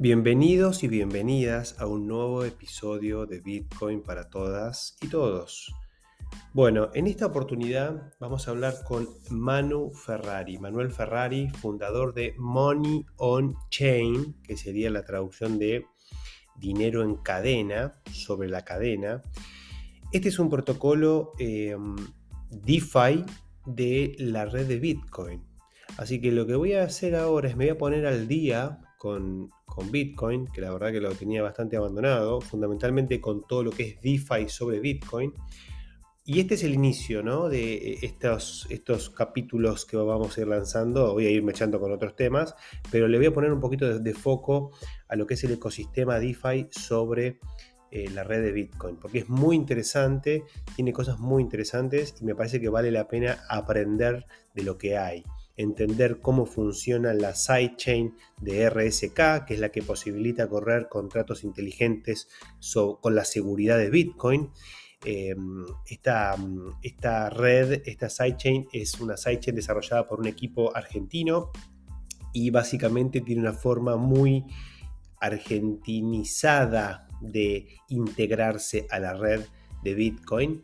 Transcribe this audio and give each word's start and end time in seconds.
Bienvenidos 0.00 0.84
y 0.84 0.86
bienvenidas 0.86 1.74
a 1.80 1.88
un 1.88 2.06
nuevo 2.06 2.44
episodio 2.44 3.26
de 3.26 3.40
Bitcoin 3.40 4.00
para 4.00 4.30
todas 4.30 4.96
y 5.02 5.08
todos. 5.08 5.74
Bueno, 6.52 6.90
en 6.94 7.08
esta 7.08 7.26
oportunidad 7.26 8.14
vamos 8.20 8.46
a 8.46 8.52
hablar 8.52 8.84
con 8.84 9.08
Manu 9.28 9.90
Ferrari, 9.90 10.56
Manuel 10.58 10.92
Ferrari, 10.92 11.48
fundador 11.48 12.14
de 12.14 12.32
Money 12.38 13.06
on 13.16 13.56
Chain, 13.70 14.40
que 14.44 14.56
sería 14.56 14.88
la 14.88 15.04
traducción 15.04 15.58
de 15.58 15.84
dinero 16.54 17.02
en 17.02 17.16
cadena, 17.16 18.00
sobre 18.12 18.48
la 18.48 18.64
cadena. 18.64 19.24
Este 20.12 20.28
es 20.28 20.38
un 20.38 20.48
protocolo 20.48 21.32
em, 21.40 21.96
DeFi 22.50 23.24
de 23.66 24.14
la 24.20 24.44
red 24.44 24.68
de 24.68 24.78
Bitcoin. 24.78 25.44
Así 25.96 26.20
que 26.20 26.30
lo 26.30 26.46
que 26.46 26.54
voy 26.54 26.74
a 26.74 26.84
hacer 26.84 27.16
ahora 27.16 27.48
es 27.48 27.56
me 27.56 27.64
voy 27.64 27.72
a 27.72 27.78
poner 27.78 28.06
al 28.06 28.28
día 28.28 28.84
con, 28.98 29.50
Bitcoin, 29.90 30.48
que 30.48 30.60
la 30.60 30.72
verdad 30.72 30.90
que 30.90 31.00
lo 31.00 31.12
tenía 31.12 31.40
bastante 31.40 31.76
abandonado, 31.76 32.40
fundamentalmente 32.40 33.20
con 33.20 33.46
todo 33.46 33.62
lo 33.62 33.70
que 33.70 33.84
es 33.84 34.00
DeFi 34.02 34.48
sobre 34.48 34.80
Bitcoin. 34.80 35.32
Y 36.24 36.40
este 36.40 36.56
es 36.56 36.64
el 36.64 36.74
inicio 36.74 37.22
¿no? 37.22 37.48
de 37.48 37.74
eh, 37.74 37.98
estos, 38.02 38.66
estos 38.68 39.08
capítulos 39.08 39.86
que 39.86 39.96
vamos 39.96 40.36
a 40.36 40.40
ir 40.40 40.48
lanzando. 40.48 41.14
Voy 41.14 41.26
a 41.26 41.30
irme 41.30 41.52
echando 41.52 41.80
con 41.80 41.92
otros 41.92 42.16
temas, 42.16 42.54
pero 42.90 43.08
le 43.08 43.16
voy 43.16 43.28
a 43.28 43.32
poner 43.32 43.52
un 43.52 43.60
poquito 43.60 43.98
de, 43.98 44.14
foco 44.14 44.72
a 45.08 45.16
lo 45.16 45.26
que 45.26 45.34
es 45.34 45.44
el 45.44 45.52
ecosistema 45.52 46.18
DeFi 46.18 46.66
sobre 46.70 47.38
eh, 47.92 48.10
la 48.10 48.24
red 48.24 48.42
de 48.42 48.52
Bitcoin, 48.52 48.96
porque 48.96 49.20
es 49.20 49.28
muy 49.28 49.56
interesante, 49.56 50.44
tiene 50.74 50.92
cosas 50.92 51.18
muy 51.20 51.42
interesantes 51.42 52.16
y 52.20 52.24
me 52.24 52.34
parece 52.34 52.60
que 52.60 52.68
vale 52.68 52.90
la 52.90 53.08
pena 53.08 53.38
aprender 53.48 54.26
de 54.54 54.64
lo 54.64 54.76
que 54.76 54.98
hay 54.98 55.24
entender 55.58 56.20
cómo 56.20 56.46
funciona 56.46 57.12
la 57.12 57.34
sidechain 57.34 58.14
de 58.40 58.70
RSK, 58.70 59.44
que 59.44 59.54
es 59.54 59.60
la 59.60 59.70
que 59.70 59.82
posibilita 59.82 60.48
correr 60.48 60.88
contratos 60.88 61.44
inteligentes 61.44 62.28
con 63.00 63.14
la 63.14 63.24
seguridad 63.24 63.76
de 63.76 63.90
Bitcoin. 63.90 64.50
Em, 65.04 65.64
esta, 65.86 66.36
esta, 66.82 67.30
red, 67.30 67.82
esta 67.86 68.08
sidechain 68.08 68.68
es 68.72 69.00
una 69.00 69.16
sidechain 69.16 69.56
desarrollada 69.56 70.08
por 70.08 70.20
un 70.20 70.26
equipo 70.26 70.74
argentino 70.74 71.50
y 72.32 72.50
básicamente 72.50 73.20
tiene 73.20 73.42
una 73.42 73.52
forma 73.52 73.96
muy 73.96 74.44
argentinizada 75.20 77.08
de 77.20 77.66
integrarse 77.88 78.86
a 78.90 79.00
la 79.00 79.14
red 79.14 79.42
de 79.82 79.94
Bitcoin. 79.94 80.62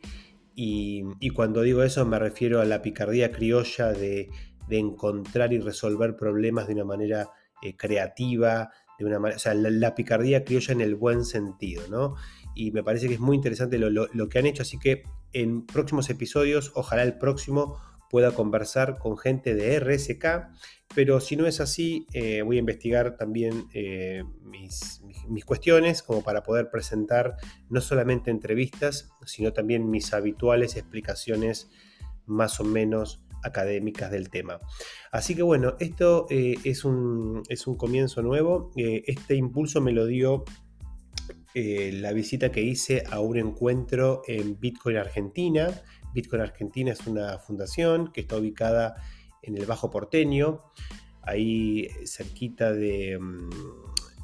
Y, 0.54 1.02
y, 1.18 1.30
cuando 1.30 1.62
digo 1.62 1.82
eso 1.82 2.06
me 2.06 2.16
refiero 2.16 2.60
a 2.60 2.64
la 2.64 2.80
picardía 2.80 3.32
criolla 3.32 3.92
de 3.92 4.30
de 4.68 4.78
encontrar 4.78 5.52
y 5.52 5.58
resolver 5.58 6.16
problemas 6.16 6.66
de 6.66 6.74
una 6.74 6.84
manera 6.84 7.30
eh, 7.62 7.76
creativa, 7.76 8.70
de 8.98 9.04
una 9.04 9.18
manera, 9.18 9.36
o 9.36 9.40
sea, 9.40 9.54
la, 9.54 9.94
picardía 9.94 10.44
criolla 10.44 10.72
en 10.72 10.80
el 10.80 10.94
buen 10.94 11.24
sentido, 11.24 11.82
¿no? 11.88 12.14
Y 12.54 12.70
me 12.70 12.82
parece 12.82 13.08
que 13.08 13.14
es 13.14 13.20
muy 13.20 13.36
interesante 13.36 13.78
lo, 13.78 14.28
que 14.28 14.38
han 14.38 14.46
hecho, 14.46 14.62
así 14.62 14.78
que 14.78 15.04
en 15.32 15.66
próximos 15.66 16.08
episodios, 16.10 16.72
ojalá 16.74 17.02
el 17.02 17.18
próximo 17.18 17.78
pueda 18.10 18.30
conversar 18.30 18.98
con 18.98 19.18
gente 19.18 19.56
de 19.56 19.80
RSK, 19.80 20.48
pero 20.94 21.18
si 21.18 21.34
no 21.34 21.46
es 21.46 21.60
así, 21.60 22.06
eh, 22.12 22.42
voy 22.42 22.56
a 22.56 22.60
investigar 22.60 23.16
también 23.16 23.66
eh, 23.74 24.22
mis, 24.42 25.02
mis, 25.28 25.44
cuestiones 25.44 26.04
como 26.04 26.22
para 26.22 26.44
poder 26.44 26.70
presentar 26.70 27.36
no 27.68 27.80
solamente 27.80 28.30
entrevistas, 28.30 29.10
sino 29.26 29.52
también 29.52 29.90
mis 29.90 30.12
habituales 30.14 30.76
explicaciones 30.76 31.68
más 32.26 32.60
o 32.60 32.64
menos 32.64 33.23
académicas 33.44 34.10
del 34.10 34.30
tema. 34.30 34.60
Así 35.12 35.34
que 35.34 35.42
bueno, 35.42 35.76
esto 35.78 36.26
eh, 36.30 36.56
es, 36.64 36.84
un, 36.84 37.42
es, 37.48 37.66
un, 37.66 37.76
comienzo 37.76 38.22
nuevo. 38.22 38.72
Eh, 38.76 39.04
este 39.06 39.36
impulso 39.36 39.80
me 39.80 39.92
lo 39.92 40.06
dio 40.06 40.44
eh, 41.54 41.92
la 41.92 42.12
visita 42.12 42.50
que 42.50 42.62
hice 42.62 43.04
a 43.08 43.20
un 43.20 43.38
encuentro 43.38 44.22
en 44.26 44.58
Bitcoin 44.58 44.96
Argentina. 44.96 45.68
Bitcoin 46.12 46.42
Argentina 46.42 46.92
es 46.92 47.06
una 47.06 47.38
fundación 47.38 48.12
que 48.12 48.22
está 48.22 48.36
ubicada 48.36 48.96
en 49.42 49.58
el 49.58 49.66
Bajo 49.66 49.90
Porteño, 49.90 50.62
ahí 51.22 51.88
cerquita 52.06 52.72
de... 52.72 53.18
Mm, 53.20 53.50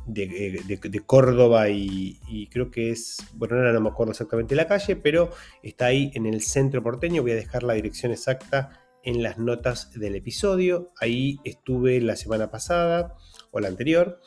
de, 0.06 1.02
Córdoba 1.06 1.68
y, 1.68 2.18
y, 2.28 2.48
creo 2.48 2.70
que 2.70 2.90
es, 2.90 3.18
bueno, 3.34 3.56
ahora 3.56 3.72
no 3.72 3.80
me 3.80 3.90
acuerdo 3.90 4.10
exactamente 4.10 4.56
la 4.56 4.66
calle, 4.66 4.96
pero 4.96 5.30
está 5.62 5.86
ahí 5.86 6.10
en 6.14 6.26
el 6.26 6.40
centro 6.42 6.82
porteño. 6.82 7.22
Voy 7.22 7.32
a 7.32 7.36
dejar 7.36 7.62
la 7.62 7.74
dirección 7.74 8.10
exacta 8.10 8.79
en 9.04 9.22
las 9.22 9.38
notas 9.38 9.92
del 9.92 10.16
episodio. 10.16 10.92
Ahí 11.00 11.38
estuve 11.44 12.00
la 12.00 12.16
semana 12.16 12.50
pasada 12.50 13.16
o 13.50 13.60
la 13.60 13.68
anterior. 13.68 14.20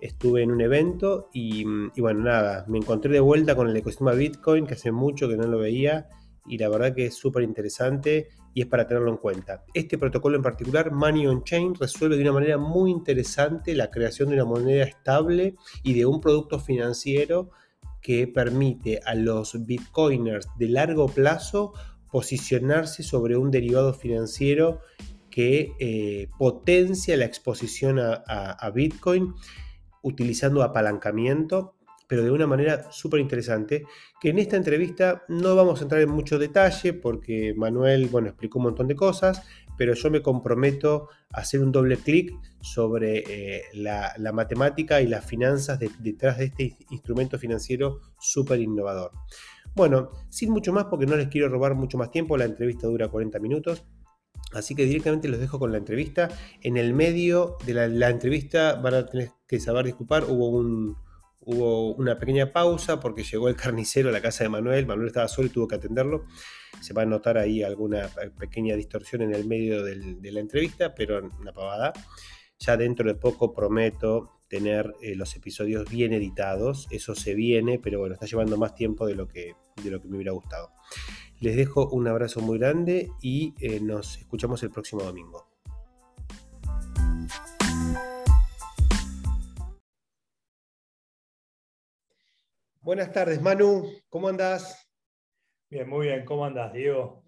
Estuve 0.00 0.42
en 0.42 0.52
un 0.52 0.60
evento 0.60 1.28
y, 1.32 1.64
bueno, 2.00 2.20
nada, 2.20 2.64
me 2.68 2.78
encontré 2.78 3.12
de 3.12 3.20
vuelta 3.20 3.56
con 3.56 3.68
el 3.68 3.76
ecosistema 3.76 4.12
Bitcoin, 4.12 4.66
que 4.66 4.74
hace 4.74 4.92
mucho 4.92 5.28
que 5.28 5.36
no 5.36 5.46
lo 5.46 5.58
veía 5.58 6.08
y 6.46 6.58
la 6.58 6.68
verdad 6.68 6.94
que 6.94 7.06
es 7.06 7.14
súper 7.14 7.42
interesante 7.42 8.28
y 8.54 8.62
es 8.62 8.66
para 8.66 8.86
tenerlo 8.86 9.10
en 9.10 9.18
cuenta. 9.18 9.64
Este 9.74 9.98
protocolo 9.98 10.36
en 10.36 10.42
particular, 10.42 10.92
Money 10.92 11.26
on 11.26 11.44
Chain, 11.44 11.74
resuelve 11.74 12.16
de 12.16 12.22
una 12.22 12.32
manera 12.32 12.58
muy 12.58 12.90
interesante 12.90 13.74
la 13.74 13.90
creación 13.90 14.30
de 14.30 14.36
una 14.36 14.44
moneda 14.44 14.84
estable 14.84 15.56
y 15.82 15.94
de 15.94 16.06
un 16.06 16.20
producto 16.20 16.58
financiero 16.58 17.50
que 18.00 18.26
permite 18.26 19.00
a 19.04 19.14
los 19.14 19.66
bitcoiners 19.66 20.48
de 20.56 20.68
largo 20.68 21.08
plazo 21.08 21.72
posicionarse 22.10 23.02
sobre 23.02 23.36
un 23.36 23.50
derivado 23.50 23.94
financiero 23.94 24.80
que 25.30 25.72
eh, 25.78 26.28
potencia 26.38 27.16
la 27.16 27.24
exposición 27.24 27.98
a, 28.00 28.70
Bitcoin 28.74 29.34
utilizando 30.02 30.62
apalancamiento, 30.62 31.74
pero 32.06 32.24
de 32.24 32.30
una 32.30 32.46
manera 32.46 32.90
súper 32.90 33.20
interesante, 33.20 33.84
que 34.20 34.30
en 34.30 34.38
esta 34.38 34.56
entrevista 34.56 35.24
no 35.28 35.54
vamos 35.54 35.80
a 35.80 35.82
entrar 35.82 36.00
en 36.00 36.10
mucho 36.10 36.38
detalle 36.38 36.94
porque 36.94 37.54
Manuel, 37.56 38.06
bueno, 38.06 38.28
explicó 38.28 38.58
un 38.58 38.64
montón 38.64 38.88
de 38.88 38.96
cosas, 38.96 39.42
pero 39.76 39.94
yo 39.94 40.10
me 40.10 40.22
comprometo 40.22 41.08
a 41.32 41.40
hacer 41.40 41.60
un 41.60 41.70
doble 41.70 41.96
clic 41.98 42.34
sobre 42.60 43.22
eh, 43.28 43.62
la, 43.74 44.14
matemática 44.32 45.00
y 45.00 45.06
las 45.06 45.24
finanzas 45.24 45.78
detrás 46.00 46.38
de 46.38 46.46
este 46.46 46.76
instrumento 46.90 47.38
financiero 47.38 48.00
súper 48.18 48.60
innovador. 48.60 49.12
Bueno, 49.78 50.10
sin 50.28 50.50
mucho 50.50 50.72
más 50.72 50.86
porque 50.86 51.06
no 51.06 51.14
les 51.14 51.28
quiero 51.28 51.48
robar 51.48 51.76
mucho 51.76 51.98
más 51.98 52.10
tiempo, 52.10 52.36
la 52.36 52.46
entrevista 52.46 52.88
dura 52.88 53.06
40 53.06 53.38
minutos. 53.38 53.84
Así 54.52 54.74
que 54.74 54.84
directamente 54.84 55.28
los 55.28 55.38
dejo 55.38 55.60
con 55.60 55.70
la 55.70 55.78
entrevista. 55.78 56.28
En 56.62 56.76
el 56.76 56.94
medio 56.94 57.58
de 57.64 57.74
la, 57.88 58.08
entrevista 58.10 58.74
van 58.74 58.94
a 58.94 59.06
tener 59.06 59.30
que 59.46 59.60
saber 59.60 59.86
disculpar, 59.86 60.24
hubo, 60.24 60.48
un, 60.48 60.96
hubo 61.42 61.94
una 61.94 62.18
pequeña 62.18 62.52
pausa 62.52 62.98
porque 62.98 63.22
llegó 63.22 63.48
el 63.48 63.54
carnicero 63.54 64.08
a 64.08 64.12
la 64.12 64.20
casa 64.20 64.42
de 64.42 64.50
Manuel. 64.50 64.84
Manuel 64.84 65.06
estaba 65.06 65.28
solo 65.28 65.46
y 65.46 65.52
tuvo 65.52 65.68
que 65.68 65.76
atenderlo. 65.76 66.24
Se 66.80 66.92
va 66.92 67.02
a 67.02 67.06
notar 67.06 67.38
ahí 67.38 67.62
alguna 67.62 68.10
pequeña 68.36 68.74
distorsión 68.74 69.22
en 69.22 69.32
el 69.32 69.46
medio 69.46 69.84
de 69.84 70.32
la 70.32 70.40
entrevista, 70.40 70.92
pero 70.92 71.24
una 71.38 71.52
pavada. 71.52 71.92
Ya 72.58 72.76
dentro 72.76 73.06
de 73.06 73.14
poco 73.14 73.54
prometo 73.54 74.37
tener 74.48 74.94
eh, 75.02 75.14
los 75.14 75.36
episodios 75.36 75.88
bien 75.90 76.12
editados. 76.12 76.88
Eso 76.90 77.14
se 77.14 77.34
viene, 77.34 77.78
pero 77.78 78.00
bueno, 78.00 78.14
está 78.14 78.26
llevando 78.26 78.56
más 78.56 78.74
tiempo 78.74 79.06
de 79.06 79.14
lo 79.14 79.28
que, 79.28 79.54
de 79.82 79.90
lo 79.90 80.00
que 80.00 80.08
me 80.08 80.16
hubiera 80.16 80.32
gustado. 80.32 80.70
Les 81.40 81.56
dejo 81.56 81.88
un 81.90 82.08
abrazo 82.08 82.40
muy 82.40 82.58
grande 82.58 83.10
y 83.22 83.54
eh, 83.60 83.78
nos 83.80 84.18
escuchamos 84.18 84.62
el 84.62 84.70
próximo 84.70 85.02
domingo. 85.02 85.46
Buenas 92.80 93.12
tardes, 93.12 93.42
Manu. 93.42 93.86
¿Cómo 94.08 94.28
andás? 94.28 94.90
Bien, 95.70 95.86
muy 95.86 96.06
bien. 96.06 96.24
¿Cómo 96.24 96.46
andás, 96.46 96.72
Diego? 96.72 97.22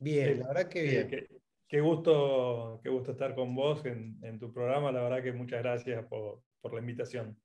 Bien, 0.00 0.40
la 0.40 0.48
verdad 0.48 0.68
que 0.68 0.82
bien. 0.82 1.28
Qué, 1.68 1.80
gusto, 1.80 2.80
qué 2.82 2.88
gusto 2.88 3.12
estar 3.12 3.34
con 3.34 3.54
vos 3.54 3.86
en, 3.86 4.18
en, 4.22 4.40
tu 4.40 4.52
programa. 4.52 4.90
La 4.90 5.02
verdad 5.02 5.22
que 5.22 5.32
muchas 5.32 5.62
gracias 5.62 6.04
por, 6.06 6.42
por 6.64 6.72
la 6.72 6.80
invitación. 6.80 7.38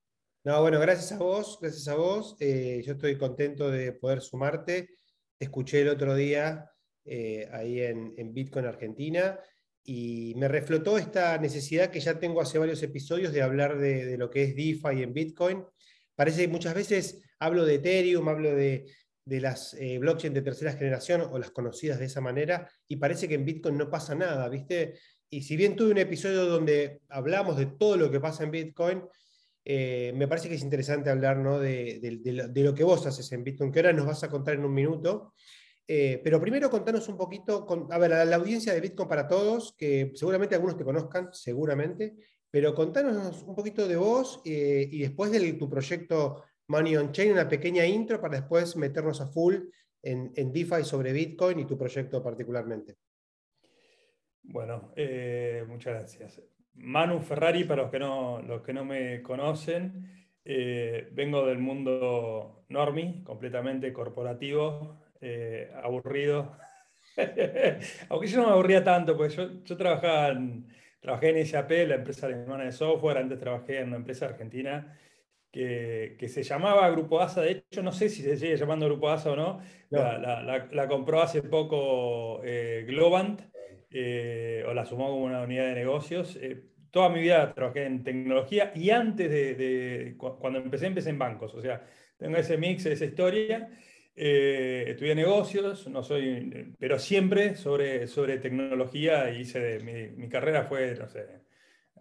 No, 0.45 0.61
bueno, 0.61 0.79
gracias 0.79 1.11
a 1.11 1.17
vos, 1.17 1.59
gracias 1.61 1.89
a 1.89 1.95
vos. 1.95 2.37
Eh, 2.39 2.81
yo 2.85 2.93
estoy 2.93 3.17
contento 3.17 3.69
de 3.69 3.91
poder 3.91 4.21
sumarte. 4.21 4.91
Te 5.37 5.45
escuché 5.45 5.81
el 5.81 5.89
otro 5.89 6.15
día 6.15 6.71
eh, 7.03 7.49
ahí 7.51 7.81
en, 7.81 8.33
Bitcoin 8.33 8.65
Argentina 8.65 9.37
y 9.83 10.35
me 10.37 10.47
reflotó 10.47 10.97
esta 10.97 11.37
necesidad 11.37 11.89
que 11.89 11.99
ya 11.99 12.17
tengo 12.17 12.39
hace 12.39 12.59
varios 12.59 12.81
episodios 12.81 13.33
de 13.33 13.41
hablar 13.41 13.77
de, 13.77 14.17
lo 14.17 14.29
que 14.29 14.43
es 14.43 14.55
DeFi 14.55 15.03
en 15.03 15.13
Bitcoin. 15.13 15.65
Parece 16.15 16.43
que 16.43 16.47
muchas 16.47 16.73
veces 16.73 17.21
hablo 17.39 17.65
de 17.65 17.75
Ethereum, 17.75 18.29
hablo 18.29 18.55
de, 18.55 18.85
las 19.25 19.73
eh, 19.73 19.97
blockchain 19.99 20.33
de 20.33 20.41
tercera 20.41 20.71
generación 20.71 21.27
o 21.29 21.37
las 21.37 21.51
conocidas 21.51 21.99
de 21.99 22.05
esa 22.05 22.21
manera 22.21 22.71
y 22.87 22.95
parece 22.95 23.27
que 23.27 23.35
en 23.35 23.43
Bitcoin 23.43 23.77
no 23.77 23.89
pasa 23.89 24.15
nada, 24.15 24.47
¿viste? 24.47 24.97
Y 25.29 25.43
si 25.43 25.55
bien 25.55 25.75
tuve 25.75 25.91
un 25.91 25.97
episodio 25.97 26.45
donde 26.45 27.01
hablamos 27.09 27.57
de 27.57 27.67
todo 27.67 27.97
lo 27.97 28.09
que 28.09 28.19
pasa 28.19 28.43
en 28.43 28.51
Bitcoin, 28.51 29.03
eh, 29.63 30.11
me 30.15 30.27
parece 30.27 30.49
que 30.49 30.55
es 30.55 30.63
interesante 30.63 31.09
hablar 31.09 31.37
de, 31.59 32.53
lo 32.55 32.73
que 32.73 32.83
vos 32.83 33.05
haces 33.05 33.31
en 33.31 33.43
Bitcoin, 33.43 33.71
que 33.71 33.79
ahora 33.79 33.93
nos 33.93 34.07
vas 34.07 34.23
a 34.23 34.29
contar 34.29 34.55
en 34.55 34.65
un 34.65 34.73
minuto. 34.73 35.33
Eh, 35.87 36.21
pero 36.23 36.39
primero 36.39 36.69
contanos 36.69 37.07
un 37.09 37.17
poquito, 37.17 37.67
a 37.91 37.97
ver, 37.97 38.13
a 38.13 38.25
la 38.25 38.35
audiencia 38.35 38.73
de 38.73 38.81
Bitcoin 38.81 39.09
para 39.09 39.27
todos, 39.27 39.75
que 39.77 40.11
seguramente 40.15 40.55
algunos 40.55 40.77
te 40.77 40.83
conozcan, 40.83 41.29
seguramente, 41.33 42.15
pero 42.49 42.73
contanos 42.73 43.43
un 43.43 43.55
poquito 43.55 43.87
de 43.87 43.95
vos 43.95 44.41
eh, 44.45 44.87
y 44.91 44.99
después 44.99 45.31
de 45.31 45.53
tu 45.53 45.69
proyecto 45.69 46.43
Money 46.67 46.95
on 46.97 47.11
Chain, 47.11 47.31
una 47.31 47.47
pequeña 47.47 47.85
intro 47.85 48.21
para 48.21 48.39
después 48.39 48.75
meternos 48.75 49.21
a 49.21 49.27
full 49.27 49.55
en, 50.01 50.31
en 50.35 50.51
DeFi 50.51 50.83
sobre 50.83 51.11
Bitcoin 51.11 51.59
y 51.59 51.65
tu 51.65 51.77
proyecto 51.77 52.23
particularmente. 52.23 52.97
Bueno, 54.51 54.91
eh, 54.95 55.63
muchas 55.67 55.93
gracias. 55.93 56.41
Manu 56.73 57.19
Ferrari, 57.21 57.65
para 57.65 57.83
los 57.83 57.91
que 57.91 57.99
no, 57.99 58.41
los 58.41 58.61
que 58.61 58.73
no 58.73 58.83
me 58.83 59.21
conocen, 59.21 60.27
eh, 60.43 61.07
vengo 61.11 61.45
del 61.45 61.59
mundo 61.59 62.65
normie, 62.69 63.23
completamente 63.23 63.93
corporativo, 63.93 64.99
aburrido. 65.83 66.57
Aunque 68.09 68.27
yo 68.27 68.41
no 68.41 68.47
me 68.47 68.53
aburría 68.53 68.83
tanto, 68.83 69.15
porque 69.15 69.35
yo, 69.35 69.63
yo 69.63 69.77
trabajaba 69.77 70.29
en, 70.29 70.67
trabajé 70.99 71.29
en 71.29 71.45
SAP, 71.45 71.71
la 71.87 71.95
empresa 71.95 72.25
alemana 72.25 72.63
de 72.63 72.71
software, 72.71 73.17
antes 73.17 73.39
trabajé 73.39 73.79
en 73.79 73.89
una 73.89 73.97
empresa 73.97 74.25
argentina 74.25 74.97
que, 75.51 76.15
que, 76.19 76.27
se 76.27 76.43
llamaba 76.43 76.89
Grupo 76.89 77.19
ASA, 77.19 77.41
de 77.41 77.51
hecho 77.51 77.81
no 77.81 77.91
sé 77.91 78.09
si 78.09 78.21
se 78.21 78.37
sigue 78.37 78.57
llamando 78.57 78.85
Grupo 78.85 79.09
ASA 79.09 79.31
o 79.31 79.35
no, 79.35 79.61
La, 79.89 80.67
la, 80.71 80.87
compró 80.87 81.21
hace 81.21 81.41
poco 81.41 82.41
eh, 82.43 82.85
Globant, 82.87 83.41
eh, 83.91 84.63
o 84.67 84.73
la 84.73 84.85
sumó 84.85 85.09
como 85.09 85.25
una 85.25 85.41
unidad 85.41 85.67
de 85.67 85.75
negocios. 85.75 86.37
Eh, 86.41 86.63
toda 86.91 87.09
mi 87.09 87.21
vida 87.21 87.53
trabajé 87.53 87.85
en 87.85 88.03
tecnología 88.03 88.71
y 88.75 88.89
antes 88.89 89.29
de, 89.29 89.55
de, 89.55 90.15
cuando 90.17 90.59
empecé, 90.59 90.87
empecé 90.87 91.11
en 91.11 91.19
bancos, 91.19 91.53
o 91.53 91.61
sea, 91.61 91.85
tengo 92.17 92.37
ese 92.37 92.57
mix, 92.57 92.85
esa 92.85 93.05
historia. 93.05 93.69
Eh, 94.15 94.83
estudié 94.87 95.15
negocios, 95.15 95.87
no 95.87 96.03
soy, 96.03 96.73
pero 96.77 96.99
siempre 96.99 97.55
sobre, 97.55 98.05
sobre 98.07 98.37
tecnología. 98.37 99.31
Hice 99.31 99.79
mi, 99.79 100.09
mi, 100.09 100.27
carrera 100.27 100.65
fue, 100.65 100.95
no 100.95 101.07
sé, 101.07 101.25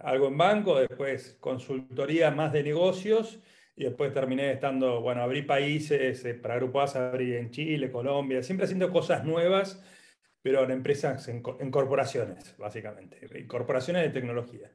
algo 0.00 0.26
en 0.26 0.37
banco, 0.37 0.81
después 0.81 1.37
consultoría 1.40 2.32
más 2.32 2.52
de 2.52 2.64
negocios 2.64 3.40
y 3.76 3.85
después 3.85 4.12
terminé 4.12 4.50
estando, 4.50 5.00
bueno, 5.00 5.23
abrí 5.23 5.43
países 5.43 6.25
eh, 6.25 6.35
para 6.35 6.56
Grupo 6.56 6.81
ASA, 6.81 7.11
abrí 7.11 7.37
en 7.37 7.52
Chile, 7.52 7.93
Colombia, 7.93 8.43
siempre 8.43 8.64
haciendo 8.64 8.90
cosas 8.90 9.25
nuevas, 9.25 9.81
pero 10.48 10.64
en 10.64 10.70
empresas, 10.70 11.28
en, 11.28 11.42
en 11.60 11.70
corporaciones, 11.70 12.56
básicamente, 12.56 13.18
en 13.20 13.46
corporaciones 13.46 14.02
de 14.02 14.08
tecnología. 14.08 14.70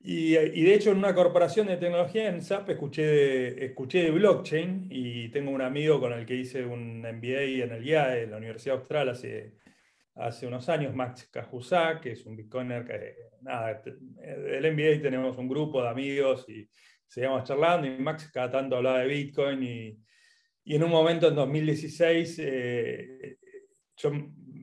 Y, 0.00 0.32
de 0.32 0.74
hecho 0.74 0.90
en 0.90 0.98
una 0.98 1.14
corporación 1.14 1.68
de 1.68 1.76
tecnología 1.76 2.28
en 2.28 2.42
SAP 2.42 2.70
escuché 2.70 3.06
de, 3.06 3.66
escuché 3.66 4.02
de 4.02 4.10
blockchain 4.10 4.88
y 4.90 5.28
tengo 5.28 5.52
un 5.52 5.62
amigo 5.62 6.00
con 6.00 6.12
el 6.12 6.26
que 6.26 6.34
hice 6.34 6.64
un 6.66 6.98
MBA 7.00 7.62
en 7.62 7.70
el 7.70 7.86
IAE, 7.86 8.24
en 8.24 8.32
la 8.32 8.38
Universidad 8.38 8.78
Austral, 8.78 9.08
hace, 9.10 9.54
hace 10.16 10.48
unos 10.48 10.68
años, 10.68 10.92
Max 10.96 11.28
Cajusac, 11.30 12.00
que 12.00 12.10
es 12.10 12.26
un 12.26 12.34
bitcoiner 12.34 12.84
que, 12.84 13.14
nada, 13.42 13.82
del 13.84 14.72
MBA 14.72 15.00
tenemos 15.00 15.38
un 15.38 15.48
grupo 15.48 15.80
de 15.80 15.90
amigos 15.90 16.44
y 16.48 16.68
seguíamos 17.06 17.44
charlando 17.44 17.86
y 17.86 17.96
Max 17.98 18.32
cada 18.34 18.50
tanto 18.50 18.78
hablaba 18.78 18.98
de 18.98 19.06
Bitcoin 19.06 19.62
y, 19.62 19.96
y 20.64 20.74
en 20.74 20.82
un 20.82 20.90
momento 20.90 21.28
en 21.28 21.36
2016 21.36 22.40
eh, 22.40 23.38
yo 23.96 24.10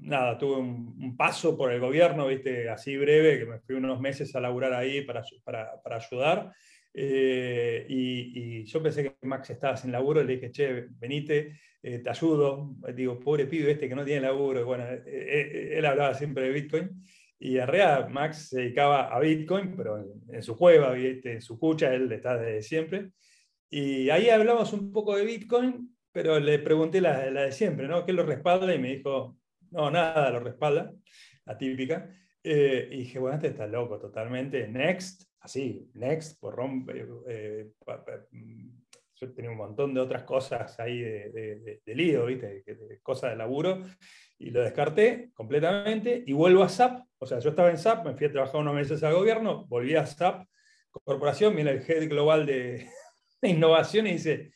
nada, 0.01 0.38
tuve 0.38 0.57
un, 0.57 1.15
paso 1.18 1.57
por 1.57 1.71
el 1.71 1.80
gobierno, 1.80 2.27
viste, 2.27 2.69
así 2.69 2.98
breve, 2.98 3.39
que 3.39 3.45
me 3.45 3.59
fui 3.59 3.75
unos 3.75 4.00
meses 4.01 4.36
a 4.36 4.42
laburar 4.42 4.74
ahí 4.74 5.01
para, 5.01 5.24
para, 5.44 5.81
para 5.81 5.98
ayudar. 5.98 6.51
Eh, 6.94 7.86
y, 7.88 8.63
yo 8.65 8.83
pensé 8.83 9.03
que 9.03 9.27
Max 9.27 9.50
estaba 9.50 9.77
sin 9.77 9.92
laburo, 9.92 10.24
le 10.24 10.36
dije, 10.36 10.51
che, 10.51 10.88
venite, 11.00 11.59
eh, 11.81 12.00
te 12.00 12.09
ayudo. 12.09 12.75
Digo, 12.94 13.19
pobre 13.19 13.45
pibe 13.45 13.71
este 13.71 13.88
que 13.88 13.95
no 13.95 14.06
tiene 14.06 14.21
laburo. 14.21 14.65
Bueno, 14.65 14.86
eh, 15.06 15.77
él 15.77 15.86
hablaba 15.86 16.13
siempre 16.13 16.44
de 16.44 16.51
Bitcoin. 16.51 17.04
Y 17.39 17.57
en 17.57 17.68
realidad 17.68 18.09
Max 18.09 18.50
se 18.50 18.62
dedicaba 18.62 19.07
a 19.07 19.19
Bitcoin, 19.19 19.75
pero 19.75 19.97
en, 20.30 20.44
su 20.44 20.56
cueva, 20.56 20.95
en 20.97 21.42
su 21.42 21.57
cucha, 21.57 21.94
él 21.94 22.12
está 22.12 22.38
desde 22.38 22.62
siempre. 22.62 23.12
Y 23.69 24.09
ahí 24.09 24.30
hablamos 24.30 24.74
un 24.74 24.92
poco 24.92 25.15
de 25.15 25.25
Bitcoin, 25.25 25.95
pero 26.12 26.39
le 26.39 26.59
pregunté 26.59 27.01
la, 27.01 27.31
la 27.31 27.44
de 27.44 27.51
siempre, 27.51 27.88
¿no? 27.88 28.06
¿Qué 28.06 28.13
lo 28.13 28.24
respalda? 28.24 28.74
Y 28.75 28.80
me 28.80 28.95
dijo, 28.97 29.38
no, 29.71 29.89
nada 29.89 30.29
lo 30.29 30.39
respalda, 30.39 30.94
la 31.45 31.57
típica. 31.57 32.09
Eh, 32.44 32.89
y 32.91 32.97
dije, 33.00 33.19
bueno, 33.19 33.35
este 33.35 33.47
está 33.47 33.68
loco 33.68 34.00
totalmente. 34.00 34.68
Next, 34.68 35.23
así, 35.39 35.89
next, 35.94 36.39
por 36.39 36.56
rompe. 36.56 37.06
Eh, 37.27 37.71
mm, 38.31 38.69
yo 39.15 39.33
tenía 39.33 39.51
un 39.51 39.57
montón 39.57 39.94
de 39.94 40.01
otras 40.01 40.23
cosas 40.23 40.79
ahí 40.79 41.00
de, 41.00 41.79
de, 41.85 41.95
lío, 41.95 42.25
¿viste? 42.25 42.63
Cosas 43.03 43.31
de 43.31 43.38
laburo, 43.38 43.81
y 44.39 44.50
lo 44.50 44.62
descarté 44.62 45.29
completamente 45.33 46.23
y 46.25 46.33
vuelvo 46.33 46.63
a 46.63 46.69
SAP. 46.69 47.03
O 47.19 47.25
sea, 47.27 47.38
yo 47.39 47.51
estaba 47.51 47.69
en 47.69 47.77
SAP, 47.77 48.06
me 48.06 48.15
fui 48.15 48.25
a 48.27 48.31
trabajar 48.31 48.59
unos 48.59 48.73
meses 48.73 49.03
al 49.03 49.13
gobierno, 49.13 49.65
volví 49.68 49.95
a 49.95 50.07
SAP, 50.07 50.47
corporación, 50.89 51.56
viene 51.56 51.71
el 51.71 51.83
head 51.88 52.09
global 52.09 52.45
de, 52.47 52.89
innovación 53.44 54.07
y 54.07 54.13
dice, 54.13 54.51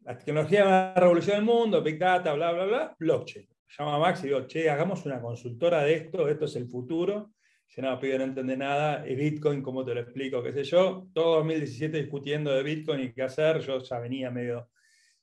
la 0.00 0.16
tecnología 0.16 0.60
es 0.60 0.66
una 0.66 0.94
revolución 0.94 1.36
del 1.36 1.44
mundo, 1.44 1.82
Big 1.82 1.98
Data, 1.98 2.32
bla, 2.32 2.52
bla, 2.52 2.64
bla, 2.64 2.96
blockchain 2.98 3.46
llama 3.78 3.96
a 3.96 3.98
Max 3.98 4.22
y 4.24 4.28
digo, 4.28 4.46
che, 4.46 4.70
hagamos 4.70 5.04
una 5.06 5.20
consultora 5.20 5.82
de 5.82 5.94
esto, 5.94 6.28
esto 6.28 6.44
es 6.44 6.56
el 6.56 6.68
futuro. 6.68 7.32
Dice, 7.66 7.82
no, 7.82 7.98
pibe, 7.98 8.18
no 8.18 8.24
entiende 8.24 8.56
nada, 8.56 9.04
es 9.06 9.16
Bitcoin, 9.16 9.62
¿cómo 9.62 9.84
te 9.84 9.94
lo 9.94 10.00
explico? 10.00 10.42
¿Qué 10.42 10.52
sé 10.52 10.62
yo? 10.64 11.08
Todo 11.12 11.36
2017 11.36 11.98
discutiendo 11.98 12.52
de 12.52 12.62
Bitcoin 12.62 13.00
y 13.00 13.12
qué 13.12 13.22
hacer, 13.22 13.60
yo 13.60 13.80
ya 13.80 13.98
venía 13.98 14.30
medio 14.30 14.70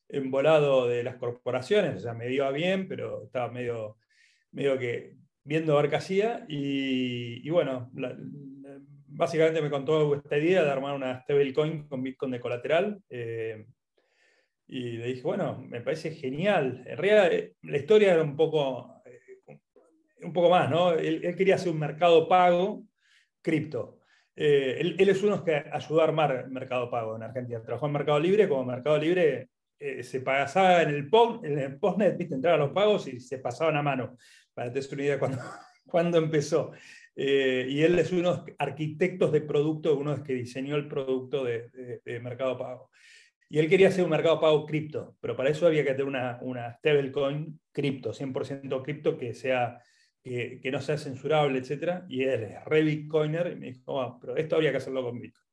embolado 0.10 0.88
de 0.88 1.04
las 1.04 1.16
corporaciones, 1.16 1.96
o 1.96 2.00
sea, 2.00 2.14
me 2.14 2.32
iba 2.32 2.52
bien, 2.52 2.88
pero 2.88 3.24
estaba 3.24 3.50
medio, 3.50 3.98
medio 4.52 4.78
que 4.78 5.16
viendo 5.44 5.78
a 5.78 5.84
hacía. 5.84 6.46
Y, 6.48 7.50
bueno, 7.50 7.92
básicamente 9.08 9.62
me 9.62 9.70
contó 9.70 10.16
esta 10.16 10.38
idea 10.38 10.64
de 10.64 10.72
armar 10.72 10.96
una 10.96 11.22
stablecoin 11.22 11.88
con 11.88 12.04
Bitcoin 12.04 12.32
de 12.32 12.40
colateral. 12.40 13.02
Eh, 13.10 13.66
y 14.68 14.98
le 14.98 15.08
dije, 15.08 15.22
bueno, 15.22 15.64
me 15.70 15.82
parece 15.82 16.12
genial. 16.12 16.84
En 16.86 16.98
realidad, 16.98 17.34
eh, 17.34 17.56
la 17.64 17.78
historia 17.78 18.14
era 18.14 18.24
un 18.24 18.36
poco, 18.36 19.02
eh, 19.06 19.60
un 20.22 20.34
poco 20.34 20.50
más, 20.50 20.70
¿no? 20.70 20.94
Él, 20.94 21.36
quería 21.36 21.56
hacer 21.56 21.72
un 21.72 21.80
mercado 21.80 22.28
pago 22.28 22.84
cripto. 23.42 24.00
Eh, 24.36 24.78
él, 24.80 25.10
es 25.10 25.22
uno 25.22 25.44
que 25.44 25.56
ayudó 25.72 26.02
a 26.02 26.06
armar 26.06 26.50
Mercado 26.50 26.90
Pago 26.90 27.16
en 27.16 27.24
Argentina. 27.24 27.62
Trabajó 27.62 27.88
en 27.88 27.94
Mercado 27.94 28.20
Libre, 28.20 28.48
como 28.48 28.66
Mercado 28.66 28.98
Libre 28.98 29.50
se 30.02 30.22
pasaba 30.22 30.82
en 30.82 30.90
el, 30.90 31.10
en 31.44 31.60
el 31.60 31.78
postnet, 31.78 32.18
¿viste? 32.18 32.36
entraban 32.36 32.62
los 32.62 32.72
pagos 32.72 33.06
y 33.10 33.20
se 33.20 33.40
pasaban 33.40 33.76
a 33.76 33.82
mano, 33.82 34.16
para 34.54 34.70
que 34.70 34.76
te 34.76 34.80
des 34.80 34.94
una 34.94 35.04
idea 35.04 35.20
cuando, 35.20 35.40
cuando 35.86 36.18
empezó. 36.20 36.72
y 37.14 37.82
él 37.82 38.00
es 38.00 38.14
uno 38.14 38.32
de 38.34 38.38
los 38.38 38.56
arquitectos 38.60 39.34
de 39.34 39.42
producto, 39.42 39.98
uno 39.98 40.12
de 40.12 40.18
los 40.20 40.26
que 40.26 40.36
diseñó 40.36 40.78
el 40.78 40.88
producto 40.88 41.44
de, 41.44 42.00
de 42.06 42.20
Mercado 42.22 42.58
Pago. 42.58 42.92
Y 43.54 43.60
él 43.60 43.70
quería 43.70 43.90
hacer 43.90 44.04
un 44.04 44.10
mercado 44.10 44.40
pago 44.40 44.66
cripto, 44.66 45.16
pero 45.22 45.36
para 45.36 45.52
eso 45.52 45.68
había 45.68 45.84
que 45.84 45.92
tener 45.92 46.08
una, 46.08 46.40
una 46.42 46.74
stablecoin 46.74 47.60
cripto, 47.72 48.12
100% 48.12 48.82
cripto, 48.82 49.16
que, 49.16 49.36
sea, 49.36 49.80
que, 50.24 50.60
que, 50.60 50.72
no 50.72 50.82
sea 50.82 50.98
censurable, 50.98 51.60
etc. 51.60 52.02
Y 52.10 52.24
él 52.24 52.46
es 52.46 52.66
re 52.66 52.82
bitcoiner 52.82 53.52
y 53.52 53.56
me 53.56 53.68
dijo, 53.68 53.84
oh, 53.86 54.18
pero 54.20 54.36
esto 54.38 54.56
habría 54.56 54.72
que 54.72 54.78
hacerlo 54.78 55.04
con 55.04 55.20
Bitcoin. 55.20 55.46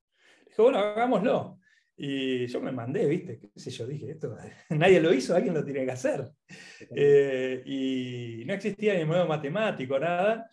dije, 0.47 0.62
bueno, 0.62 0.78
hagámoslo. 0.78 1.59
Y 1.95 2.47
yo 2.47 2.62
me 2.62 2.73
mandé, 2.73 3.04
¿viste? 3.07 3.38
¿Qué 3.38 3.61
sé 3.61 3.71
yo? 3.71 3.87
Dije, 3.87 4.12
esto 4.12 4.35
nadie 4.71 4.99
lo 4.99 5.12
hizo, 5.12 5.37
alguien 5.37 5.52
lo 5.52 5.62
tiene 5.62 5.85
que 5.85 5.92
hacer. 5.92 6.25
Eh, 6.97 7.62
y 7.66 8.47
no 8.47 8.54
existía 8.54 8.95
ni 8.95 9.04
modo 9.04 9.26
matemático, 9.26 9.99
nada. 9.99 10.49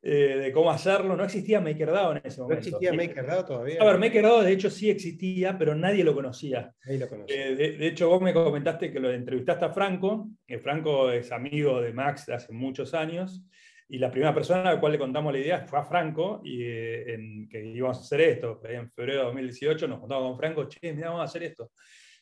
Eh, 0.00 0.38
de 0.38 0.52
cómo 0.52 0.70
hacerlo. 0.70 1.16
No 1.16 1.24
existía 1.24 1.60
MakerDAO 1.60 2.12
en 2.12 2.20
ese 2.22 2.40
momento. 2.40 2.70
No 2.70 2.78
existía 2.78 2.92
MakerDAO 2.92 3.44
todavía. 3.44 3.82
A 3.82 3.84
ver, 3.84 3.98
MakerDAO 3.98 4.42
de 4.42 4.52
hecho 4.52 4.70
sí 4.70 4.88
existía, 4.90 5.58
pero 5.58 5.74
nadie 5.74 6.04
lo 6.04 6.14
conocía. 6.14 6.72
Eh, 6.86 7.76
de, 7.78 7.86
hecho, 7.86 8.08
vos 8.08 8.22
me 8.22 8.32
comentaste 8.32 8.92
que 8.92 9.00
lo 9.00 9.10
entrevistaste 9.10 9.64
a 9.64 9.70
Franco, 9.70 10.30
que 10.46 10.60
Franco 10.60 11.10
es 11.10 11.32
amigo 11.32 11.80
de 11.80 11.92
Max 11.92 12.26
de 12.26 12.34
hace 12.34 12.52
muchos 12.52 12.94
años, 12.94 13.44
y 13.88 13.98
la 13.98 14.10
primera 14.10 14.32
persona 14.32 14.60
a 14.60 14.74
la 14.74 14.80
cual 14.80 14.92
le 14.92 14.98
contamos 14.98 15.32
la 15.32 15.40
idea 15.40 15.66
fue 15.66 15.80
a 15.80 15.84
Franco, 15.84 16.42
y 16.44 16.62
eh, 16.62 17.14
en, 17.14 17.48
que 17.48 17.64
íbamos 17.64 17.98
a 17.98 18.00
hacer 18.02 18.20
esto. 18.20 18.60
En 18.68 18.88
febrero 18.92 19.20
de 19.20 19.24
2018 19.26 19.88
nos 19.88 19.98
juntamos 19.98 20.28
con 20.30 20.38
Franco, 20.38 20.68
che, 20.68 20.92
mira, 20.92 21.08
vamos 21.08 21.22
a 21.22 21.24
hacer 21.24 21.42
esto. 21.42 21.72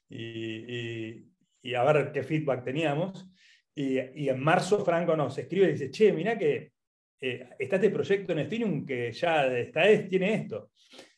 Y, 0.09 1.27
y, 1.63 1.75
a 1.75 1.85
ver 1.85 2.11
qué 2.11 2.23
feedback 2.23 2.65
teníamos. 2.65 3.29
Y, 3.75 3.99
y 3.99 4.29
en 4.31 4.43
marzo 4.43 4.83
Franco 4.83 5.15
nos 5.15 5.37
escribe 5.37 5.69
y 5.69 5.73
dice, 5.73 5.91
che, 5.91 6.11
mira 6.13 6.39
que 6.39 6.76
eh, 7.21 7.49
está 7.59 7.77
este 7.77 7.91
proyecto 7.91 8.33
en 8.33 8.41
Ethereum 8.41 8.87
que 8.87 9.13
ya 9.13 9.47
está, 9.47 9.83
tiene 10.09 10.35
esto. 10.35 10.71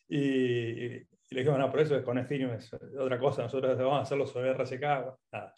Y, 0.09 0.89
le 1.31 1.41
dije, 1.41 1.51
bueno, 1.51 1.71
por 1.71 1.81
eso 1.81 1.97
es 1.97 2.03
con 2.03 2.19
Ethereum 2.19 2.53
es 2.53 2.73
otra 2.73 3.19
cosa, 3.19 3.43
nosotros 3.43 3.77
vamos 3.77 3.99
a 3.99 4.03
hacerlo 4.03 4.27
sobre 4.27 4.55
RSK, 4.55 4.83
nada, 5.33 5.55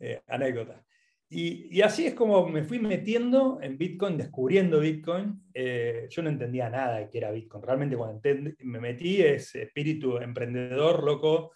eh, 0.00 0.20
anécdota. 0.26 0.84
Y, 1.28 1.80
así 1.80 2.06
es 2.06 2.14
como 2.14 2.46
me 2.48 2.64
fui 2.64 2.78
metiendo 2.78 3.58
en 3.62 3.78
Bitcoin, 3.78 4.18
descubriendo 4.18 4.80
Bitcoin. 4.80 5.40
Eh, 5.54 6.06
yo 6.10 6.22
no 6.22 6.28
entendía 6.28 6.68
nada 6.68 6.98
de 6.98 7.08
qué 7.08 7.18
era 7.18 7.30
Bitcoin. 7.30 7.62
Realmente 7.62 7.96
cuando 7.96 8.20
me 8.58 8.80
metí 8.80 9.22
es 9.22 9.54
espíritu 9.54 10.18
emprendedor, 10.18 11.02
loco. 11.02 11.52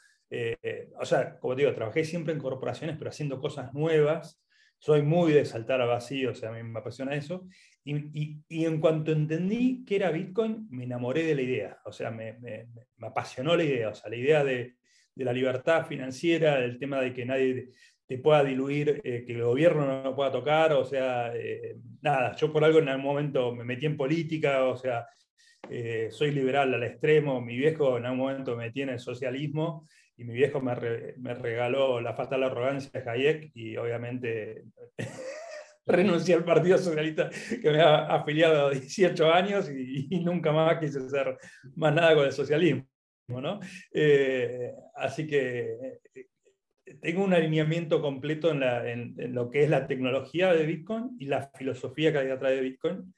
o 0.99 1.05
sea, 1.05 1.39
como 1.39 1.55
te 1.55 1.63
digo, 1.63 1.75
trabajé 1.75 2.05
siempre 2.05 2.33
en 2.33 2.41
corporaciones, 2.41 2.97
pero 2.97 3.11
haciendo 3.11 3.39
cosas 3.39 3.75
nuevas 3.75 4.41
soy 4.79 5.03
muy 5.03 5.33
de 5.33 5.45
saltar 5.45 5.81
al 5.81 5.89
vacío, 5.89 6.31
o 6.31 6.35
sea, 6.35 6.51
a 6.51 6.53
mí 6.53 6.63
me 6.63 6.79
apasiona 6.79 7.15
eso. 7.15 7.47
Y, 7.89 8.43
en 8.49 8.81
cuanto 8.81 9.13
entendí 9.13 9.85
que 9.85 9.95
era 9.95 10.11
Bitcoin, 10.11 10.67
me 10.71 10.85
enamoré 10.85 11.23
de 11.23 11.37
la 11.37 11.43
idea, 11.43 11.79
o 11.85 11.93
sea, 11.93 12.11
me, 12.11 12.37
apasionó 13.01 13.57
la 13.57 13.63
idea, 13.63 13.91
o 13.91 13.95
sea, 13.95 14.11
la 14.11 14.17
idea 14.17 14.43
de, 14.43 14.75
la 15.15 15.33
libertad 15.33 15.87
financiera, 15.87 16.59
el 16.59 16.79
tema 16.79 17.01
de 17.01 17.13
que 17.15 17.25
nadie 17.25 17.71
te 18.07 18.19
pueda 18.19 18.43
diluir, 18.43 19.01
eh, 19.05 19.25
que 19.25 19.33
el 19.33 19.45
gobierno 19.45 19.87
no 19.87 20.03
lo 20.03 20.17
pueda 20.17 20.33
tocar, 20.33 20.73
o 20.73 20.85
sea, 20.85 21.33
eh, 21.35 21.77
nada, 22.03 22.35
yo 22.35 22.53
por 22.53 22.65
algo 22.65 22.81
en 22.81 22.89
algún 22.89 23.07
momento 23.07 23.55
me 23.55 23.65
metí 23.65 23.87
en 23.87 23.97
política, 23.97 24.65
o 24.65 24.77
sea, 24.77 25.07
eh, 25.71 26.09
soy 26.11 26.33
liberal 26.33 26.75
al 26.75 26.83
extremo, 26.83 27.41
mi 27.41 27.57
viejo 27.57 27.99
en 27.99 28.07
algún 28.07 28.19
momento 28.19 28.57
me 28.57 28.67
metí 28.67 28.83
en 28.83 28.91
el 28.91 28.99
socialismo 28.99 29.87
y 30.17 30.25
mi 30.25 30.35
viejo 30.35 30.61
me, 30.61 30.75
regaló 30.75 32.01
la 32.01 32.15
fatal 32.15 32.43
arrogancia 32.43 32.91
de 32.93 33.09
Hayek 33.09 33.51
y 33.55 33.77
obviamente 33.77 34.65
renuncié 35.87 36.35
al 36.35 36.45
Partido 36.45 36.77
Socialista 36.79 37.31
que 37.31 37.71
me 37.71 37.81
ha 37.81 38.07
afiliado 38.07 38.67
a 38.67 38.71
18 38.71 39.33
años 39.33 39.71
y, 39.71 40.09
nunca 40.21 40.53
más 40.53 40.79
quise 40.79 40.99
hacer 40.99 41.39
más 41.77 41.95
nada 41.95 42.15
con 42.15 42.27
el 42.27 42.33
socialismo. 42.33 42.87
¿no? 43.29 43.61
Eh, 43.93 44.73
así 44.95 45.27
que 45.27 46.01
eh, 46.15 46.29
tengo 47.01 47.25
un 47.25 47.35
alineamiento 47.35 48.01
completo 48.01 48.51
en, 48.51 49.15
lo 49.35 49.51
que 49.51 49.65
es 49.65 49.71
la 49.71 49.87
tecnología 49.87 50.53
de 50.53 50.67
Bitcoin 50.67 51.17
y 51.19 51.27
la 51.27 51.51
filosofía 51.55 52.13
que 52.13 52.19
hay 52.19 52.27
detrás 52.29 52.53
de 52.53 52.61
Bitcoin. 52.61 53.15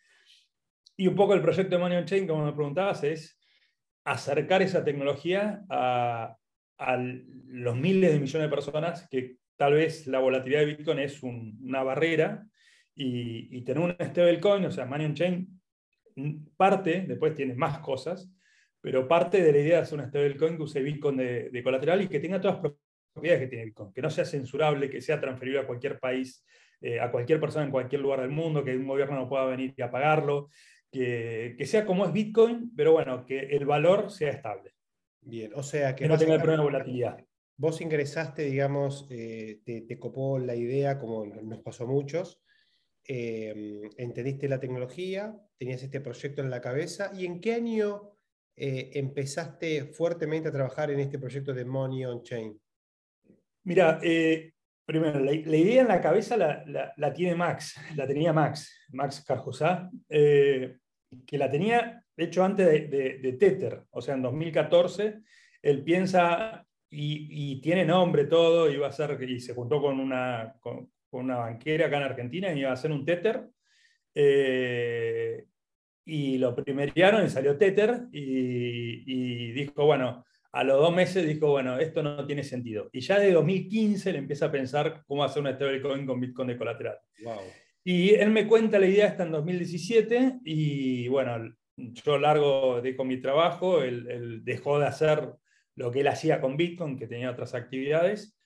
Y 0.96 1.06
un 1.06 1.14
poco 1.14 1.34
el 1.34 1.42
proyecto 1.42 1.76
de 1.76 1.80
Money 1.80 1.98
on 1.98 2.04
Chain, 2.04 2.26
como 2.26 2.44
me 2.44 2.52
preguntabas, 2.52 3.04
es 3.04 3.38
acercar 4.04 4.62
esa 4.62 4.84
tecnología 4.84 5.62
a, 5.68 6.36
a 6.78 6.96
los 6.96 7.76
miles 7.76 8.12
de 8.12 8.20
millones 8.20 8.50
de 8.50 8.54
personas 8.54 9.08
que 9.08 9.36
tal 9.56 9.74
vez 9.74 10.06
la 10.06 10.20
volatilidad 10.20 10.60
de 10.60 10.74
Bitcoin 10.74 10.98
es 11.00 11.22
una 11.22 11.82
barrera 11.82 12.46
y, 13.00 13.62
tener 13.62 13.82
un 13.82 13.96
stablecoin, 14.00 14.64
o 14.64 14.70
sea, 14.70 14.84
Money 14.84 15.06
on 15.06 15.14
Chain, 15.14 15.60
parte, 16.56 17.04
después 17.06 17.34
tiene 17.34 17.54
más 17.54 17.78
cosas, 17.78 18.28
pero 18.80 19.06
parte 19.06 19.40
de 19.40 19.52
la 19.52 19.58
idea 19.58 19.80
es 19.80 19.92
un 19.92 20.04
stablecoin 20.04 20.56
que 20.56 20.62
use 20.64 20.82
Bitcoin 20.82 21.16
de, 21.16 21.60
colateral 21.62 22.02
y 22.02 22.08
que 22.08 22.18
tenga 22.18 22.40
todas 22.40 22.60
las 22.60 22.72
propiedades 23.12 23.42
que 23.42 23.48
tiene 23.48 23.64
Bitcoin, 23.66 23.92
que 23.92 24.02
no 24.02 24.10
sea 24.10 24.24
censurable, 24.24 24.90
que 24.90 25.00
sea 25.00 25.20
transferible 25.20 25.60
a 25.60 25.66
cualquier 25.66 26.00
país, 26.00 26.44
eh, 26.80 26.98
a 26.98 27.10
cualquier 27.10 27.38
persona 27.38 27.64
en 27.64 27.70
cualquier 27.70 28.00
lugar 28.00 28.20
del 28.20 28.30
mundo, 28.30 28.64
que 28.64 28.76
un 28.76 28.86
gobierno 28.86 29.14
no 29.14 29.28
pueda 29.28 29.46
venir 29.46 29.74
y 29.76 29.82
apagarlo, 29.82 30.50
que, 30.90 31.54
que 31.56 31.66
sea 31.66 31.86
como 31.86 32.04
es 32.04 32.12
Bitcoin, 32.12 32.72
pero 32.76 32.92
bueno, 32.92 33.24
que 33.24 33.38
el 33.38 33.64
valor 33.64 34.10
sea 34.10 34.30
estable. 34.30 34.72
Bien, 35.20 35.52
o 35.54 35.62
sea 35.62 35.94
que... 35.94 36.04
que 36.04 36.08
no 36.08 36.18
tenga 36.18 36.34
el 36.34 36.40
problema 36.40 36.64
de 36.64 36.70
volatilidad. 36.70 37.24
Vos 37.56 37.80
ingresaste, 37.80 38.42
digamos, 38.44 39.06
eh, 39.10 39.60
te, 39.64 39.98
copó 39.98 40.38
la 40.38 40.54
idea, 40.54 40.98
como 40.98 41.26
nos 41.26 41.60
pasó 41.60 41.84
a 41.84 41.88
muchos, 41.88 42.40
em, 43.08 43.90
entendiste 43.96 44.48
la 44.48 44.60
tecnología, 44.60 45.34
tenías 45.56 45.82
este 45.82 46.00
proyecto 46.00 46.42
en 46.42 46.50
la 46.50 46.60
cabeza, 46.60 47.10
¿y 47.14 47.26
en 47.26 47.40
qué 47.40 47.54
año 47.54 48.12
eh, 48.54 48.90
empezaste 48.94 49.86
fuertemente 49.86 50.48
a 50.48 50.52
trabajar 50.52 50.90
en 50.90 51.00
este 51.00 51.18
proyecto 51.18 51.52
de 51.52 51.64
Money 51.64 52.04
on 52.04 52.22
Chain? 52.22 52.60
Mira, 53.64 53.98
eh, 54.02 54.52
primero, 54.84 55.18
la, 55.18 55.32
idea 55.32 55.82
en 55.82 55.88
la 55.88 56.00
cabeza 56.00 56.36
la, 56.36 57.12
tiene 57.12 57.34
Max, 57.34 57.76
la 57.96 58.06
tenía 58.06 58.32
Max, 58.32 58.86
Max 58.90 59.24
Carjosá, 59.26 59.90
que 61.26 61.38
la 61.38 61.50
tenía, 61.50 62.04
de 62.16 62.24
hecho, 62.24 62.44
antes 62.44 62.90
de, 62.90 63.36
Tether, 63.38 63.84
o 63.90 64.00
sea, 64.00 64.14
en 64.14 64.22
2014, 64.22 65.20
él 65.62 65.82
piensa 65.82 66.66
y, 66.90 67.60
tiene 67.60 67.84
nombre 67.84 68.24
todo, 68.24 68.70
iba 68.70 68.88
a 68.88 68.92
ser, 68.92 69.22
y 69.22 69.40
se 69.40 69.54
juntó 69.54 69.80
con 69.80 70.00
una, 70.00 70.56
con, 70.60 70.90
una 71.10 71.36
banquera 71.36 71.86
acá 71.86 71.98
en 71.98 72.02
Argentina 72.02 72.52
y 72.52 72.60
iba 72.60 72.70
a 72.70 72.74
hacer 72.74 72.92
un 72.92 73.04
Tether. 73.04 73.48
Eh, 74.14 75.44
y 76.04 76.38
lo 76.38 76.54
primeriaron 76.54 77.26
y 77.26 77.28
salió 77.28 77.56
Tether 77.56 78.06
y, 78.12 79.52
dijo, 79.52 79.84
bueno, 79.84 80.24
a 80.52 80.64
los 80.64 80.78
dos 80.78 80.94
meses 80.94 81.26
dijo, 81.26 81.50
bueno, 81.50 81.78
esto 81.78 82.02
no 82.02 82.26
tiene 82.26 82.42
sentido. 82.42 82.88
Y 82.92 83.00
ya 83.00 83.18
de 83.18 83.32
2015 83.32 84.12
le 84.12 84.18
empieza 84.18 84.46
a 84.46 84.52
pensar 84.52 85.04
cómo 85.06 85.22
hacer 85.22 85.40
una 85.42 85.54
stablecoin 85.54 86.06
con 86.06 86.20
Bitcoin 86.20 86.48
de 86.48 86.56
colateral. 86.56 86.98
Wow. 87.22 87.40
Y 87.84 88.14
él 88.14 88.30
me 88.30 88.46
cuenta 88.46 88.78
la 88.78 88.86
idea 88.86 89.06
esta 89.06 89.24
en 89.24 89.32
2017 89.32 90.40
y 90.44 91.08
bueno, 91.08 91.54
yo 91.78 92.18
largo 92.18 92.80
de 92.80 92.96
con 92.96 93.08
mi 93.08 93.20
trabajo, 93.20 93.82
él, 93.82 94.42
dejó 94.44 94.78
de 94.78 94.86
hacer 94.86 95.32
lo 95.76 95.90
que 95.90 96.00
él 96.00 96.08
hacía 96.08 96.40
con 96.40 96.56
Bitcoin, 96.56 96.98
que 96.98 97.06
tenía 97.06 97.30
otras 97.30 97.54
actividades, 97.54 98.37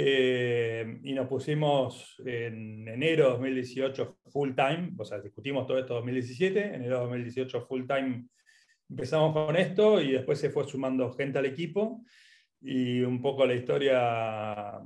eh, 0.00 1.00
y 1.02 1.12
nos 1.12 1.26
pusimos 1.26 2.14
en 2.24 2.86
enero 2.86 3.24
de 3.24 3.30
2018 3.30 4.18
full 4.30 4.50
time, 4.54 4.92
o 4.96 5.04
sea, 5.04 5.18
discutimos 5.18 5.66
todo 5.66 5.76
esto 5.76 5.94
en 5.94 5.98
2017, 5.98 6.66
en 6.66 6.74
enero 6.74 6.98
de 6.98 7.02
2018 7.06 7.66
full 7.66 7.84
time 7.84 8.26
empezamos 8.88 9.32
con 9.32 9.56
esto 9.56 10.00
y 10.00 10.12
después 10.12 10.38
se 10.38 10.50
fue 10.50 10.68
sumando 10.68 11.12
gente 11.12 11.40
al 11.40 11.46
equipo 11.46 12.04
y 12.60 13.00
un 13.00 13.20
poco 13.20 13.44
la 13.44 13.54
historia 13.54 14.78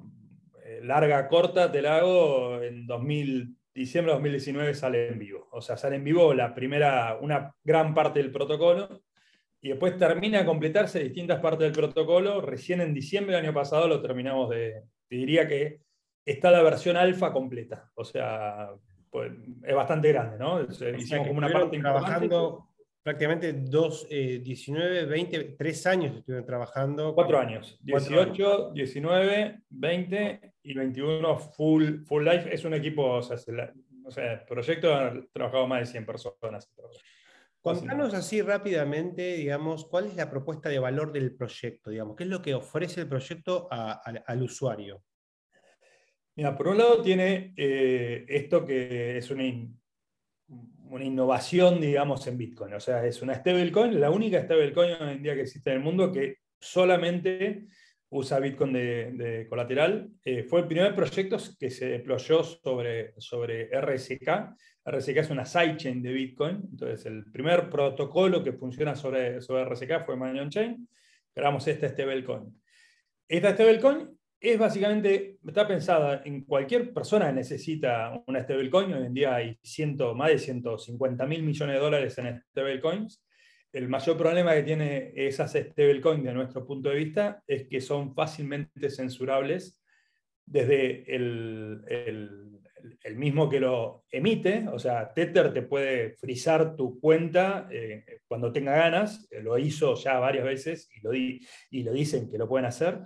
eh, 0.65 0.81
larga, 0.83 1.29
corta, 1.29 1.71
te 1.71 1.83
la 1.83 1.99
hago 1.99 2.63
en 2.63 2.87
2000 2.87 3.55
diciembre 3.75 4.13
de 4.13 4.17
2019 4.17 4.75
sale 4.75 5.09
en 5.09 5.19
vivo. 5.19 5.49
O 5.53 5.61
sea, 5.61 5.77
sale 5.77 5.97
en 5.97 6.05
vivo 6.05 6.33
la 6.33 6.55
primera, 6.55 7.19
una 7.21 7.55
gran 7.63 7.95
parte 7.95 8.21
del 8.21 8.33
protocolo 8.33 9.03
y 9.61 9.69
después 9.69 9.97
termina 9.97 10.41
de 10.41 10.47
completarse 10.47 11.05
distintas 11.05 11.41
partes 11.41 11.61
del 11.61 11.73
protocolo. 11.73 12.41
Recién 12.41 12.81
en 12.81 12.95
diciembre 12.95 13.37
del 13.37 13.45
año 13.45 13.55
pasado 13.55 13.89
lo 13.89 14.03
terminamos 14.03 14.51
de, 14.51 14.83
te 15.13 15.19
diría 15.19 15.47
que 15.47 15.83
está 16.25 16.51
la 16.51 16.63
versión 16.63 16.97
alfa 16.97 17.35
completa. 17.35 17.91
O 17.97 18.03
sea, 18.03 18.71
pues, 19.11 19.31
es 19.63 19.75
bastante 19.75 20.09
grande, 20.09 20.39
¿no? 20.39 20.63
hicimos 20.63 21.29
como 21.29 21.37
una 21.37 21.53
parte 21.53 21.79
trabajando 21.79 22.71
prácticamente 23.03 23.53
dos, 23.53 24.09
19, 24.09 25.05
20, 25.05 25.57
tres 25.59 25.87
años 25.87 26.17
estuvieron 26.17 26.47
trabajando. 26.47 27.15
Cuatro 27.15 27.39
años. 27.39 27.79
18, 27.83 28.71
19, 28.73 29.61
20 29.69 30.55
y 30.63 30.75
21 30.75 31.37
full, 31.37 32.05
full 32.07 32.25
life. 32.25 32.49
Es 32.51 32.65
un 32.65 32.73
equipo, 32.73 33.05
o 33.17 33.23
sea, 33.23 33.37
el 33.37 34.45
proyecto 34.47 34.95
ha 34.95 35.13
trabajado 35.31 35.67
más 35.67 35.81
de 35.81 35.87
100 35.87 36.07
personas. 36.07 36.71
Contanos 37.63 38.13
así 38.13 38.43
rápidamente, 38.43 39.37
digamos, 39.37 39.87
cuál 39.87 40.07
es 40.07 40.17
la 40.17 40.29
propuesta 40.29 40.69
de 40.69 40.81
valor 40.81 41.13
del 41.13 41.37
proyecto, 41.37 41.91
digamos, 41.91 42.17
qué 42.17 42.25
es 42.25 42.29
lo 42.29 42.43
que 42.43 42.55
ofrece 42.55 43.03
el 43.03 43.09
proyecto 43.09 43.69
al 43.71 44.43
usuario. 44.43 45.05
Mira, 46.35 46.57
por 46.57 46.69
un 46.69 46.79
lado 46.79 47.01
tiene 47.03 47.55
eh, 47.57 48.25
esto 48.27 48.65
que 48.65 49.17
es 49.17 49.31
una, 49.31 49.45
una 50.89 51.05
innovación, 51.05 51.81
digamos, 51.81 52.27
en 52.27 52.37
Bitcoin. 52.37 52.75
O 52.75 52.81
sea, 52.81 53.07
es 53.07 53.23
una 53.23 53.35
stablecoin, 53.35 54.01
la 54.01 54.11
única 54.11 54.43
stablecoin 54.43 54.95
hoy 55.01 55.13
en 55.13 55.23
día 55.23 55.35
que 55.35 55.43
existe 55.43 55.71
en 55.71 55.77
el 55.77 55.83
mundo 55.83 56.11
que 56.11 56.39
solamente 56.59 57.67
usa 58.09 58.41
Bitcoin 58.41 58.73
de, 58.73 59.47
colateral. 59.49 60.11
Eh, 60.25 60.43
fue 60.43 60.61
el 60.61 60.67
primer 60.67 60.95
proyecto 60.95 61.37
que 61.59 61.71
se 61.71 61.87
deployó 61.87 62.43
sobre, 62.43 63.15
sobre 63.19 63.71
RSK. 63.81 64.57
RSK 64.85 65.17
es 65.19 65.31
una 65.31 65.45
sidechain 65.45 66.03
de 66.03 66.13
Bitcoin. 66.13 66.63
Entonces, 66.71 67.07
el 67.07 67.25
primer 67.31 67.71
protocolo 67.71 68.43
que 68.43 68.53
funciona 68.53 68.95
sobre, 68.97 69.41
sobre 69.41 69.65
RSK 69.65 70.05
fue 70.05 70.17
Money 70.17 70.49
Chain. 70.49 70.89
Creamos 71.33 71.67
esta 71.69 71.89
stablecoin. 71.89 72.55
Esta 73.29 73.53
stablecoin 73.53 74.11
es 74.41 74.59
básicamente, 74.59 75.39
está 75.47 75.69
pensada 75.69 76.23
en 76.25 76.45
cualquier 76.45 76.93
persona 76.93 77.29
que 77.29 77.33
necesita 77.35 78.23
una 78.27 78.43
stablecoin. 78.43 78.93
Hoy 78.93 79.07
en 79.07 79.15
día 79.15 79.37
hay 79.37 79.59
ciento, 79.63 80.15
más 80.15 80.31
de 80.31 80.39
150 80.39 81.27
mil 81.27 81.43
millones 81.43 81.77
de 81.77 81.81
dólares 81.81 82.19
en 82.19 82.43
stablecoins. 82.51 83.25
El 83.73 83.89
mayor 83.89 84.19
problema 84.19 84.53
que 84.55 84.65
tiene 84.65 85.13
esas 85.15 85.53
stablecoins, 85.53 86.25
de 86.25 86.35
nuestro 86.35 86.67
punto 86.67 86.91
de 86.91 86.97
vista, 86.97 87.43
es 87.47 87.69
que 87.69 87.81
son 87.81 88.15
fácilmente 88.15 88.91
censurables 88.91 89.81
desde 90.45 91.15
el, 91.15 91.83
el, 91.89 92.61
mismo 93.15 93.49
que 93.49 93.61
lo 93.61 94.05
emite. 94.11 94.67
O 94.73 94.79
sea, 94.79 95.13
Tether 95.13 95.53
te 95.53 95.63
puede 95.63 96.15
frizar 96.17 96.77
tu 96.77 97.01
cuenta 97.01 97.69
eh, 97.71 98.05
cuando 98.27 98.53
tenga 98.53 98.77
ganas. 98.77 99.29
Lo 99.43 99.59
hizo 99.59 99.95
ya 99.95 100.19
varias 100.19 100.45
veces 100.45 100.89
y 100.95 101.01
lo, 101.01 101.15
y 101.15 101.83
lo 101.83 101.93
dicen 101.93 102.31
que 102.31 102.39
lo 102.39 102.49
pueden 102.49 102.67
hacer 102.67 103.01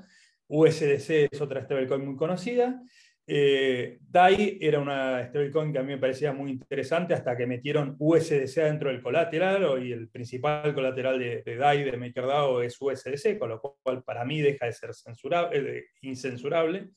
USDC 0.49 1.28
es 1.33 1.40
otra 1.40 1.62
stablecoin 1.62 2.04
muy 2.04 2.16
conocida. 2.16 2.80
Eh, 3.28 3.99
DAI 4.09 4.59
era 4.61 4.78
una 4.78 5.26
stablecoin 5.26 5.73
que 5.73 5.78
a 5.80 5.83
mí 5.83 5.88
me 5.88 5.99
parecía 5.99 6.33
muy 6.33 6.52
interesante 6.52 7.12
hasta 7.12 7.37
que 7.37 7.47
metieron 7.47 7.97
USDC 7.99 8.54
dentro 8.62 8.88
del 8.88 9.02
colateral 9.02 9.85
y 9.85 9.90
el 9.90 10.09
principal 10.09 10.73
colateral 10.73 11.18
de, 11.18 11.56
DAI, 11.56 11.83
de 11.83 11.97
MakerDAO, 11.97 12.62
es 12.62 12.76
USDC, 12.80 13.38
con 13.38 13.49
lo 13.49 13.61
cual 13.61 14.04
para 14.04 14.25
mí 14.25 14.40
deja 14.40 14.66
de 14.66 14.73
ser 14.73 14.95
censurable, 14.95 15.87
incensurable. 16.02 16.90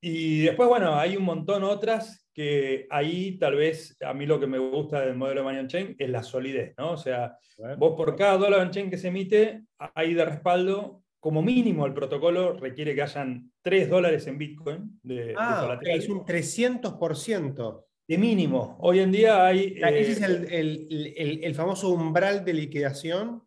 Y 0.00 0.42
después, 0.42 0.68
bueno, 0.68 0.94
hay 0.94 1.16
un 1.16 1.24
montón 1.24 1.62
otras 1.62 2.26
que 2.32 2.86
ahí 2.90 3.38
tal 3.38 3.56
vez 3.56 3.96
a 4.00 4.14
mí 4.14 4.24
lo 4.24 4.40
que 4.40 4.46
me 4.46 4.58
gusta 4.58 5.00
del 5.00 5.16
modelo 5.16 5.40
de 5.40 5.44
Money 5.44 5.66
Chain 5.66 5.96
es 5.98 6.08
la 6.08 6.22
solidez, 6.22 6.74
¿no? 6.78 6.92
O 6.92 6.96
sea, 6.96 7.36
vos 7.76 7.94
por 7.96 8.16
cada 8.16 8.38
dólar 8.38 8.60
on 8.60 8.70
chain 8.70 8.88
que 8.88 8.96
se 8.96 9.08
emite, 9.08 9.62
hay 9.94 10.14
de 10.14 10.24
respaldo 10.24 11.02
como 11.20 11.42
mínimo 11.42 11.84
el 11.84 11.92
protocolo 11.92 12.54
requiere 12.54 12.94
que 12.94 13.02
hayan 13.02 13.52
3 13.62 13.90
dólares 13.90 14.26
en 14.26 14.38
Bitcoin 14.38 14.98
de, 15.02 15.34
ah, 15.36 15.78
es 15.82 16.08
un 16.08 16.24
300%. 16.24 17.84
De 18.08 18.18
mínimo. 18.18 18.76
Hoy 18.80 18.98
en 18.98 19.12
día 19.12 19.46
hay... 19.46 19.78
ese 19.80 20.10
es 20.10 20.20
eh, 20.20 21.40
el, 21.44 21.54
famoso 21.54 21.90
umbral 21.90 22.44
de 22.44 22.54
liquidación. 22.54 23.44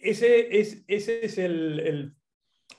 Ese 0.00 0.58
es, 0.58 0.84
ese 0.86 1.26
es 1.26 1.36
el, 1.36 2.14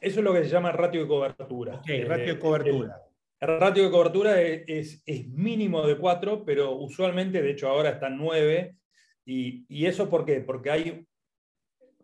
Eso 0.02 0.20
es 0.20 0.24
lo 0.24 0.34
que 0.34 0.44
se 0.44 0.50
llama 0.50 0.72
ratio 0.72 1.02
de 1.02 1.08
cobertura. 1.08 1.76
Ok, 1.76 1.90
ratio 2.08 2.34
de 2.34 2.40
cobertura. 2.40 3.02
El, 3.40 3.60
ratio 3.60 3.84
de 3.84 3.92
cobertura 3.92 4.42
es, 4.42 5.02
es, 5.06 5.28
mínimo 5.30 5.86
de 5.86 5.98
4, 5.98 6.44
pero 6.46 6.74
usualmente, 6.74 7.42
de 7.42 7.52
hecho 7.52 7.70
ahora 7.70 7.92
está 7.92 8.08
en 8.08 8.18
9. 8.18 8.76
Y, 9.26 9.66
y, 9.70 9.86
eso 9.86 10.10
por 10.10 10.26
qué? 10.26 10.42
Porque 10.42 10.72
hay 10.72 11.08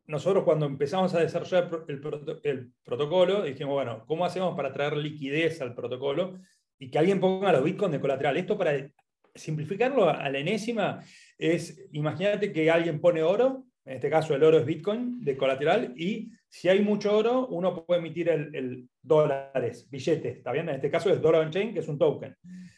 nosotros 0.08 0.44
cuando 0.44 0.66
empezamos 0.66 1.14
a 1.14 1.20
desarrollar 1.20 1.70
el, 1.88 2.72
protocolo, 2.84 3.44
dijimos, 3.44 3.74
bueno, 3.74 4.04
¿cómo 4.06 4.26
hacemos 4.26 4.56
para 4.56 4.72
traer 4.72 4.98
liquidez 4.98 5.62
al 5.62 5.74
protocolo 5.74 6.40
y 6.78 6.90
que 6.90 7.00
alguien 7.00 7.20
ponga 7.20 7.52
los 7.52 7.64
bitcoins 7.64 7.94
de 7.94 8.02
colateral? 8.02 8.38
Esto 8.38 8.58
para 8.58 8.88
simplificarlo 9.34 10.10
a 10.10 10.30
la 10.30 10.38
enésima 10.38 11.04
es, 11.38 11.88
imagínate 11.92 12.54
que 12.54 12.70
alguien 12.70 13.02
pone 13.02 13.24
oro, 13.24 13.66
en 13.86 13.96
este 13.96 14.10
caso 14.10 14.36
el 14.36 14.44
oro 14.44 14.58
es 14.58 14.66
bitcoin 14.66 15.24
de 15.24 15.38
colateral, 15.38 15.94
y 15.96 16.32
si 16.50 16.70
hay 16.70 16.82
mucho 16.82 17.16
oro, 17.16 17.48
uno 17.48 17.86
puede 17.86 18.00
emitir 18.00 18.30
el, 18.30 18.90
dólares, 19.02 19.88
billetes, 19.90 20.38
¿está 20.38 20.52
bien? 20.52 20.68
En 20.70 20.76
este 20.76 20.90
caso 20.90 21.10
es 21.10 21.22
dollar 21.22 21.42
on 21.42 21.52
chain, 21.52 21.74
que 21.74 21.80
es 21.80 21.88
un 21.88 21.98
token, 21.98 22.36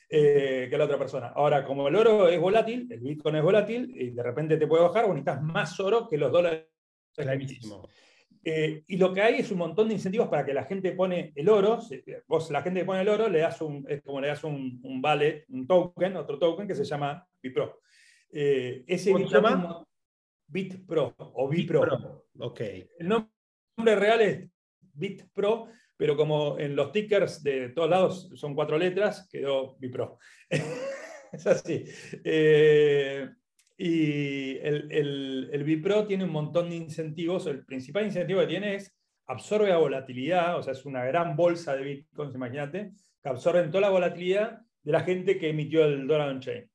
eh, 0.10 0.68
que 0.70 0.78
la 0.78 0.86
otra 0.86 0.98
persona. 0.98 1.28
Ahora, 1.28 1.64
como 1.64 1.88
el 1.88 1.96
oro 1.96 2.28
es 2.28 2.40
volátil, 2.40 2.88
el 2.92 3.00
bitcoin 3.00 3.38
es 3.38 3.44
volátil, 3.44 3.94
y 3.96 4.10
de 4.10 4.24
repente 4.24 4.58
te 4.58 4.68
puede 4.68 4.84
bajar, 4.84 5.06
o 5.06 5.10
necesitas 5.10 5.42
más 5.42 5.80
oro 5.80 6.08
que 6.08 6.18
los 6.18 6.32
dólares 6.32 6.66
Clarísimo. 7.18 7.90
Eh, 8.44 8.84
y 8.88 8.98
lo 8.98 9.12
que 9.12 9.22
hay 9.22 9.36
es 9.40 9.52
un 9.52 9.58
montón 9.58 9.88
de 9.88 9.96
incentivos 9.96 10.30
para 10.30 10.46
que 10.46 10.54
la 10.54 10.64
gente 10.66 10.92
pone 10.92 11.34
el 11.36 11.50
oro. 11.50 11.80
Vos, 12.28 12.52
la 12.52 12.62
gente 12.62 12.80
que 12.80 12.86
pone 12.86 13.02
el 13.02 13.10
oro, 13.10 13.28
le 13.28 13.40
das 13.40 13.62
un, 13.62 13.86
es 13.90 14.02
como 14.04 14.22
le 14.22 14.28
das 14.28 14.44
un, 14.44 14.80
un 14.84 15.02
vale, 15.02 15.46
un 15.50 15.68
token, 15.68 16.16
otro 16.16 16.38
token 16.38 16.68
que 16.68 16.76
se 16.76 16.86
llama 16.86 17.28
Bipro. 17.42 17.82
Eh, 18.32 18.84
ese 18.88 19.12
¿Cómo 19.12 19.28
se 19.28 19.34
llama? 19.34 19.84
BitPro 20.48 21.16
o 21.18 21.48
Bipro. 21.48 22.26
Ok. 22.40 22.62
El 23.00 23.08
nombre 23.08 23.96
real 23.96 24.22
es 24.22 24.50
BitPro, 24.80 25.68
pero 25.96 26.16
como 26.16 26.58
en 26.58 26.76
los 26.76 26.92
tickers 26.92 27.44
de 27.44 27.70
todos 27.70 27.90
lados 27.90 28.30
son 28.36 28.56
cuatro 28.56 28.78
letras, 28.78 29.28
quedó 29.30 29.78
Bipro. 29.78 30.18
es 31.32 31.48
así. 31.48 31.84
Eh, 32.24 33.30
y 33.78 34.58
el, 34.58 34.92
el, 34.92 35.50
el, 35.52 35.64
Bipro 35.64 36.08
tiene 36.08 36.24
un 36.24 36.32
montón 36.32 36.70
de 36.70 36.76
incentivos. 36.76 37.46
El 37.46 37.66
principal 37.66 38.06
incentivo 38.06 38.40
que 38.42 38.48
tiene 38.48 38.76
es 38.76 38.98
absorbe 39.28 39.70
la 39.70 39.78
volatilidad, 39.78 40.58
o 40.58 40.64
sea, 40.64 40.74
es 40.74 40.86
una 40.86 41.04
gran 41.04 41.36
bolsa 41.36 41.76
de 41.76 41.84
bitcoins, 41.84 42.34
imagínate, 42.34 42.94
que 43.22 43.30
absorben 43.30 43.70
toda 43.70 43.82
la 43.82 43.90
volatilidad 43.90 44.62
de 44.82 44.92
la 44.92 45.02
gente 45.02 45.38
que 45.38 45.50
emitió 45.50 45.84
el 45.86 46.08
dólar 46.08 46.30
on-chain. 46.30 46.70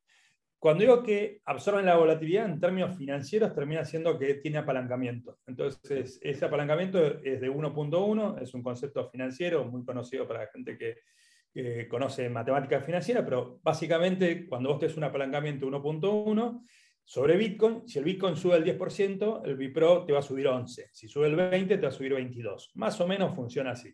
Cuando 0.62 0.82
digo 0.82 1.02
que 1.02 1.40
absorben 1.44 1.86
la 1.86 1.96
volatilidad 1.96 2.44
en 2.44 2.60
términos 2.60 2.96
financieros, 2.96 3.52
termina 3.52 3.84
siendo 3.84 4.16
que 4.16 4.34
tiene 4.34 4.58
apalancamiento. 4.58 5.40
Entonces, 5.48 6.20
ese 6.22 6.44
apalancamiento 6.44 7.04
es 7.24 7.40
de 7.40 7.50
1.1, 7.50 8.40
es 8.40 8.54
un 8.54 8.62
concepto 8.62 9.10
financiero 9.10 9.64
muy 9.64 9.84
conocido 9.84 10.24
para 10.28 10.44
la 10.44 10.46
gente 10.52 10.78
que, 10.78 11.88
conoce 11.88 12.28
matemática 12.28 12.80
financiera, 12.80 13.24
pero 13.24 13.58
básicamente 13.60 14.46
cuando 14.46 14.70
vos 14.70 14.78
tenés 14.78 14.96
un 14.96 15.02
apalancamiento 15.02 15.66
1.1, 15.66 16.64
sobre 17.04 17.36
Bitcoin, 17.36 17.88
si 17.88 17.98
el 17.98 18.04
Bitcoin 18.04 18.36
sube 18.36 18.56
el 18.56 18.64
10%, 18.64 19.42
el 19.44 19.56
Bipro 19.56 20.04
te 20.04 20.12
va 20.12 20.20
a 20.20 20.22
subir 20.22 20.46
11. 20.46 20.90
Si 20.92 21.08
sube 21.08 21.26
el 21.26 21.36
20%, 21.36 21.66
te 21.66 21.76
va 21.76 21.88
a 21.88 21.90
subir 21.90 22.14
22. 22.14 22.70
Más 22.76 23.00
o 23.00 23.08
menos 23.08 23.34
funciona 23.34 23.72
así. 23.72 23.92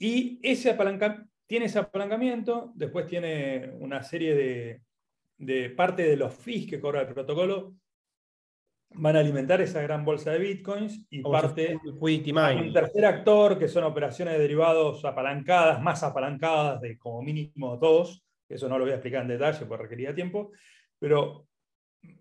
Y 0.00 0.40
ese 0.42 0.76
tiene 1.46 1.66
ese 1.66 1.78
apalancamiento, 1.78 2.72
después 2.74 3.06
tiene 3.06 3.70
una 3.78 4.02
serie 4.02 4.34
de, 4.34 4.82
de 5.38 5.70
parte 5.70 6.02
de 6.02 6.16
los 6.16 6.34
fees 6.34 6.66
que 6.66 6.80
cobra 6.80 7.02
el 7.02 7.12
protocolo, 7.12 7.74
van 8.90 9.16
a 9.16 9.20
alimentar 9.20 9.60
esa 9.60 9.82
gran 9.82 10.04
bolsa 10.04 10.32
de 10.32 10.38
bitcoins 10.38 11.06
y 11.10 11.20
parte 11.22 11.78
un 11.84 12.72
tercer 12.72 13.04
actor 13.04 13.58
que 13.58 13.68
son 13.68 13.84
operaciones 13.84 14.34
de 14.34 14.40
derivados 14.40 15.04
apalancadas, 15.04 15.82
más 15.82 16.02
apalancadas 16.02 16.80
de 16.80 16.96
como 16.96 17.20
mínimo 17.22 17.76
dos, 17.76 18.24
eso 18.48 18.68
no 18.68 18.78
lo 18.78 18.84
voy 18.84 18.92
a 18.92 18.96
explicar 18.96 19.22
en 19.22 19.28
detalle 19.28 19.66
porque 19.66 19.84
requería 19.84 20.14
tiempo, 20.14 20.52
pero 20.98 21.46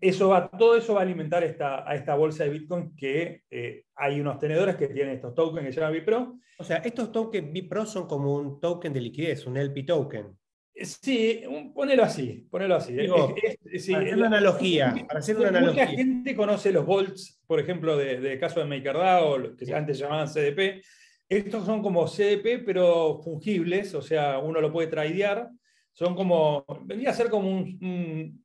eso 0.01 0.30
va, 0.30 0.49
todo 0.49 0.75
eso 0.75 0.93
va 0.93 1.01
a 1.01 1.04
alimentar 1.04 1.43
esta, 1.43 1.88
a 1.88 1.95
esta 1.95 2.15
bolsa 2.15 2.43
de 2.43 2.49
Bitcoin 2.49 2.95
que 2.95 3.43
eh, 3.49 3.86
hay 3.95 4.19
unos 4.19 4.39
tenedores 4.39 4.75
que 4.75 4.88
tienen 4.88 5.15
estos 5.15 5.34
tokens 5.34 5.65
que 5.65 5.73
se 5.73 5.80
llaman 5.80 5.93
Bipro. 5.93 6.39
O 6.58 6.63
sea, 6.63 6.78
estos 6.78 7.12
tokens 7.12 7.51
Bipro 7.51 7.86
son 7.86 8.08
como 8.08 8.36
un 8.36 8.60
token 8.60 8.93
de 8.93 9.01
liquidez, 9.01 9.45
un 9.45 9.58
LP 9.58 9.84
token. 9.84 10.38
Sí, 10.83 11.41
ponelo 11.73 12.03
así, 12.03 12.45
ponelo 12.49 12.75
así. 12.75 12.95
para 12.95 13.75
hacer 13.75 14.17
una 14.17 14.27
analogía. 14.27 14.95
Para 15.07 15.19
hacer 15.19 15.38
una 15.38 15.47
analogía. 15.47 15.85
Mucha 15.85 15.97
gente 15.97 16.35
conoce 16.35 16.71
los 16.71 16.85
volts, 16.85 17.41
por 17.47 17.59
ejemplo, 17.59 17.95
de, 17.95 18.19
de 18.19 18.38
caso 18.38 18.59
de 18.59 18.65
MakerDAO, 18.65 19.55
que 19.55 19.73
antes 19.73 19.97
llamaban 19.97 20.27
CDP. 20.27 20.83
Estos 21.29 21.65
son 21.65 21.81
como 21.81 22.07
CDP, 22.07 22.63
pero 22.65 23.21
fungibles, 23.23 23.95
o 23.95 24.01
sea, 24.01 24.39
uno 24.39 24.59
lo 24.59 24.71
puede 24.71 24.89
tradear. 24.89 25.49
Son 25.91 26.13
como, 26.13 26.65
vendría 26.83 27.11
a 27.11 27.13
ser 27.13 27.29
como 27.29 27.49
un 27.49 28.44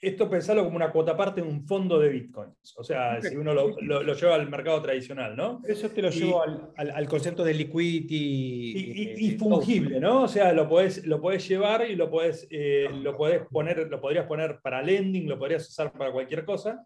esto 0.00 0.30
pensarlo 0.30 0.64
como 0.64 0.76
una 0.76 0.90
cuota 0.90 1.14
parte 1.16 1.42
de 1.42 1.46
un 1.46 1.66
fondo 1.66 1.98
de 1.98 2.08
bitcoins. 2.08 2.74
O 2.78 2.84
sea, 2.84 3.20
si 3.20 3.36
uno 3.36 3.52
lo, 3.52 4.14
lleva 4.14 4.34
al 4.34 4.48
mercado 4.48 4.80
tradicional, 4.80 5.36
¿no? 5.36 5.60
Eso 5.66 5.90
te 5.90 6.00
lo 6.00 6.08
llevo 6.08 6.42
al, 6.42 7.08
concepto 7.08 7.44
de 7.44 7.52
liquidity. 7.52 9.16
Y, 9.18 9.30
fungible, 9.32 10.00
¿no? 10.00 10.22
O 10.22 10.28
sea, 10.28 10.52
lo 10.52 10.68
podés, 10.68 11.06
lo 11.06 11.20
llevar 11.32 11.88
y 11.88 11.96
lo 11.96 12.10
podés, 12.10 12.46
eh, 12.50 12.88
lo 12.90 13.16
poner, 13.50 13.88
lo 13.90 14.00
podrías 14.00 14.26
poner 14.26 14.60
para 14.62 14.82
lending, 14.82 15.28
lo 15.28 15.38
podrías 15.38 15.68
usar 15.68 15.92
para 15.92 16.12
cualquier 16.12 16.44
cosa. 16.44 16.84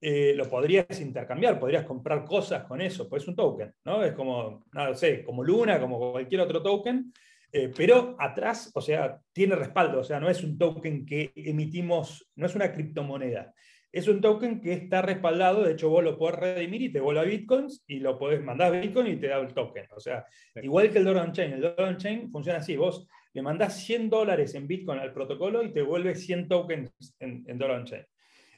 Eh, 0.00 0.34
lo 0.34 0.48
podrías 0.48 1.00
intercambiar, 1.00 1.58
podrías 1.58 1.84
comprar 1.84 2.24
cosas 2.24 2.64
con 2.64 2.80
eso, 2.80 3.08
pues 3.08 3.22
es 3.22 3.28
un 3.28 3.36
token, 3.36 3.72
¿no? 3.84 4.04
Es 4.04 4.12
como, 4.12 4.66
no 4.72 4.94
sé, 4.94 5.24
como 5.24 5.42
Luna, 5.42 5.80
como 5.80 6.12
cualquier 6.12 6.42
otro 6.42 6.62
token, 6.62 7.10
eh, 7.56 7.72
pero 7.76 8.16
atrás, 8.18 8.72
o 8.74 8.80
sea, 8.80 9.20
tiene 9.32 9.54
respaldo, 9.54 10.00
o 10.00 10.04
sea, 10.04 10.18
no 10.18 10.28
es 10.28 10.42
un 10.42 10.58
token 10.58 11.06
que 11.06 11.30
emitimos, 11.36 12.28
no 12.34 12.46
es 12.46 12.54
una 12.56 12.72
criptomoneda. 12.72 13.54
Es 13.92 14.08
un 14.08 14.20
token 14.20 14.60
que 14.60 14.72
está 14.72 15.02
respaldado, 15.02 15.62
de 15.62 15.74
hecho 15.74 15.88
vos 15.88 16.02
lo 16.02 16.18
podés 16.18 16.40
redimir 16.40 16.82
y 16.82 16.92
te 16.92 16.98
vuelve 16.98 17.20
a 17.20 17.22
bitcoins 17.22 17.84
y 17.86 18.00
lo 18.00 18.18
podés 18.18 18.42
mandar 18.42 18.74
a 18.74 18.80
bitcoin 18.80 19.06
y 19.06 19.16
te 19.16 19.28
da 19.28 19.38
el 19.38 19.54
token. 19.54 19.86
O 19.92 20.00
sea, 20.00 20.26
igual 20.56 20.90
que 20.90 20.98
el 20.98 21.04
Dollar 21.04 21.30
Chain. 21.30 21.52
El 21.52 21.60
Dollar 21.60 21.96
Chain 21.96 22.28
funciona 22.28 22.58
así, 22.58 22.76
vos 22.76 23.06
le 23.32 23.40
mandás 23.40 23.84
100 23.84 24.10
dólares 24.10 24.52
en 24.56 24.66
bitcoin 24.66 24.98
al 24.98 25.12
protocolo 25.12 25.62
y 25.62 25.72
te 25.72 25.82
vuelve 25.82 26.16
100 26.16 26.48
tokens 26.48 26.92
en, 27.20 27.44
en 27.46 27.56
Dollar 27.56 27.84
Chain. 27.84 28.04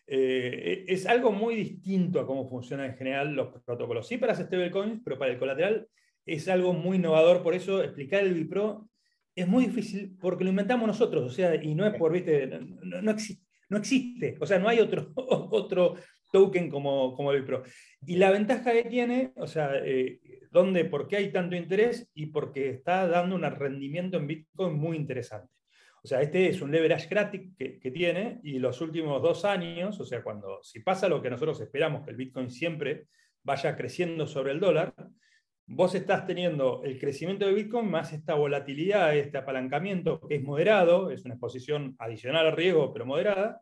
Eh, 0.07 0.87
es 0.89 1.05
algo 1.05 1.33
muy 1.33 1.55
distinto 1.55 2.19
a 2.19 2.27
cómo 2.27 2.49
funcionan 2.49 2.93
en 2.93 2.97
general 2.97 3.35
los 3.35 3.49
protocolos. 3.63 4.09
Sí 4.09 4.17
para 4.17 4.35
stablecoins, 4.35 5.03
pero 5.05 5.19
para 5.19 5.33
el 5.33 5.39
colateral 5.39 5.87
es 6.27 6.49
algo 6.49 6.73
muy 6.73 6.97
innovador, 6.97 7.43
por 7.43 7.55
eso 7.55 7.83
explicar 7.83 8.25
el 8.25 8.35
Bipro 8.35 8.89
es 9.35 9.47
muy 9.47 9.67
difícil 9.67 10.17
porque 10.21 10.45
lo 10.45 10.51
inventamos 10.51 10.87
nosotros, 10.87 11.25
o 11.25 11.31
sea, 11.31 11.55
y 11.63 11.75
no 11.75 11.87
es 11.87 11.95
por, 11.95 12.13
viste, 12.13 12.49
no, 12.83 13.11
existe, 13.11 13.45
no 13.69 13.79
existe, 13.79 14.37
o 14.41 14.47
sea, 14.47 14.59
no 14.59 14.69
hay 14.69 14.81
otro, 14.81 15.13
otro 15.17 15.95
token 16.33 16.69
como, 16.69 17.15
como 17.15 17.33
el 17.33 17.41
Bipro. 17.43 17.63
Y 18.05 18.17
la 18.17 18.31
ventaja 18.31 18.73
que 18.73 18.85
tiene, 18.85 19.33
o 19.37 19.47
sea, 19.47 19.71
eh, 19.85 20.21
¿dónde, 20.51 20.85
¿por 20.85 21.07
qué 21.07 21.17
hay 21.17 21.33
tanto 21.33 21.55
interés? 21.55 22.11
Y 22.15 22.27
porque 22.27 22.71
está 22.71 23.07
dando 23.07 23.37
un 23.37 23.43
rendimiento 23.43 24.17
en 24.17 24.27
Bitcoin 24.27 24.75
muy 24.75 24.97
interesante. 24.97 25.53
O 26.03 26.09
sea, 26.09 26.21
este 26.23 26.49
es 26.49 26.63
un 26.63 26.71
leverage 26.71 27.09
gratis 27.09 27.51
que, 27.59 27.79
que, 27.79 27.91
tiene 27.91 28.41
y 28.45 28.59
los 28.59 28.81
últimos 28.81 29.21
dos 29.21 29.45
años, 29.45 29.99
o 29.99 30.05
sea, 30.05 30.23
cuando 30.23 30.61
si 30.63 30.81
pasa 30.81 31.09
lo 31.09 31.21
que 31.21 31.31
nosotros 31.31 31.61
esperamos, 31.61 32.05
que 32.05 32.11
el 32.11 32.17
Bitcoin 32.17 32.49
siempre 32.49 33.09
vaya 33.43 33.77
creciendo 33.77 34.27
sobre 34.27 34.53
el 34.53 34.61
dólar, 34.61 34.95
vos 35.67 35.95
estás 35.95 36.27
teniendo 36.27 36.83
el 36.85 36.99
crecimiento 36.99 37.47
de 37.47 37.53
Bitcoin 37.53 37.91
más 37.91 38.13
esta 38.13 38.35
volatilidad, 38.35 39.17
este 39.17 39.39
apalancamiento 39.39 40.21
que 40.21 40.37
es 40.37 40.43
moderado, 40.43 41.11
es 41.11 41.25
una 41.25 41.35
exposición 41.35 41.97
adicional 41.99 42.47
al 42.47 42.57
riesgo, 42.57 42.93
pero 42.93 43.05
moderada, 43.05 43.61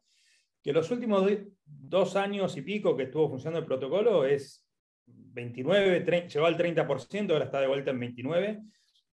que 0.62 0.73
los 0.73 0.90
últimos 0.90 1.31
dos 1.64 2.17
años 2.17 2.57
y 2.57 2.62
pico 2.62 2.97
que 2.97 3.05
estuvo 3.05 3.29
funcionando 3.29 3.61
el 3.61 3.67
protocolo 3.67 4.27
es 4.27 4.67
29, 5.07 6.29
llegó 6.29 6.47
al 6.47 6.57
30%, 6.57 7.33
ahora 7.33 7.45
está 7.45 7.61
de 7.61 7.67
vuelta 7.67 7.90
en 7.90 8.01
29. 8.01 8.62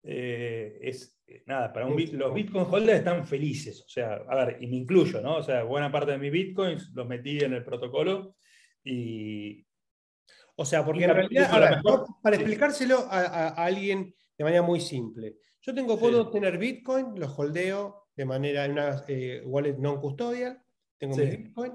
Eh, 0.02 0.80
es 0.82 1.20
nada, 1.46 1.72
para 1.74 1.86
un 1.86 1.96
los 2.14 2.34
Bitcoin 2.34 2.66
holders 2.70 3.00
están 3.00 3.28
felices, 3.28 3.84
o 3.86 3.90
sea, 3.90 4.14
a 4.28 4.46
ver, 4.46 4.58
y 4.62 4.68
me 4.68 4.78
incluyo, 4.78 5.22
¿no? 5.22 5.38
O 5.38 5.44
sea, 5.44 5.64
buena 5.64 5.92
parte 5.92 6.12
de 6.12 6.18
mis 6.18 6.32
Bitcoins 6.32 6.92
los 6.94 7.08
metí 7.08 7.40
en 7.40 7.54
el 7.54 7.64
protocolo 7.64 8.36
y, 8.84 9.66
o 10.60 10.66
sea, 10.66 10.84
porque 10.84 11.06
en 11.06 11.14
realidad, 11.14 11.82
para 12.22 12.36
explicárselo 12.36 13.08
a, 13.10 13.48
alguien 13.64 14.14
de 14.38 14.44
manera 14.44 14.62
muy 14.62 14.82
simple, 14.82 15.38
yo 15.62 15.74
tengo, 15.74 15.98
puedo 15.98 16.30
tener 16.30 16.58
Bitcoin, 16.58 17.18
los 17.18 17.38
holdeo 17.40 18.10
de 18.14 18.26
manera 18.26 18.66
en 18.66 18.74
una 18.74 19.06
eh, 19.08 19.42
wallet 19.46 19.78
non 19.78 20.02
custodial, 20.02 20.60
tengo 20.98 21.16
mi 21.16 21.26
Bitcoin 21.26 21.72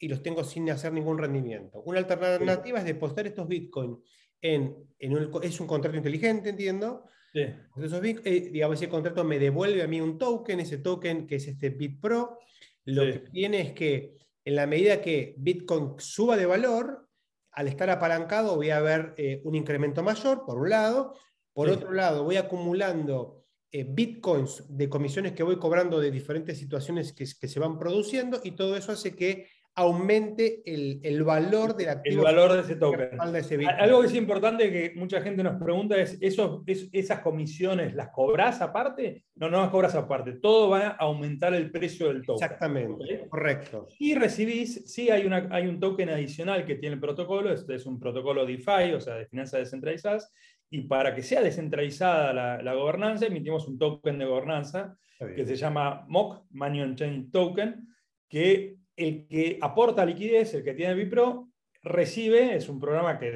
y 0.00 0.08
los 0.08 0.20
tengo 0.20 0.42
sin 0.42 0.68
hacer 0.68 0.92
ningún 0.92 1.16
rendimiento. 1.16 1.80
Una 1.86 2.00
alternativa 2.00 2.80
es 2.80 2.84
depositar 2.84 3.28
estos 3.28 3.46
Bitcoin 3.46 4.02
en, 4.42 4.74
es 4.98 5.60
un 5.60 5.66
contrato 5.68 5.96
inteligente, 5.96 6.50
entiendo. 6.50 7.06
Sí. 7.32 7.46
Entonces, 7.76 8.16
eh, 8.24 8.50
digamos, 8.50 8.82
ese 8.82 8.88
contrato 8.88 9.22
me 9.22 9.38
devuelve 9.38 9.82
a 9.82 9.86
mí 9.86 10.00
un 10.00 10.18
token, 10.18 10.58
ese 10.58 10.78
token 10.78 11.28
que 11.28 11.36
es 11.36 11.46
este 11.46 11.70
BitPro, 11.70 12.40
lo 12.86 13.04
que 13.04 13.20
tiene 13.30 13.60
es 13.60 13.72
que 13.74 14.16
en 14.44 14.56
la 14.56 14.66
medida 14.66 15.00
que 15.00 15.36
Bitcoin 15.38 15.94
suba 15.98 16.36
de 16.36 16.46
valor, 16.46 17.04
al 17.54 17.68
estar 17.68 17.88
apalancado 17.90 18.56
voy 18.56 18.70
a 18.70 18.80
ver 18.80 19.14
eh, 19.16 19.40
un 19.44 19.54
incremento 19.54 20.02
mayor, 20.02 20.44
por 20.44 20.58
un 20.58 20.70
lado. 20.70 21.14
Por 21.52 21.68
otro 21.68 21.92
lado, 21.92 22.24
voy 22.24 22.36
acumulando 22.36 23.44
eh, 23.70 23.84
bitcoins 23.88 24.64
de 24.68 24.88
comisiones 24.88 25.32
que 25.32 25.44
voy 25.44 25.56
cobrando 25.56 26.00
de 26.00 26.10
diferentes 26.10 26.58
situaciones 26.58 27.12
que, 27.12 27.24
que, 27.40 27.48
se 27.48 27.60
van 27.60 27.78
produciendo 27.78 28.40
y 28.42 28.52
todo 28.52 28.76
eso 28.76 28.90
hace 28.90 29.14
que 29.14 29.46
aumente 29.76 30.62
el, 30.64 31.24
valor 31.24 31.76
del 31.76 31.88
activo. 31.88 32.18
El 32.18 32.24
valor 32.24 32.52
de 32.52 32.60
ese 32.60 32.76
token. 32.76 33.20
Algo 33.20 34.00
que 34.00 34.06
es 34.06 34.14
importante 34.14 34.70
que 34.70 34.92
mucha 34.94 35.20
gente 35.20 35.42
nos 35.42 35.60
pregunta 35.60 35.96
es, 35.96 36.16
¿esos, 36.20 36.62
¿esas 36.66 37.20
comisiones 37.20 37.94
las 37.94 38.10
cobras 38.10 38.60
aparte? 38.60 39.24
No, 39.34 39.50
no 39.50 39.60
las 39.62 39.70
cobras 39.70 39.94
aparte. 39.94 40.34
Todo 40.34 40.70
va 40.70 40.88
a 40.88 40.96
aumentar 40.98 41.54
el 41.54 41.70
precio 41.70 42.08
del 42.08 42.24
token. 42.24 42.44
Exactamente, 42.44 43.26
correcto. 43.28 43.88
Y 43.98 44.14
recibís, 44.14 44.84
sí 44.92 45.10
hay, 45.10 45.26
una, 45.26 45.48
hay 45.50 45.66
un 45.66 45.80
token 45.80 46.10
adicional 46.10 46.64
que 46.64 46.76
tiene 46.76 46.94
el 46.94 47.00
protocolo, 47.00 47.52
este 47.52 47.74
es 47.74 47.84
un 47.84 47.98
protocolo 47.98 48.46
DeFi, 48.46 48.92
o 48.94 49.00
sea, 49.00 49.16
de 49.16 49.26
finanzas 49.26 49.60
descentralizadas, 49.60 50.32
y 50.70 50.82
para 50.82 51.14
que 51.14 51.22
sea 51.22 51.42
descentralizada 51.42 52.32
la, 52.32 52.62
la 52.62 52.74
gobernanza, 52.74 53.26
emitimos 53.26 53.66
un 53.66 53.78
token 53.78 54.18
de 54.18 54.24
gobernanza 54.24 54.96
que 55.34 55.46
se 55.46 55.56
llama 55.56 56.04
MOC, 56.08 56.44
Money 56.50 56.80
on 56.82 56.96
Chain 56.96 57.30
Token, 57.30 57.88
que 58.28 58.76
el 58.96 59.26
que 59.26 59.58
aporta 59.60 60.04
liquidez, 60.04 60.54
el 60.54 60.64
que 60.64 60.74
tiene 60.74 60.94
Bipro, 60.94 61.48
recibe, 61.84 62.56
es 62.56 62.68
un 62.68 62.80
programa 62.80 63.18
que 63.18 63.30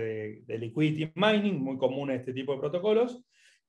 de, 0.47 0.59
liquidity 0.59 1.12
mining, 1.14 1.61
muy 1.61 1.77
común 1.77 2.11
en 2.11 2.16
este 2.16 2.33
tipo 2.33 2.53
de 2.53 2.61
protocolos, 2.61 3.23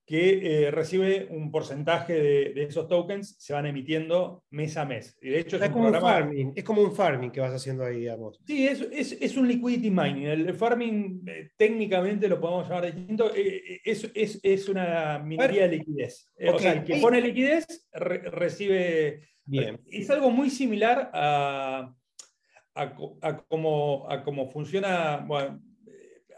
que 0.06 0.64
eh, 0.64 0.72
recibe 0.72 1.28
un 1.30 1.52
porcentaje 1.52 2.14
de, 2.14 2.64
esos 2.64 2.88
tokens, 2.88 3.36
se 3.38 3.54
van 3.54 3.68
emitiendo 3.68 4.44
mes 4.50 4.76
a 4.76 4.84
mes. 4.84 5.16
Y 5.22 5.30
de 5.30 5.42
hecho 5.42 5.64
es, 5.64 5.70
como 5.70 5.90
un 5.90 5.94
farming, 5.94 6.54
es 6.56 6.64
como 6.64 6.82
un 6.82 6.96
farming 6.96 7.30
que 7.30 7.42
vas 7.42 7.54
haciendo 7.54 7.86
ahí, 7.86 8.00
digamos. 8.00 8.42
Sí, 8.48 8.66
es, 8.68 8.82
es, 8.82 9.38
un 9.38 9.48
liquidity 9.48 9.92
mining. 9.92 10.26
El 10.26 10.54
farming 10.56 11.22
eh, 11.28 11.52
técnicamente 11.56 12.28
lo 12.28 12.40
podemos 12.40 12.68
llamar 12.68 12.88
distinto, 12.88 13.32
eh, 13.36 13.82
es, 13.84 14.68
una 14.68 15.20
minería 15.20 15.68
de 15.68 15.78
liquidez. 15.78 16.32
O 16.56 16.58
sea, 16.58 16.74
el 16.74 16.84
que 16.86 16.96
pone 16.96 17.22
liquidez 17.22 17.68
recibe 17.92 19.30
es 19.52 20.10
algo 20.10 20.32
muy 20.32 20.50
similar 20.50 21.12
a, 21.14 21.94
a, 22.76 23.46
cómo, 23.48 24.50
funciona 24.52 25.26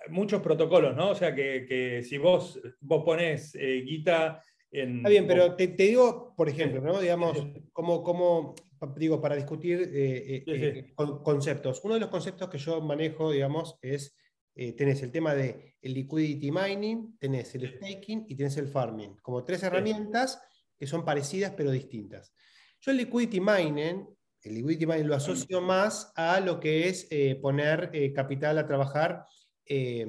muchos 0.10 0.42
protocolos, 0.42 0.96
¿no? 0.96 1.12
O 1.12 1.16
sea, 1.16 1.34
que, 1.34 2.04
si 2.04 2.18
vos, 2.18 2.60
vos 2.80 3.04
pones 3.04 3.56
eh, 3.56 3.82
guita 3.86 4.44
en... 4.72 4.98
Está 4.98 5.10
bien, 5.10 5.28
pero 5.28 5.56
te, 5.56 5.68
digo, 5.68 6.34
por 6.36 6.50
ejemplo, 6.50 6.82
¿no? 6.82 7.00
Digamos, 7.00 7.38
como, 7.72 8.04
como 8.04 8.56
digo, 8.96 9.22
para 9.22 9.36
discutir 9.36 9.92
eh, 9.94 10.44
eh, 10.46 10.94
conceptos. 10.96 11.82
Uno 11.84 11.96
de 11.96 12.00
los 12.00 12.10
conceptos 12.10 12.50
que 12.50 12.58
yo 12.58 12.82
manejo, 12.82 13.32
digamos, 13.32 13.78
es, 13.82 14.16
tenés 14.54 15.02
el 15.04 15.12
tema 15.12 15.34
de 15.34 15.76
el 15.82 15.94
liquidity 15.94 16.52
mining, 16.52 17.18
tenés 17.20 17.56
el 17.56 17.76
staking 17.76 18.26
y 18.28 18.36
tenés 18.36 18.58
el 18.58 18.68
farming, 18.68 19.18
como 19.22 19.44
tres 19.44 19.64
herramientas 19.64 20.42
que 20.78 20.88
son 20.88 21.06
parecidas 21.06 21.54
pero 21.56 21.72
distintas. 21.72 22.34
Yo 22.82 22.92
el 22.92 22.98
liquidity 22.98 23.40
mining, 23.40 24.08
el 24.42 24.56
liquidity 24.56 24.88
mining 24.88 25.08
lo 25.08 25.16
asocio 25.16 25.62
más 25.62 26.12
a 26.16 26.40
lo 26.40 26.60
que 26.60 26.90
es 26.90 27.08
eh, 27.12 27.36
poner 27.36 27.92
eh, 27.94 28.12
capital 28.12 28.58
a 28.58 28.66
trabajar, 28.66 29.28
eh, 29.64 30.06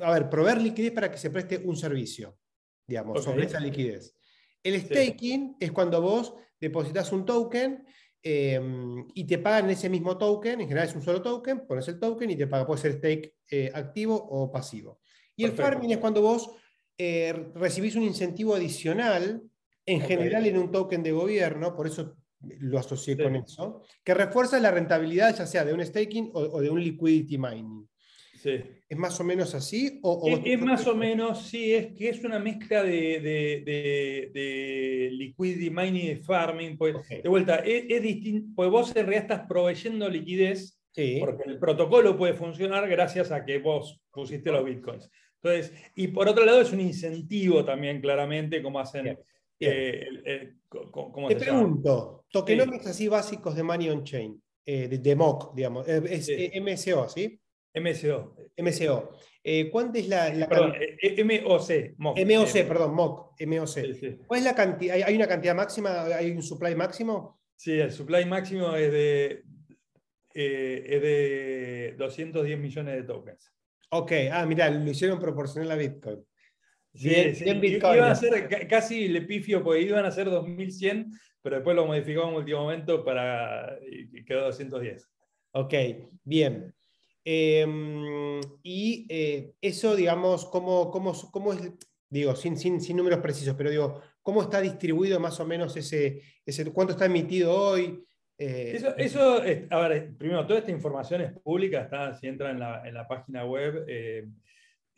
a 0.00 0.12
ver, 0.12 0.30
proveer 0.30 0.62
liquidez 0.62 0.92
para 0.92 1.10
que 1.10 1.18
se 1.18 1.30
preste 1.30 1.58
un 1.58 1.76
servicio, 1.76 2.38
digamos, 2.86 3.24
sobre 3.24 3.46
esa 3.46 3.58
liquidez. 3.58 4.16
El 4.62 4.80
staking 4.80 5.56
es 5.58 5.72
cuando 5.72 6.00
vos 6.00 6.34
depositas 6.60 7.10
un 7.12 7.24
token 7.24 7.84
y 8.22 9.24
te 9.24 9.38
pagan 9.38 9.70
ese 9.70 9.88
mismo 9.88 10.16
token, 10.16 10.60
en 10.60 10.68
general 10.68 10.88
es 10.88 10.94
un 10.94 11.02
solo 11.02 11.22
token, 11.22 11.66
pones 11.66 11.88
el 11.88 11.98
token 11.98 12.30
y 12.30 12.36
te 12.36 12.46
paga, 12.46 12.66
puede 12.66 12.82
ser 12.82 12.92
stake 12.92 13.34
activo 13.72 14.14
o 14.14 14.52
pasivo. 14.52 15.00
Y 15.34 15.44
el 15.44 15.52
farming 15.52 15.92
es 15.92 15.98
cuando 15.98 16.20
vos 16.20 16.50
recibís 16.98 17.96
un 17.96 18.02
incentivo 18.02 18.54
adicional 18.54 19.42
en 19.86 20.00
general 20.00 20.46
en 20.46 20.58
un 20.58 20.70
token 20.70 21.02
de 21.02 21.12
gobierno, 21.12 21.74
por 21.74 21.86
eso 21.86 22.16
lo 22.40 22.78
asocié 22.78 23.16
con 23.18 23.36
eso, 23.36 23.82
que 24.02 24.14
refuerza 24.14 24.58
la 24.60 24.70
rentabilidad 24.70 25.36
ya 25.36 25.46
sea 25.46 25.64
de 25.64 25.74
un 25.74 25.84
staking 25.84 26.30
o, 26.32 26.60
de 26.60 26.70
un 26.70 26.82
liquidity 26.82 27.36
mining. 27.38 27.86
Sí. 28.34 28.58
¿Es 28.88 28.96
más 28.96 29.20
o 29.20 29.24
menos 29.24 29.54
así? 29.54 30.00
O, 30.02 30.40
es, 30.42 30.58
más 30.58 30.86
o 30.86 30.94
menos, 30.94 31.46
sí, 31.46 31.74
es 31.74 31.88
que 31.88 32.08
es 32.08 32.24
una 32.24 32.38
mezcla 32.38 32.82
de, 32.82 33.20
de, 34.32 35.10
liquidity 35.12 35.68
mining 35.68 36.04
y 36.04 36.08
de 36.08 36.16
farming. 36.16 36.78
Pues, 36.78 36.96
De 37.08 37.28
vuelta, 37.28 37.56
es, 37.56 38.02
distinto, 38.02 38.48
pues 38.56 38.70
vos 38.70 38.88
en 38.90 39.06
realidad 39.06 39.22
estás 39.22 39.46
proveyendo 39.46 40.08
liquidez 40.08 40.80
porque 41.20 41.44
el 41.46 41.58
protocolo 41.58 42.16
puede 42.16 42.34
funcionar 42.34 42.88
gracias 42.88 43.30
a 43.30 43.44
que 43.44 43.58
vos 43.58 44.00
pusiste 44.10 44.50
los 44.50 44.64
bitcoins. 44.64 45.10
Entonces, 45.42 45.72
y 45.94 46.08
por 46.08 46.28
otro 46.28 46.44
lado 46.44 46.60
es 46.60 46.72
un 46.72 46.80
incentivo 46.80 47.64
también 47.64 48.00
claramente, 48.00 48.62
como 48.62 48.80
hacen 48.80 49.16
eh, 49.60 50.06
eh, 50.24 50.54
Te 51.28 51.36
pregunto, 51.36 52.24
tokenomics 52.30 52.86
así 52.86 53.08
básicos 53.08 53.54
de 53.54 53.62
Money 53.62 53.90
on 53.90 54.04
Chain, 54.04 54.42
eh, 54.64 54.88
de, 54.88 55.16
MOC, 55.16 55.54
digamos, 55.54 55.86
es 55.86 56.28
MSO, 56.62 57.08
¿sí? 57.08 57.40
MSO. 57.74 58.36
MSO. 58.56 59.10
¿Cuánto 59.70 59.98
es 59.98 60.08
la, 60.08 60.46
perdón, 60.48 60.74
MOC, 61.44 61.70
MOC. 61.98 62.18
MOC, 62.18 62.52
perdón, 62.66 62.94
MOC, 62.94 63.40
MOC. 63.46 64.26
¿Cuál 64.26 64.38
es 64.38 64.44
la 64.44 64.54
cantidad? 64.54 64.96
¿Hay 65.06 65.14
una 65.14 65.28
cantidad 65.28 65.54
máxima? 65.54 66.04
¿Hay 66.06 66.30
un 66.30 66.42
supply 66.42 66.74
máximo? 66.74 67.40
Sí, 67.56 67.78
el 67.78 67.92
supply 67.92 68.24
máximo 68.24 68.74
es 68.74 68.90
de, 68.90 69.44
es 70.32 71.02
de 71.02 71.94
210 71.98 72.58
millones 72.58 72.96
de 72.96 73.02
tokens. 73.02 73.52
Ok, 73.90 74.12
ah, 74.32 74.46
mira, 74.46 74.70
lo 74.70 74.90
hicieron 74.90 75.18
proporcional 75.18 75.70
a 75.72 75.76
Bitcoin. 75.76 76.24
Sí, 76.94 77.34
sí. 77.34 77.44
Iban 77.48 78.10
a 78.10 78.14
ser 78.14 78.68
casi 78.68 79.08
le 79.08 79.22
pifio, 79.22 79.62
porque 79.62 79.82
iban 79.82 80.04
a 80.04 80.10
ser 80.10 80.28
2100, 80.28 81.12
pero 81.42 81.56
después 81.56 81.76
lo 81.76 81.86
modificamos 81.86 82.30
en 82.30 82.36
último 82.36 82.60
momento 82.62 83.04
para. 83.04 83.78
y 83.88 84.24
quedó 84.24 84.46
210. 84.46 85.08
Ok, 85.52 85.74
bien. 86.24 86.74
Em, 87.24 88.40
y 88.62 89.06
eh, 89.08 89.52
eso, 89.60 89.94
digamos, 89.94 90.46
¿cómo, 90.46 90.90
cómo, 90.90 91.12
cómo 91.30 91.52
es, 91.52 91.60
digo, 92.08 92.34
sin, 92.34 92.56
sin, 92.56 92.80
sin, 92.80 92.96
números 92.96 93.20
precisos, 93.20 93.54
pero 93.56 93.70
digo, 93.70 94.00
¿cómo 94.22 94.42
está 94.42 94.60
distribuido 94.60 95.20
más 95.20 95.38
o 95.38 95.46
menos 95.46 95.76
ese, 95.76 96.22
ese 96.46 96.72
cuánto 96.72 96.92
está 96.92 97.06
emitido 97.06 97.54
hoy? 97.54 98.04
Eh, 98.38 98.72
eso, 98.74 98.96
eso 98.96 99.42
a 99.70 99.88
ver, 99.88 100.16
primero, 100.16 100.46
toda 100.46 100.60
esta 100.60 100.70
información 100.70 101.20
es 101.20 101.32
pública, 101.40 101.82
está, 101.82 102.14
si 102.14 102.26
entra 102.26 102.50
en 102.50 102.58
la, 102.58 102.88
en 102.88 102.94
la 102.94 103.06
página 103.06 103.44
web. 103.44 103.84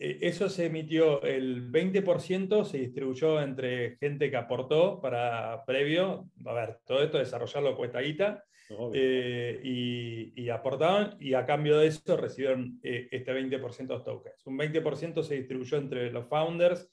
Eh, 0.04 0.18
eso 0.20 0.48
se 0.48 0.66
emitió, 0.66 1.22
el 1.22 1.70
20% 1.70 2.64
se 2.64 2.78
distribuyó 2.78 3.40
entre 3.40 3.98
gente 3.98 4.30
que 4.30 4.36
aportó 4.36 5.00
para 5.00 5.64
previo, 5.64 6.28
a 6.44 6.52
ver, 6.52 6.78
todo 6.84 7.04
esto 7.04 7.18
desarrollarlo 7.18 7.76
cuesta 7.76 8.00
guita, 8.00 8.42
eh, 8.92 9.60
y, 9.62 10.48
aportaban, 10.48 11.16
y 11.20 11.34
a 11.34 11.46
cambio 11.46 11.78
de 11.78 11.86
eso 11.86 12.16
recibieron 12.16 12.80
eh, 12.82 13.06
este 13.12 13.32
20% 13.32 13.98
de 13.98 14.04
tokens. 14.04 14.44
Un 14.44 14.58
20% 14.58 15.22
se 15.22 15.36
distribuyó 15.36 15.78
entre 15.78 16.10
los 16.10 16.26
founders 16.26 16.90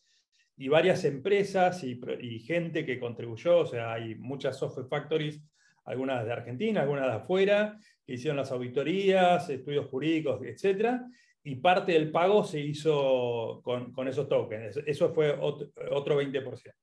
y 0.56 0.67
varias 0.67 1.04
empresas 1.04 1.84
y, 1.84 2.00
y, 2.22 2.39
gente 2.41 2.86
que 2.86 3.00
contribuyó, 3.00 3.60
o 3.62 3.65
sea, 3.65 3.93
hay 3.93 4.13
muchas 4.15 4.56
software 4.56 4.88
factories, 4.88 5.41
algunas 5.84 6.24
de 6.26 6.32
Argentina, 6.32 6.82
algunas 6.82 7.08
de 7.08 7.13
afuera, 7.13 7.80
que 8.06 8.13
hicieron 8.13 8.38
las 8.38 8.52
auditorías, 8.52 9.50
estudios 9.50 9.88
jurídicos, 9.88 10.43
etcétera, 10.43 11.08
y 11.43 11.56
parte 11.56 11.93
del 11.93 12.12
pago 12.12 12.43
se 12.43 12.60
hizo 12.60 13.62
con, 13.63 14.08
esos 14.08 14.28
tokens. 14.28 14.78
Eso 14.86 15.13
fue 15.13 15.32
otro, 15.32 16.21
20%. 16.21 16.73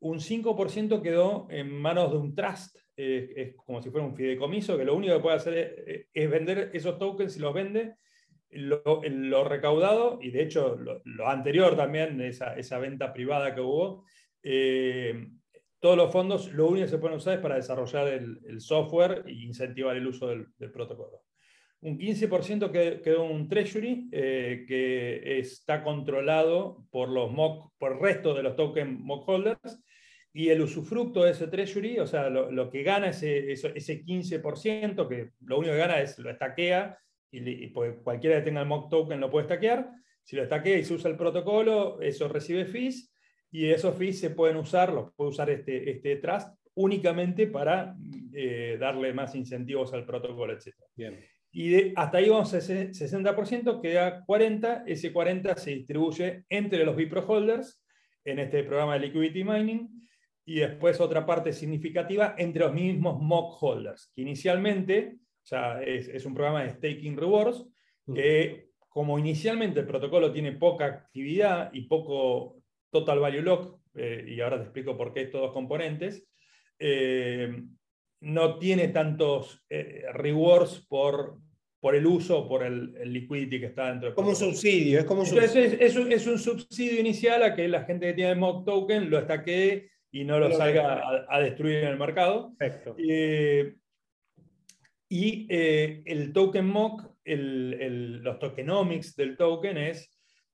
Un 0.00 0.18
5% 0.18 1.00
quedó 1.00 1.46
en 1.50 1.70
manos 1.70 2.10
de 2.10 2.18
un 2.18 2.34
trust, 2.34 2.76
es 2.96 3.54
como 3.56 3.82
si 3.82 3.90
fuera 3.90 4.06
un 4.06 4.14
fideicomiso, 4.14 4.76
que 4.76 4.84
lo 4.84 4.94
único 4.94 5.14
que 5.14 5.20
puede 5.20 5.36
hacer 5.36 6.08
es, 6.12 6.30
vender 6.30 6.70
esos 6.74 6.98
tokens 6.98 7.36
y 7.36 7.40
los 7.40 7.54
vende. 7.54 7.94
Lo, 8.50 9.44
recaudado, 9.44 10.20
y 10.22 10.30
de 10.30 10.42
hecho 10.42 10.76
lo, 10.76 11.28
anterior 11.28 11.76
también, 11.76 12.20
esa, 12.20 12.54
esa, 12.54 12.78
venta 12.78 13.12
privada 13.12 13.52
que 13.52 13.60
hubo, 13.60 14.04
eh, 14.44 15.26
todos 15.80 15.96
los 15.96 16.12
fondos 16.12 16.52
lo 16.52 16.68
único 16.68 16.84
que 16.84 16.90
se 16.90 16.98
pueden 16.98 17.16
usar 17.16 17.34
es 17.34 17.40
para 17.40 17.56
desarrollar 17.56 18.06
el, 18.06 18.60
software 18.60 19.24
e 19.26 19.32
incentivar 19.32 19.96
el 19.96 20.06
uso 20.06 20.28
del 20.28 20.70
protocolo 20.72 21.24
un 21.84 21.98
15% 21.98 22.70
quedó 23.02 23.26
en 23.26 23.30
un 23.30 23.48
treasury 23.48 24.08
eh, 24.10 24.64
que 24.66 25.38
está 25.38 25.84
controlado 25.84 26.86
por, 26.90 27.10
los 27.10 27.30
mock, 27.30 27.74
por 27.78 27.92
el 27.92 28.00
resto 28.00 28.32
de 28.32 28.42
los 28.42 28.56
token 28.56 29.02
mock 29.02 29.28
holders 29.28 29.82
y 30.32 30.48
el 30.48 30.62
usufructo 30.62 31.22
de 31.22 31.32
ese 31.32 31.46
treasury, 31.46 31.98
o 31.98 32.06
sea, 32.06 32.30
lo, 32.30 32.70
que 32.70 32.82
gana 32.82 33.10
ese, 33.10 33.52
ese 33.52 34.02
15%, 34.02 35.06
que 35.06 35.30
lo 35.44 35.58
único 35.58 35.72
que 35.72 35.78
gana 35.78 36.00
es 36.00 36.18
lo 36.18 36.30
estaquea 36.30 36.98
y, 37.30 37.48
y 37.48 37.66
pues 37.68 37.96
cualquiera 38.02 38.38
que 38.38 38.46
tenga 38.46 38.62
el 38.62 38.66
mock 38.66 38.88
token 38.88 39.20
lo 39.20 39.30
puede 39.30 39.44
estaquear, 39.44 39.90
Si 40.22 40.36
lo 40.36 40.42
estaquea 40.42 40.78
y 40.78 40.84
se 40.84 40.94
usa 40.94 41.10
el 41.10 41.18
protocolo, 41.18 42.00
eso 42.00 42.28
recibe 42.28 42.64
fees 42.64 43.12
y 43.52 43.66
esos 43.66 43.94
fees 43.94 44.18
se 44.18 44.30
pueden 44.30 44.56
usar, 44.56 44.90
los 44.90 45.12
puede 45.12 45.30
usar 45.30 45.50
este, 45.50 45.90
este 45.90 46.16
trust 46.16 46.48
únicamente 46.76 47.46
para 47.46 47.94
eh, 48.32 48.78
darle 48.80 49.12
más 49.12 49.34
incentivos 49.34 49.92
al 49.92 50.06
protocolo, 50.06 50.54
etc. 50.54 50.74
Bien. 50.96 51.33
Y 51.56 51.92
hasta 51.94 52.18
ahí 52.18 52.28
vamos 52.28 52.52
a 52.52 52.58
ese 52.58 52.90
60%, 52.90 53.80
queda 53.80 54.26
40%, 54.26 54.82
ese 54.86 55.14
40% 55.14 55.56
se 55.56 55.70
distribuye 55.70 56.44
entre 56.48 56.84
los 56.84 56.96
Bipro 56.96 57.24
holders 57.24 57.80
en 58.24 58.40
este 58.40 58.64
programa 58.64 58.94
de 58.94 59.06
liquidity 59.06 59.44
mining 59.44 59.88
y 60.44 60.56
después 60.56 61.00
otra 61.00 61.24
parte 61.24 61.52
significativa 61.52 62.34
entre 62.38 62.64
los 62.64 62.74
mismos 62.74 63.22
mock 63.22 63.62
holders, 63.62 64.10
que 64.12 64.22
inicialmente, 64.22 65.14
o 65.16 65.46
sea, 65.46 65.80
es, 65.80 66.26
un 66.26 66.34
programa 66.34 66.64
de 66.64 66.70
staking 66.70 67.16
rewards, 67.16 67.64
que 68.12 68.70
como 68.88 69.16
inicialmente 69.16 69.78
el 69.78 69.86
protocolo 69.86 70.32
tiene 70.32 70.52
poca 70.52 70.86
actividad 70.86 71.70
y 71.72 71.82
poco 71.82 72.64
total 72.90 73.20
value 73.20 73.42
lock, 73.42 73.78
eh, 73.94 74.24
y 74.26 74.40
ahora 74.40 74.56
te 74.56 74.64
explico 74.64 74.96
por 74.96 75.14
qué 75.14 75.22
estos 75.22 75.40
dos 75.40 75.52
componentes, 75.52 76.26
eh, 76.80 77.62
no 78.22 78.58
tiene 78.58 78.88
tantos 78.88 79.64
eh, 79.68 80.06
rewards 80.12 80.84
por, 80.88 81.38
por 81.84 81.94
el 81.94 82.06
uso, 82.06 82.48
por 82.48 82.62
el, 82.62 82.94
liquidity 83.12 83.60
que 83.60 83.66
está 83.66 83.90
dentro. 83.90 84.08
Del 84.08 84.14
como 84.14 84.30
un 84.30 84.36
subsidio, 84.36 85.00
es 85.00 85.04
como 85.04 85.26
subsidio. 85.26 85.76
Es, 85.78 85.94
es, 85.94 86.26
un 86.26 86.38
subsidio 86.38 86.98
inicial 86.98 87.42
a 87.42 87.54
que 87.54 87.68
la 87.68 87.84
gente 87.84 88.06
que 88.06 88.14
tiene 88.14 88.30
el 88.30 88.38
mock 88.38 88.64
token 88.64 89.10
lo 89.10 89.18
estaquee 89.18 89.90
y 90.10 90.24
no 90.24 90.38
lo 90.38 90.50
salga 90.50 91.26
a, 91.28 91.40
destruir 91.40 91.80
en 91.80 91.88
el 91.88 91.98
mercado. 91.98 92.54
Perfecto. 92.56 92.96
Eh, 92.96 93.74
y 95.10 95.46
el 95.50 96.32
token 96.32 96.66
mock, 96.66 97.18
el, 97.22 98.22
los 98.22 98.38
tokenomics 98.38 99.14
del 99.14 99.36
token 99.36 99.76
es, 99.76 100.10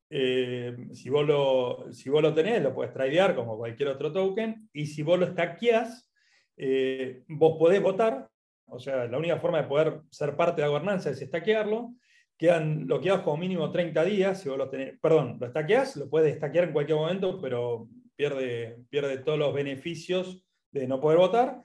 si, 0.09 1.09
vos 1.09 1.25
lo, 1.25 1.93
si 1.93 2.09
vos 2.09 2.21
lo 2.21 2.33
tenés, 2.33 2.61
lo 2.61 2.75
puedes 2.75 2.91
tradear 2.91 3.35
como 3.35 3.57
cualquier 3.57 3.87
otro 3.87 4.11
token, 4.11 4.67
y 4.73 4.85
si 4.85 5.01
vos 5.01 5.17
lo 5.17 5.27
stackeás, 5.27 6.11
eh, 6.57 7.23
vos 7.29 7.57
podés 7.57 7.81
votar, 7.81 8.27
o 8.65 8.79
sea, 8.79 9.05
la 9.07 9.17
única 9.17 9.37
forma 9.37 9.61
de 9.61 9.67
poder 9.67 10.01
ser 10.09 10.35
parte 10.35 10.61
de 10.61 10.67
la 10.67 10.69
gobernanza 10.69 11.09
es 11.09 11.21
estaquearlo. 11.21 11.93
Quedan 12.37 12.85
bloqueados 12.87 13.21
como 13.21 13.37
mínimo 13.37 13.71
30 13.71 14.03
días, 14.05 14.41
si 14.41 14.49
vos 14.49 14.57
lo 14.57 14.69
tenés, 14.69 14.99
perdón, 14.99 15.37
lo 15.39 15.47
estaqueás, 15.47 15.95
lo 15.95 16.09
puedes 16.09 16.33
estaquear 16.33 16.65
en 16.65 16.73
cualquier 16.73 16.97
momento, 16.97 17.39
pero 17.39 17.87
pierde, 18.15 18.77
pierde 18.89 19.17
todos 19.19 19.37
los 19.37 19.53
beneficios 19.53 20.43
de 20.71 20.87
no 20.87 20.99
poder 20.99 21.19
votar 21.19 21.63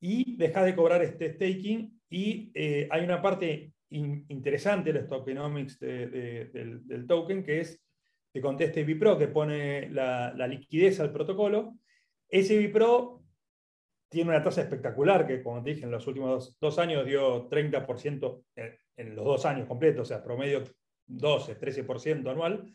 y 0.00 0.36
dejas 0.36 0.64
de 0.64 0.74
cobrar 0.74 1.02
este 1.02 1.34
staking 1.34 2.00
y 2.08 2.50
eh, 2.54 2.88
hay 2.90 3.04
una 3.04 3.20
parte 3.20 3.72
interesante 3.90 4.92
de 4.92 5.00
los 5.00 5.08
tokenomics 5.08 5.78
del, 5.78 7.04
token 7.06 7.42
que 7.42 7.60
es, 7.60 7.82
te 8.32 8.40
conteste 8.40 8.84
Bipro, 8.84 9.18
que 9.18 9.28
pone 9.28 9.88
la, 9.90 10.32
la 10.34 10.46
liquidez 10.46 11.00
al 11.00 11.12
protocolo. 11.12 11.74
Ese 12.28 12.58
Bipro 12.58 13.22
tiene 14.08 14.30
una 14.30 14.42
tasa 14.42 14.62
espectacular 14.62 15.26
que, 15.26 15.42
como 15.42 15.62
te 15.62 15.70
dije, 15.70 15.84
en 15.84 15.90
los 15.90 16.06
últimos 16.06 16.56
dos, 16.60 16.78
años 16.78 17.04
dio 17.04 17.48
30% 17.48 18.42
en, 18.96 19.14
los 19.14 19.24
dos 19.24 19.46
años 19.46 19.68
completos, 19.68 20.02
o 20.02 20.04
sea, 20.04 20.22
promedio 20.22 20.64
12, 21.06 21.58
13% 21.58 22.30
anual, 22.30 22.72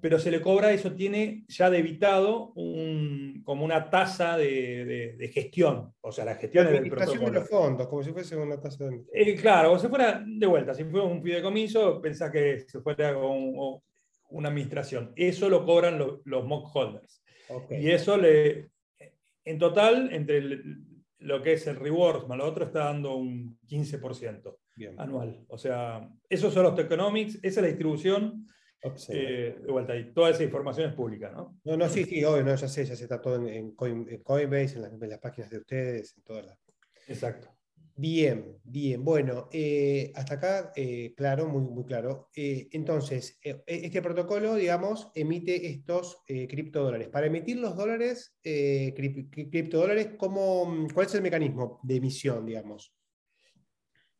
pero 0.00 0.18
se 0.18 0.30
le 0.30 0.40
cobra, 0.40 0.72
eso 0.72 0.92
tiene 0.92 1.44
ya 1.48 1.70
debitado 1.70 2.52
un, 2.54 3.42
como 3.44 3.64
una 3.64 3.88
tasa 3.90 4.36
de, 4.36 5.30
gestión, 5.32 5.94
o 6.00 6.12
sea, 6.12 6.24
la 6.24 6.34
gestión 6.34 6.66
la 6.66 6.72
del 6.72 6.90
protocolo. 6.90 7.24
de 7.24 7.40
los 7.40 7.48
fondos, 7.48 7.88
como 7.88 8.02
si 8.02 8.12
fuese 8.12 8.36
una 8.36 8.60
tasa 8.60 8.88
de... 8.88 9.04
Eh, 9.12 9.34
claro, 9.36 9.68
como 9.68 9.80
si 9.80 9.88
fuera, 9.88 10.24
de 10.24 10.46
vuelta, 10.46 10.74
si 10.74 10.84
fuera 10.84 11.06
un 11.06 11.22
fideicomiso, 11.22 12.00
pensá 12.00 12.30
que 12.30 12.60
se 12.60 12.80
fuera 12.80 13.14
con 13.14 13.80
una 14.30 14.48
administración. 14.48 15.12
Eso 15.16 15.48
lo 15.48 15.64
cobran 15.64 15.98
los, 15.98 16.44
mock 16.44 16.74
holders. 16.74 17.22
Y 17.70 17.90
eso 17.90 18.16
le, 18.16 18.70
en 19.48 19.58
total, 19.58 20.12
entre 20.12 20.60
lo 21.20 21.42
que 21.42 21.54
es 21.54 21.66
el 21.66 21.76
reward 21.76 22.26
más 22.26 22.38
lo 22.38 22.46
otro, 22.46 22.66
está 22.66 22.84
dando 22.84 23.16
un 23.16 23.58
15% 23.66 24.56
anual. 24.98 25.44
O 25.48 25.58
sea, 25.58 26.08
esos 26.28 26.52
son 26.52 26.64
los 26.64 26.74
tokenomics, 26.74 27.36
esa 27.36 27.48
es 27.48 27.56
la 27.56 27.68
distribución. 27.68 28.46
Eh, 29.08 29.58
de 29.60 29.72
vuelta, 29.72 29.96
y 29.96 30.12
toda 30.12 30.30
esa 30.30 30.44
información 30.44 30.90
es 30.90 30.94
pública, 30.94 31.30
¿no? 31.30 31.58
No, 31.64 31.76
no, 31.76 31.88
sí, 31.88 32.04
sí, 32.04 32.22
obvio, 32.24 32.44
no, 32.44 32.54
ya 32.54 32.68
sé, 32.68 32.84
ya 32.84 32.94
se 32.94 33.02
está 33.02 33.20
todo 33.20 33.44
en, 33.44 33.74
Coinbase, 33.74 34.76
en 34.76 34.82
las, 34.82 34.92
en 34.92 35.08
las, 35.08 35.18
páginas 35.18 35.50
de 35.50 35.58
ustedes, 35.58 36.16
en 36.16 36.22
todas 36.22 36.46
las. 36.46 36.58
Exacto. 37.08 37.57
Bien, 38.00 38.60
bien. 38.62 39.04
Bueno, 39.04 39.48
eh, 39.50 40.12
hasta 40.14 40.34
acá, 40.34 40.72
eh, 40.76 41.14
claro, 41.16 41.48
muy, 41.48 41.62
muy 41.62 41.84
claro. 41.84 42.30
Eh, 42.32 42.68
entonces, 42.70 43.40
este 43.42 44.00
protocolo, 44.00 44.54
digamos, 44.54 45.10
emite 45.16 45.66
estos 45.66 46.22
criptodólares. 46.24 47.08
Para 47.08 47.26
emitir 47.26 47.58
los 47.58 47.76
dólares, 47.76 48.38
criptodólares, 48.40 50.10
¿cómo, 50.16 50.86
¿cuál 50.94 51.06
es 51.06 51.14
el 51.16 51.22
mecanismo 51.22 51.80
de 51.82 51.96
emisión, 51.96 52.46
digamos? 52.46 52.94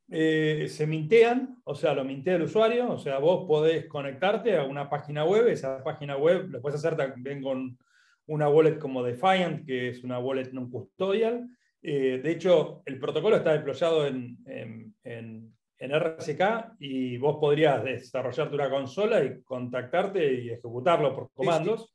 se 0.08 0.86
mintean, 0.88 1.60
o 1.62 1.74
sea, 1.76 1.94
lo 1.94 2.02
mintea 2.02 2.34
el 2.34 2.42
usuario, 2.42 2.90
o 2.90 2.98
sea, 2.98 3.18
vos 3.18 3.46
podés 3.46 3.86
conectarte 3.86 4.56
a 4.56 4.64
una 4.64 4.90
página 4.90 5.24
web, 5.24 5.46
esa 5.46 5.84
página 5.84 6.16
web 6.16 6.48
lo 6.48 6.60
puedes 6.60 6.80
hacer 6.80 6.96
también 6.96 7.42
con 7.42 7.78
una 8.26 8.48
wallet 8.48 8.78
como 8.78 9.04
Defiant, 9.04 9.64
que 9.64 9.90
es 9.90 10.02
una 10.02 10.18
wallet 10.18 10.50
non 10.52 10.68
custodial, 10.68 11.46
eh, 11.82 12.20
de 12.22 12.30
hecho, 12.30 12.82
el 12.86 12.98
protocolo 12.98 13.36
está 13.36 13.52
deployado 13.52 14.06
en, 14.06 14.36
en, 14.46 15.54
RSK 15.80 16.74
y 16.80 17.18
vos 17.18 17.36
podrías 17.38 17.84
desarrollarte 17.84 18.52
una 18.52 18.68
consola 18.68 19.22
y 19.22 19.40
contactarte 19.42 20.34
y 20.34 20.50
ejecutarlo 20.50 21.14
por 21.14 21.30
comandos. 21.32 21.94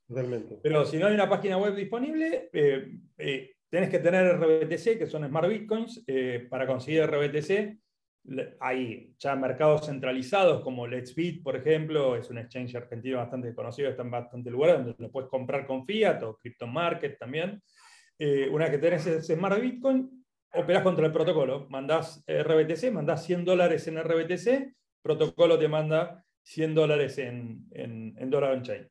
Pero 0.61 0.85
si 0.85 0.97
no 0.97 1.07
hay 1.07 1.13
una 1.13 1.27
página 1.27 1.57
web 1.57 1.75
disponible, 1.75 2.49
eh, 2.53 2.97
eh, 3.17 3.55
tenés 3.69 3.89
que 3.89 3.99
tener 3.99 4.37
RBTC, 4.37 4.97
que 4.97 5.05
son 5.05 5.27
Smart 5.27 5.49
Bitcoins. 5.49 6.05
para 6.49 6.65
conseguir 6.65 7.03
RBTC, 7.03 7.77
hay 8.61 9.13
ya 9.19 9.35
mercados 9.35 9.85
centralizados 9.85 10.63
como 10.63 10.87
Let's 10.87 11.13
Bit, 11.13 11.43
por 11.43 11.55
ejemplo, 11.55 12.15
es 12.15 12.29
un 12.29 12.37
exchange 12.37 12.75
argentino 12.75 13.17
bastante 13.17 13.53
conocido, 13.53 13.89
está 13.89 14.03
en 14.03 14.11
bastante 14.11 14.49
lugares 14.49 14.77
donde 14.77 14.95
lo 14.97 15.11
puedes 15.11 15.29
comprar 15.29 15.67
con 15.67 15.85
fiat 15.85 16.23
o 16.23 16.37
Crypto 16.37 16.67
Market 16.67 17.17
también. 17.17 17.61
Eh, 18.17 18.47
una 18.49 18.65
vez 18.65 18.71
que 18.71 18.77
tenés 18.79 19.05
ese 19.07 19.35
Smart 19.35 19.59
Bitcoin, 19.59 20.25
operás 20.53 20.83
contra 20.83 21.05
el 21.05 21.11
protocolo. 21.11 21.67
Mandás 21.69 22.23
RBTC, 22.27 22.91
mandás 22.91 23.25
100 23.25 23.45
dólares 23.45 23.87
en 23.87 23.97
RBTC, 24.01 24.75
protocolo 25.01 25.57
te 25.57 25.67
manda 25.67 26.25
100 26.43 26.75
dólares 26.75 27.17
en, 27.17 27.65
en, 27.71 28.29
Dollar 28.29 28.51
on 28.51 28.63
Chain. 28.63 28.87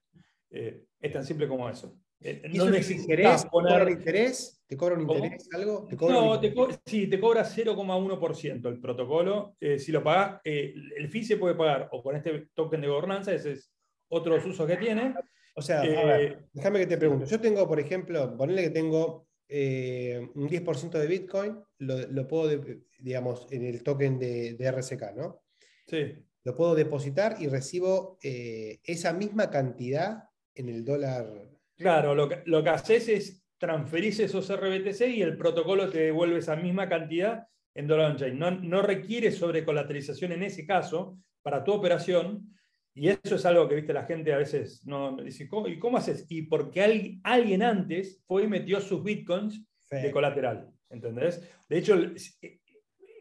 Eh, 0.51 0.85
es 1.01 1.13
tan 1.13 1.25
simple 1.25 1.49
como 1.49 1.69
eso. 1.69 1.99
Eh, 2.21 2.49
no 2.55 2.71
necesitas 2.71 3.47
poner... 3.47 3.89
interés? 3.89 4.63
¿Te 4.67 4.77
cobra 4.77 4.95
un 4.95 5.03
interés 5.03 5.49
algo? 5.53 5.89
no, 6.09 6.39
te 6.39 6.55
sí, 6.87 7.09
te 7.09 7.19
cobra 7.19 7.45
0,1% 7.45 8.69
el 8.69 8.81
protocolo. 8.81 9.57
si 9.79 9.93
lo 9.93 10.03
pagás, 10.03 10.41
el 10.45 11.09
fee 11.09 11.25
se 11.25 11.37
puede 11.37 11.55
pagar 11.55 11.89
o 11.93 12.03
con 12.03 12.17
este 12.17 12.49
token 12.55 12.81
de 12.81 12.89
gobernanza, 12.89 13.33
ese 13.33 13.53
es 13.53 13.73
otro 14.09 14.37
uso 14.37 14.67
que 14.67 14.77
tiene, 14.77 15.15
o 15.55 15.63
sea, 15.63 15.85
eh, 15.85 16.39
déjame 16.53 16.81
que 16.81 16.87
te 16.87 16.97
pregunto. 16.97 17.27
Yo 17.27 17.41
tengo, 17.41 17.69
por 17.69 17.79
ejemplo, 17.79 18.37
ponerle 18.37 18.63
que 18.63 18.71
tengo 18.71 19.29
eh, 19.49 20.29
un 20.35 20.49
10% 20.49 20.91
de 20.91 21.07
Bitcoin, 21.07 21.59
lo, 21.79 22.27
puedo, 22.27 22.65
digamos, 22.99 23.47
en 23.51 23.65
el 23.65 23.83
token 23.83 24.19
de, 24.19 24.73
RSK, 24.75 25.15
¿no? 25.15 25.43
Sí. 25.87 26.15
Lo 26.45 26.57
puedo 26.57 26.75
depositar 26.75 27.37
y 27.39 27.49
recibo 27.49 28.19
eh, 28.23 28.81
esa 28.85 29.13
misma 29.13 29.51
cantidad 29.51 30.25
en 30.55 30.69
el 30.69 30.85
dólar. 30.85 31.51
Claro, 31.77 32.15
lo 32.15 32.29
que, 32.29 32.43
lo 32.47 32.63
que 32.63 32.71
haces 32.71 33.09
es 33.09 33.45
transferir 33.59 34.21
esos 34.21 34.51
RBTC 34.51 35.03
y 35.09 35.23
el 35.23 35.37
protocolo 35.37 35.89
te 35.89 36.01
devuelve 36.01 36.39
esa 36.39 36.57
misma 36.57 36.89
cantidad 36.89 37.47
en 37.75 37.87
dólar 37.87 38.13
on-chain. 38.13 38.39
No, 38.39 38.51
no 38.51 38.83
requiere 38.83 39.31
sobrecolaterización 39.31 40.33
en 40.33 40.43
ese 40.43 40.67
caso 40.67 41.19
para 41.43 41.63
tu 41.63 41.73
operación, 41.73 42.55
y 42.95 43.09
eso 43.09 43.37
es 43.37 43.47
algo 43.47 43.69
que 43.69 43.77
viste 43.77 43.93
la 43.93 44.05
gente 44.05 44.33
a 44.33 44.39
veces 44.39 44.85
no 44.85 45.17
dice, 45.17 45.49
¿y 45.67 45.79
cómo 45.79 45.97
haces? 45.97 46.27
Y 46.29 46.43
porque 46.43 46.83
alguien, 47.23 47.63
antes 47.63 48.23
fue 48.27 48.45
y 48.45 48.49
metió 48.49 48.81
sus 48.81 49.03
bitcoins 49.03 49.65
de 49.91 50.11
colateral, 50.11 50.71
¿entendés? 50.91 51.43
De 51.69 51.79
hecho, 51.79 51.99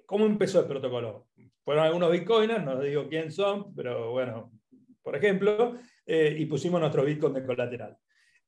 ¿cómo 0.05 0.25
empezó 0.25 0.61
el 0.61 0.67
protocolo? 0.67 1.27
Fueron 1.63 1.85
algunos 1.85 2.11
bitcoiners, 2.11 2.63
no 2.63 2.79
digo 2.81 3.07
quién 3.07 3.31
son, 3.31 3.73
pero 3.73 4.11
bueno, 4.11 4.51
por 5.01 5.15
ejemplo, 5.15 5.79
eh, 6.05 6.35
y 6.37 6.45
pusimos 6.45 6.79
nuestro 6.79 7.05
bitcoin 7.05 7.33
de 7.33 7.45
colateral. 7.45 7.97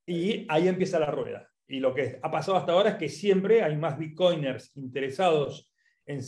Y 0.05 0.45
ahí 0.49 0.67
empieza 0.67 0.99
la 0.99 1.11
rueda. 1.11 1.49
Y 1.67 1.79
lo 1.79 1.93
que 1.93 2.19
ha 2.21 2.29
pasado 2.29 2.57
hasta 2.57 2.73
ahora 2.73 2.91
es 2.91 2.95
que 2.95 3.09
siempre 3.09 3.61
hay 3.61 3.77
más 3.77 3.97
bitcoiners 3.97 4.75
interesados 4.75 5.71
en... 6.05 6.19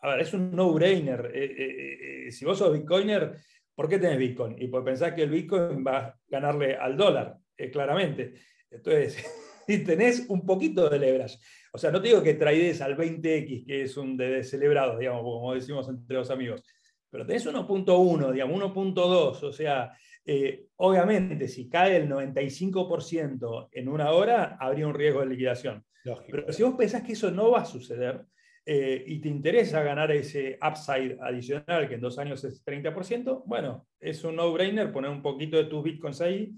A 0.00 0.08
ver, 0.08 0.20
es 0.20 0.34
un 0.34 0.50
no-brainer. 0.54 1.30
Eh, 1.34 2.26
eh, 2.26 2.32
si 2.32 2.44
vos 2.44 2.58
sos 2.58 2.72
bitcoiner, 2.72 3.36
¿Por 3.74 3.88
qué 3.88 3.98
tenés 3.98 4.18
Bitcoin? 4.18 4.56
Y 4.58 4.68
por 4.68 4.84
pensar 4.84 5.14
que 5.14 5.22
el 5.22 5.30
Bitcoin 5.30 5.84
va 5.84 5.98
a 5.98 6.18
ganarle 6.28 6.76
al 6.76 6.96
dólar, 6.96 7.36
eh, 7.56 7.70
claramente. 7.70 8.34
Entonces, 8.70 9.16
si 9.66 9.84
tenés 9.84 10.26
un 10.28 10.46
poquito 10.46 10.88
de 10.88 10.98
leverage, 10.98 11.38
o 11.72 11.78
sea, 11.78 11.90
no 11.90 12.00
te 12.00 12.08
digo 12.08 12.22
que 12.22 12.34
traides 12.34 12.80
al 12.80 12.96
20X, 12.96 13.66
que 13.66 13.82
es 13.82 13.96
un 13.96 14.16
de 14.16 14.44
celebrado, 14.44 14.98
digamos, 14.98 15.22
como 15.22 15.54
decimos 15.54 15.88
entre 15.88 16.16
los 16.16 16.30
amigos, 16.30 16.62
pero 17.10 17.26
tenés 17.26 17.46
1.1, 17.46 18.32
digamos, 18.32 18.74
1.2, 18.74 19.42
o 19.42 19.52
sea, 19.52 19.96
eh, 20.24 20.66
obviamente 20.76 21.48
si 21.48 21.68
cae 21.68 21.96
el 21.96 22.08
95% 22.08 23.68
en 23.72 23.88
una 23.88 24.10
hora, 24.12 24.56
habría 24.58 24.86
un 24.86 24.94
riesgo 24.94 25.20
de 25.20 25.26
liquidación. 25.26 25.84
Pero 26.30 26.52
si 26.52 26.62
vos 26.62 26.74
pensás 26.74 27.02
que 27.02 27.12
eso 27.12 27.30
no 27.30 27.50
va 27.50 27.60
a 27.60 27.66
suceder 27.66 28.24
eh, 28.66 29.04
y 29.06 29.20
te 29.20 29.28
interesa 29.28 29.82
ganar 29.82 30.10
ese 30.10 30.58
upside 30.66 31.18
adicional, 31.20 31.88
que 31.88 31.94
en 31.94 32.00
dos 32.00 32.18
años 32.18 32.42
es 32.44 32.64
30%, 32.64 33.42
bueno, 33.44 33.86
es 34.00 34.24
un 34.24 34.36
no-brainer 34.36 34.90
poner 34.90 35.10
un 35.10 35.22
poquito 35.22 35.56
de 35.56 35.64
tus 35.64 35.82
bitcoins 35.82 36.20
ahí, 36.20 36.54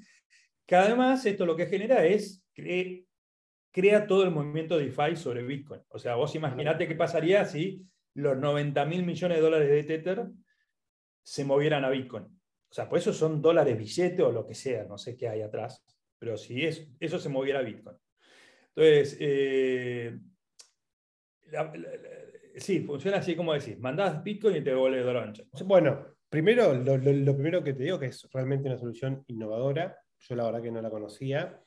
que 0.66 0.76
además 0.76 1.24
esto 1.26 1.46
lo 1.46 1.56
que 1.56 1.66
genera 1.66 2.04
es 2.04 2.44
que 2.54 3.06
crea 3.72 4.06
todo 4.06 4.24
el 4.24 4.30
movimiento 4.30 4.78
DeFi 4.78 5.16
sobre 5.16 5.42
Bitcoin. 5.42 5.82
O 5.88 5.98
sea, 5.98 6.14
vos 6.14 6.34
imaginate 6.34 6.88
qué 6.88 6.94
pasaría 6.94 7.44
si 7.44 7.82
los 8.14 8.36
90 8.38 8.84
mil 8.86 9.04
millones 9.04 9.36
de 9.36 9.42
dólares 9.42 9.68
de 9.68 9.84
Tether 9.84 10.26
se 11.22 11.44
movieran 11.44 11.84
a 11.84 11.90
Bitcoin. 11.90 12.24
O 12.24 12.74
sea, 12.74 12.88
pues 12.88 13.02
eso 13.02 13.12
son 13.12 13.42
dólares 13.42 13.76
billete 13.76 14.22
o 14.22 14.32
lo 14.32 14.46
que 14.46 14.54
sea, 14.54 14.84
no 14.84 14.96
sé 14.96 15.16
qué 15.16 15.28
hay 15.28 15.42
atrás, 15.42 15.84
pero 16.18 16.36
si 16.36 16.64
eso 16.64 17.18
se 17.18 17.28
moviera 17.28 17.58
a 17.58 17.62
Bitcoin. 17.62 17.96
Entonces, 18.74 19.16
eh, 19.20 20.18
sí, 22.56 22.80
funciona 22.80 23.18
así 23.18 23.36
como 23.36 23.52
decís, 23.52 23.78
mandás 23.78 24.22
Bitcoin 24.22 24.56
y 24.56 24.60
te 24.62 24.70
devuelve 24.70 25.02
dólar 25.02 25.32
Bueno, 25.64 26.06
primero, 26.28 26.74
lo, 26.74 26.96
lo, 26.96 27.34
primero 27.34 27.62
que 27.62 27.74
te 27.74 27.84
digo 27.84 27.98
que 27.98 28.06
es 28.06 28.28
realmente 28.32 28.68
una 28.68 28.78
solución 28.78 29.24
innovadora, 29.28 29.98
yo 30.18 30.34
la 30.34 30.44
verdad 30.44 30.62
que 30.62 30.70
no 30.70 30.80
la 30.80 30.90
conocía, 30.90 31.60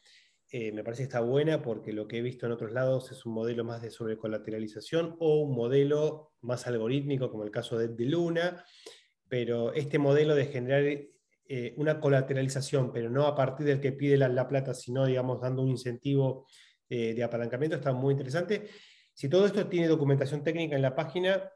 eh, 0.52 0.72
me 0.72 0.84
parece 0.84 1.04
que 1.04 1.08
está 1.08 1.22
buena 1.22 1.62
porque 1.62 1.94
lo 1.94 2.08
que 2.08 2.18
he 2.18 2.22
visto 2.22 2.48
en 2.48 2.52
otros 2.52 2.72
lados 2.72 3.12
es 3.12 3.26
un 3.26 3.34
modelo 3.34 3.64
más 3.64 3.84
de 3.84 3.92
sobrecolateralización 3.92 5.16
o 5.20 5.42
un 5.42 5.56
modelo 5.56 6.32
más 6.42 6.66
algorítmico, 6.66 7.30
como 7.30 7.44
el 7.44 7.52
caso 7.52 7.78
de, 7.78 7.90
de 7.90 8.06
Luna, 8.06 8.66
pero 9.28 9.74
este 9.74 10.00
modelo 10.00 10.34
de 10.34 10.48
generar 10.48 10.84
eh, 11.52 11.74
una 11.78 12.00
colateralización, 12.00 12.92
pero 12.94 13.10
no 13.10 13.26
a 13.26 13.36
partir 13.36 13.66
del 13.66 13.82
que 13.82 13.92
pide 13.92 14.18
la, 14.18 14.48
plata, 14.48 14.76
sino, 14.76 15.08
digamos, 15.08 15.42
dando 15.42 15.64
un 15.64 15.70
incentivo 15.70 16.46
eh, 16.88 17.16
de 17.16 17.24
apalancamiento, 17.24 17.76
está 17.76 17.92
muy 17.92 18.12
interesante. 18.12 18.70
Si 19.20 19.28
todo 19.28 19.46
esto 19.46 19.68
tiene 19.68 19.90
documentación 19.90 20.46
técnica 20.46 20.78
en 20.78 20.82
la 20.82 20.96
página, 20.96 21.52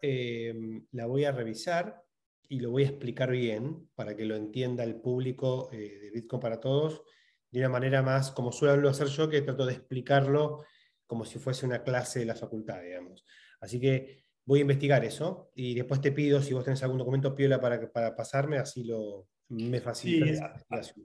la 0.92 1.06
voy 1.06 1.24
a 1.24 1.32
revisar 1.32 2.04
y 2.50 2.60
lo 2.60 2.72
voy 2.72 2.84
a 2.84 2.88
explicar 2.88 3.32
bien 3.32 3.88
para 3.96 4.18
que 4.18 4.26
lo 4.26 4.36
entienda 4.36 4.84
el 4.84 4.96
público 4.96 5.70
de 5.72 6.12
Bitcoin 6.14 6.42
para 6.42 6.60
Todos 6.60 7.04
de 7.50 7.60
una 7.62 7.70
manera 7.70 8.02
más, 8.02 8.32
como 8.32 8.52
suelo 8.52 8.90
hacer 8.90 9.08
yo, 9.08 9.30
que 9.30 9.44
trato 9.44 9.66
de 9.66 9.76
explicarlo 9.76 10.66
como 11.08 11.24
si 11.24 11.40
fuese 11.40 11.66
una 11.66 11.84
clase 11.84 12.20
de 12.20 12.26
la 12.26 12.36
facultad, 12.36 12.82
digamos. 12.82 13.24
Así 13.62 13.80
que 13.80 14.26
voy 14.44 14.60
a 14.60 14.64
investigar 14.64 15.06
eso 15.06 15.50
y 15.56 15.74
después 15.74 16.02
te 16.02 16.12
pido, 16.12 16.42
si 16.42 16.54
vos 16.54 16.66
tenés 16.66 16.84
algún 16.84 17.00
documento 17.00 17.34
piola 17.34 17.62
para, 17.62 17.90
para 17.94 18.14
pasarme, 18.14 18.58
así 18.58 18.84
lo, 18.84 19.30
me 19.48 19.80
facilita. 19.80 20.54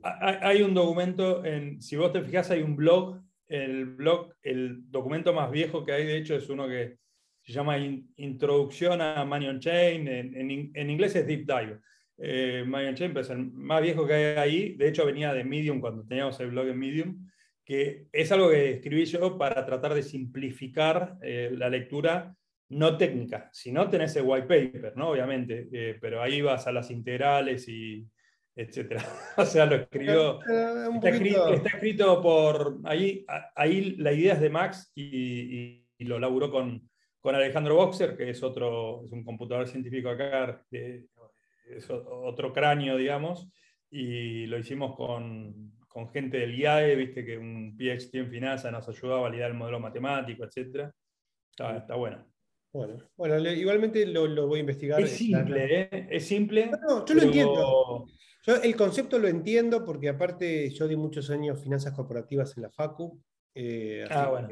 hay 0.02 0.62
un 0.62 0.74
documento, 0.74 1.44
en, 1.44 1.80
si 1.80 1.94
vos 1.94 2.12
te 2.12 2.20
fijas, 2.20 2.50
hay 2.50 2.62
un 2.62 2.74
blog, 2.74 3.22
el 3.48 3.86
blog, 3.86 4.34
el 4.42 4.90
documento 4.90 5.32
más 5.32 5.50
viejo 5.50 5.84
que 5.84 5.92
hay, 5.92 6.06
de 6.06 6.16
hecho, 6.18 6.36
es 6.36 6.48
uno 6.48 6.68
que 6.68 6.98
se 7.42 7.52
llama 7.52 7.78
Introducción 7.78 9.00
a 9.00 9.24
Money 9.24 9.48
on 9.48 9.60
Chain, 9.60 10.06
en, 10.06 10.70
en 10.74 10.90
inglés 10.90 11.16
es 11.16 11.26
Deep 11.26 11.46
Dive. 11.46 11.80
Eh, 12.20 12.64
Mayan 12.66 12.94
es 12.94 13.30
el 13.30 13.52
más 13.52 13.80
viejo 13.80 14.06
que 14.06 14.14
hay 14.14 14.36
ahí, 14.36 14.74
de 14.74 14.88
hecho 14.88 15.06
venía 15.06 15.32
de 15.32 15.44
Medium 15.44 15.80
cuando 15.80 16.04
teníamos 16.04 16.38
el 16.40 16.50
blog 16.50 16.66
en 16.66 16.78
Medium, 16.78 17.30
que 17.64 18.06
es 18.12 18.32
algo 18.32 18.50
que 18.50 18.72
escribí 18.72 19.04
yo 19.04 19.38
para 19.38 19.64
tratar 19.64 19.94
de 19.94 20.02
simplificar 20.02 21.16
eh, 21.22 21.50
la 21.52 21.70
lectura 21.70 22.34
no 22.70 22.96
técnica, 22.98 23.48
si 23.52 23.70
no 23.70 23.88
tenés 23.88 24.16
el 24.16 24.24
white 24.26 24.48
paper, 24.48 24.96
¿no? 24.96 25.10
obviamente, 25.10 25.68
eh, 25.72 25.96
pero 26.00 26.20
ahí 26.20 26.42
vas 26.42 26.66
a 26.66 26.72
las 26.72 26.90
integrales 26.90 27.68
y 27.68 28.04
etcétera. 28.58 29.02
o 29.36 29.44
sea, 29.44 29.66
lo 29.66 29.76
escribió, 29.76 30.40
eh, 30.42 30.88
está, 30.94 31.08
escrito, 31.68 32.20
por, 32.20 32.78
ahí, 32.84 33.24
ahí 33.54 33.96
la 33.98 34.12
idea 34.12 34.34
es 34.34 34.40
de 34.40 34.50
Max 34.50 34.90
y, 34.94 35.84
lo 36.00 36.18
laburó 36.18 36.50
con, 36.50 36.88
con 37.20 37.34
Alejandro 37.34 37.74
Boxer, 37.76 38.16
que 38.16 38.30
es 38.30 38.42
otro, 38.42 39.04
es 39.04 39.12
un 39.12 39.24
computador 39.24 39.66
científico 39.66 40.08
acá 40.08 40.64
de, 40.70 41.06
es 41.68 41.88
otro 41.90 42.52
cráneo, 42.52 42.96
digamos, 42.96 43.48
y 43.90 44.46
lo 44.46 44.58
hicimos 44.58 44.96
con, 44.96 45.72
con 45.86 46.08
gente 46.08 46.38
del 46.38 46.58
IAE, 46.58 46.96
viste 46.96 47.24
que 47.24 47.38
un 47.38 47.76
PhD 47.76 48.18
en 48.18 48.30
finanzas 48.30 48.72
nos 48.72 48.88
ayuda 48.88 49.16
a 49.16 49.20
validar 49.20 49.50
el 49.50 49.56
modelo 49.56 49.80
matemático, 49.80 50.44
etc. 50.44 50.90
Está, 51.50 51.76
está 51.76 51.94
bueno. 51.94 52.24
Bueno, 52.72 52.98
bueno 53.16 53.50
igualmente 53.50 54.06
lo, 54.06 54.26
lo, 54.26 54.46
voy 54.46 54.58
a 54.58 54.60
investigar. 54.60 55.00
Es 55.00 55.16
simple, 55.16 55.80
¿eh? 55.80 56.08
Es 56.10 56.26
simple. 56.26 56.70
No, 56.70 57.04
yo 57.04 57.14
lo 57.14 57.22
entiendo. 57.22 58.06
Yo 58.48 58.56
el 58.56 58.76
concepto 58.76 59.18
lo 59.18 59.28
entiendo 59.28 59.84
porque 59.84 60.08
aparte 60.08 60.70
yo 60.70 60.88
di 60.88 60.96
muchos 60.96 61.28
años 61.28 61.60
finanzas 61.60 61.92
corporativas 61.92 62.56
en 62.56 62.62
la 62.62 62.70
FACU. 62.70 63.22
Eh, 63.54 64.06
ah, 64.08 64.28
bueno. 64.30 64.48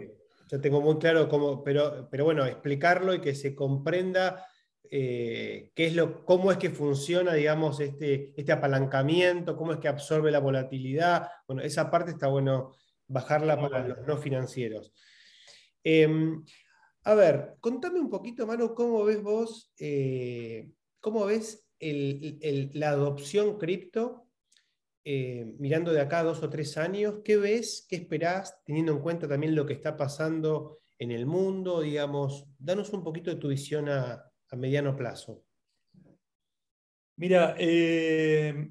Yo 0.50 0.61
tengo 0.61 0.82
muy 0.82 0.98
claro 0.98 1.30
cómo, 1.30 1.64
pero, 1.64 2.06
pero 2.11 2.24
bueno, 2.24 2.44
explicarlo 2.44 3.14
y 3.14 3.22
que 3.22 3.35
se 3.35 3.54
comprenda 3.54 4.46
eh, 4.90 5.72
qué 5.74 5.87
es 5.87 5.96
lo, 5.96 6.26
cómo 6.26 6.52
es 6.52 6.59
que 6.59 6.68
funciona, 6.68 7.32
digamos, 7.32 7.80
este, 7.80 8.35
este 8.37 8.52
apalancamiento, 8.52 9.56
cómo 9.56 9.72
es 9.72 9.78
que 9.78 9.88
absorbe 9.88 10.30
la 10.30 10.40
volatilidad. 10.40 11.30
Bueno, 11.46 11.62
esa 11.62 11.90
parte 11.90 12.11
está 12.11 12.26
bueno 12.26 12.74
bajarla 13.09 13.59
para 13.59 13.88
los 13.88 14.06
no 14.06 14.18
financieros. 14.18 14.92
Em, 15.82 16.44
a 17.04 17.14
ver, 17.14 17.56
contame 17.61 17.98
un 17.98 18.11
poquito, 18.11 18.46
Manu, 18.46 18.74
cómo 18.74 19.04
ves 19.04 19.22
vos, 19.22 19.72
eh, 19.78 20.70
cómo 21.00 21.24
ves 21.24 21.65
la 21.81 22.91
adopción 22.91 23.59
cripto 23.59 24.27
eh, 25.09 25.55
mirando 25.59 25.93
de 25.93 26.01
acá 26.01 26.25
dos 26.25 26.43
o 26.43 26.51
tres 26.51 26.77
años. 26.77 27.21
¿Qué 27.25 27.37
ves? 27.37 27.87
¿Qué 27.89 27.95
esperás? 27.95 28.61
Teniendo 28.65 28.93
en 28.93 28.99
cuenta 28.99 29.29
también 29.29 29.55
lo 29.55 29.65
que 29.65 29.75
está 29.75 29.97
pasando 29.97 30.81
en 30.99 31.12
el 31.12 31.27
mundo, 31.27 31.81
digamos, 31.81 32.49
danos 32.59 32.93
un 32.93 33.05
poquito 33.05 33.31
de 33.31 33.37
tu 33.37 33.49
visión 33.49 33.89
a, 33.89 34.25
a 34.51 34.57
mediano 34.57 34.97
plazo? 34.97 35.45
Mira, 37.19 37.55
eh, 37.59 38.69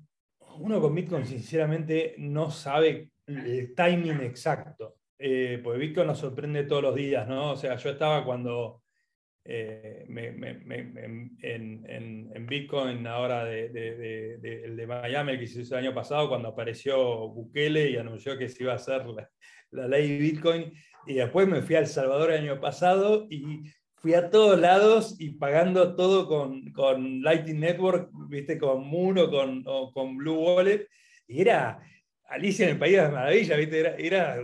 uno 0.60 0.82
con 0.82 0.94
Bitcoin 0.94 1.26
sinceramente 1.26 2.16
no 2.18 2.52
sabe 2.52 3.12
el 3.26 3.74
timing 3.74 4.22
exacto, 4.22 4.98
eh, 5.18 5.60
porque 5.64 5.80
Bitcoin 5.80 6.08
nos 6.08 6.20
sorprende 6.20 6.66
todos 6.66 6.84
los 6.84 6.96
días, 6.96 7.28
¿no? 7.28 7.54
O 7.54 7.56
sea, 7.56 7.76
yo 7.76 7.90
estaba 7.90 8.24
cuando 8.24 8.84
eh, 9.46 10.06
en, 11.42 12.48
Bitcoin 12.48 13.06
ahora 13.08 13.46
de, 13.46 14.36
el 14.66 14.76
de 14.76 14.88
Miami, 14.88 15.34
el 15.34 15.40
que 15.40 15.48
se 15.48 15.62
hizo 15.62 15.78
el 15.78 15.86
año 15.86 15.94
pasado, 15.94 16.30
cuando 16.30 16.50
apareció 16.50 17.30
Bukele 17.30 17.90
y 17.92 17.98
anunció 17.98 18.38
que 18.38 18.50
se 18.50 18.64
iba 18.64 18.74
a 18.74 18.78
hacer 18.78 19.06
la, 19.06 19.30
la 19.72 19.88
ley 19.88 20.18
Bitcoin, 20.18 20.74
y 21.06 21.14
después 21.16 21.48
me 21.48 21.62
fui 21.62 21.76
a 21.76 21.80
El 21.80 21.88
Salvador 21.88 22.32
el 22.32 22.42
año 22.42 22.60
pasado 22.60 23.28
y 23.30 23.64
fui 23.94 24.16
a 24.16 24.30
todos 24.30 24.60
lados 24.60 25.16
y 25.20 25.32
pagando 25.32 25.96
todo 25.96 26.28
con, 26.28 26.72
con 26.72 27.22
Lightning 27.22 27.60
Network, 27.60 28.10
viste, 28.30 28.58
con 28.58 28.88
Moon 28.88 29.18
o 29.20 29.30
con, 29.30 29.64
con 29.94 30.18
Blue 30.18 30.40
Wallet, 30.40 30.88
y 31.28 31.42
era 31.42 31.80
Alicia 32.28 32.66
en 32.66 32.74
el 32.74 32.80
País 32.80 32.96
de 32.96 33.02
las 33.04 33.12
Maravillas, 33.12 33.58
viste, 33.58 33.80
era, 33.80 33.96
era 33.96 34.42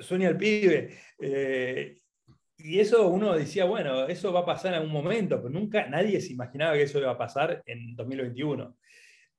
sueño 0.00 0.28
al 0.28 0.36
pibe. 0.36 0.90
Eh, 1.18 1.96
y 2.64 2.80
eso 2.80 3.08
uno 3.08 3.34
decía, 3.34 3.64
bueno, 3.64 4.06
eso 4.06 4.32
va 4.32 4.40
a 4.40 4.46
pasar 4.46 4.72
en 4.72 4.80
algún 4.80 4.92
momento, 4.92 5.36
pero 5.36 5.50
nunca 5.50 5.86
nadie 5.86 6.20
se 6.20 6.32
imaginaba 6.32 6.74
que 6.74 6.82
eso 6.82 6.98
iba 6.98 7.10
a 7.10 7.18
pasar 7.18 7.62
en 7.66 7.94
2021. 7.94 8.76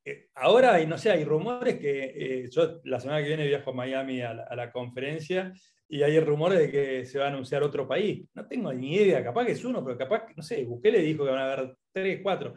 Eh, 0.04 0.30
ahora, 0.36 0.84
no 0.86 0.98
sé, 0.98 1.12
hay 1.12 1.24
rumores 1.24 1.78
que 1.80 2.14
eh, 2.16 2.50
yo 2.50 2.82
la 2.86 3.00
semana 3.00 3.22
que 3.22 3.28
viene 3.28 3.48
viajo 3.48 3.70
a 3.70 3.74
Miami 3.74 4.22
a 4.22 4.34
la 4.34 4.72
conferencia 4.72 5.54
y 5.88 6.04
hay 6.04 6.20
rumores 6.20 6.58
de 6.58 6.72
que 6.72 7.06
se 7.06 7.20
va 7.20 7.26
a 7.26 7.28
anunciar 7.28 7.64
otro 7.64 7.88
país. 7.88 8.26
No 8.34 8.48
tengo 8.48 8.74
ni 8.74 8.96
idea, 8.96 9.24
capaz 9.24 9.46
que 9.46 9.52
es 9.52 9.66
uno, 9.66 9.84
pero 9.84 9.98
capaz, 9.98 10.26
no 10.36 10.42
sé, 10.42 10.66
le 10.84 11.02
dijo 11.02 11.26
que 11.26 11.32
van 11.32 11.40
a 11.40 11.54
haber 11.54 11.76
tres, 11.92 12.20
cuatro. 12.24 12.56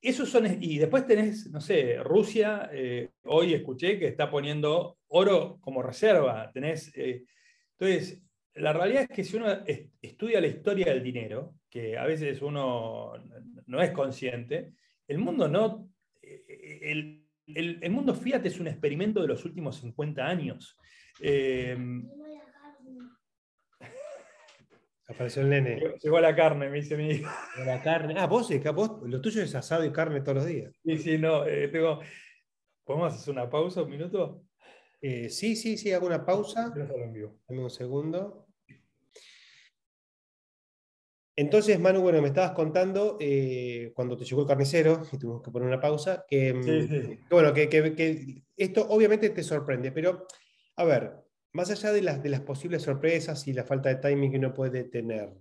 Esos 0.00 0.28
son, 0.28 0.62
y 0.62 0.78
después 0.78 1.06
tenés, 1.06 1.50
no 1.50 1.60
sé, 1.60 1.96
Rusia, 2.02 2.70
eh, 2.72 3.10
hoy 3.24 3.54
escuché 3.54 3.98
que 3.98 4.08
está 4.08 4.30
poniendo 4.30 4.98
oro 5.08 5.58
como 5.60 5.82
reserva. 5.82 6.50
Tenés, 6.52 6.92
entonces, 7.78 8.22
la 8.54 8.72
realidad 8.72 9.02
es 9.02 9.08
que 9.08 9.24
si 9.24 9.36
uno 9.36 9.46
estudia 10.02 10.40
la 10.40 10.46
historia 10.46 10.86
del 10.86 11.02
dinero, 11.02 11.54
que 11.68 11.96
a 11.96 12.04
veces 12.04 12.42
uno 12.42 13.12
no 13.66 13.80
es 13.80 13.90
consciente, 13.92 14.74
el 15.06 15.18
mundo 15.18 15.48
no, 15.48 15.88
eh, 16.22 16.80
el, 16.82 17.26
el, 17.46 17.90
mundo 17.90 18.14
fiat 18.14 18.44
es 18.46 18.60
un 18.60 18.68
experimento 18.68 19.20
de 19.22 19.28
los 19.28 19.44
últimos 19.44 19.76
50 19.76 20.26
años. 20.26 20.76
Apareció 25.10 25.42
el 25.42 25.50
nene. 25.50 25.80
Llegó 26.00 26.20
la 26.20 26.36
carne, 26.36 26.70
me 26.70 26.76
dice 26.76 26.96
mi 26.96 27.10
hijo. 27.10 27.30
La 27.64 27.82
carne. 27.82 28.14
Ah, 28.16 28.26
vos, 28.26 28.48
vos, 28.74 29.02
lo 29.02 29.20
tuyo 29.20 29.42
es 29.42 29.54
asado 29.56 29.84
y 29.84 29.90
carne 29.90 30.20
todos 30.20 30.36
los 30.36 30.46
días. 30.46 30.72
Sí, 30.84 30.98
sí, 30.98 31.18
no. 31.18 31.46
Eh, 31.46 31.68
tengo... 31.68 32.00
¿Podemos 32.84 33.14
hacer 33.14 33.32
una 33.32 33.50
pausa, 33.50 33.82
un 33.82 33.90
minuto? 33.90 34.44
Eh, 35.02 35.30
sí, 35.30 35.56
sí, 35.56 35.78
sí, 35.78 35.92
hago 35.92 36.06
una 36.06 36.24
pausa. 36.24 36.72
Dame 36.74 37.62
un 37.62 37.70
segundo. 37.70 38.46
Entonces, 41.36 41.80
Manu, 41.80 42.02
bueno, 42.02 42.20
me 42.20 42.28
estabas 42.28 42.52
contando 42.52 43.16
eh, 43.18 43.92
cuando 43.94 44.14
te 44.16 44.24
llegó 44.24 44.42
el 44.42 44.46
carnicero, 44.46 45.02
y 45.10 45.16
tuvimos 45.16 45.42
que 45.42 45.50
poner 45.50 45.68
una 45.68 45.80
pausa, 45.80 46.26
que, 46.28 46.52
mm, 46.52 47.28
bueno, 47.30 47.54
que, 47.54 48.42
esto 48.56 48.86
obviamente 48.90 49.30
te 49.30 49.42
sorprende, 49.42 49.90
pero 49.90 50.26
a 50.76 50.84
ver, 50.84 51.14
más 51.52 51.70
allá 51.70 51.92
de 51.92 52.02
las, 52.02 52.22
de 52.22 52.28
las 52.28 52.42
posibles 52.42 52.82
sorpresas 52.82 53.48
y 53.48 53.54
la 53.54 53.64
falta 53.64 53.88
de 53.88 53.96
timing 53.96 54.32
que 54.32 54.38
uno 54.38 54.52
puede 54.52 54.84
tener, 54.84 55.32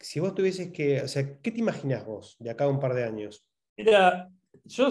si 0.00 0.18
vos 0.18 0.34
tuvieses 0.34 0.72
que, 0.72 1.00
o 1.00 1.08
sea, 1.08 1.38
¿qué 1.40 1.52
te 1.52 1.60
imaginas 1.60 2.04
vos 2.04 2.36
de 2.40 2.50
acá 2.50 2.64
a 2.64 2.68
un 2.68 2.80
par 2.80 2.94
de 2.94 3.04
años? 3.04 3.46
Mira, 3.76 4.28
yo 4.64 4.88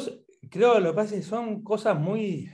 creo 0.49 0.75
que 0.75 0.79
lo 0.79 0.91
que 0.91 0.95
pasa 0.95 1.15
es 1.15 1.21
que 1.21 1.29
son 1.29 1.61
cosas 1.61 1.99
muy, 1.99 2.49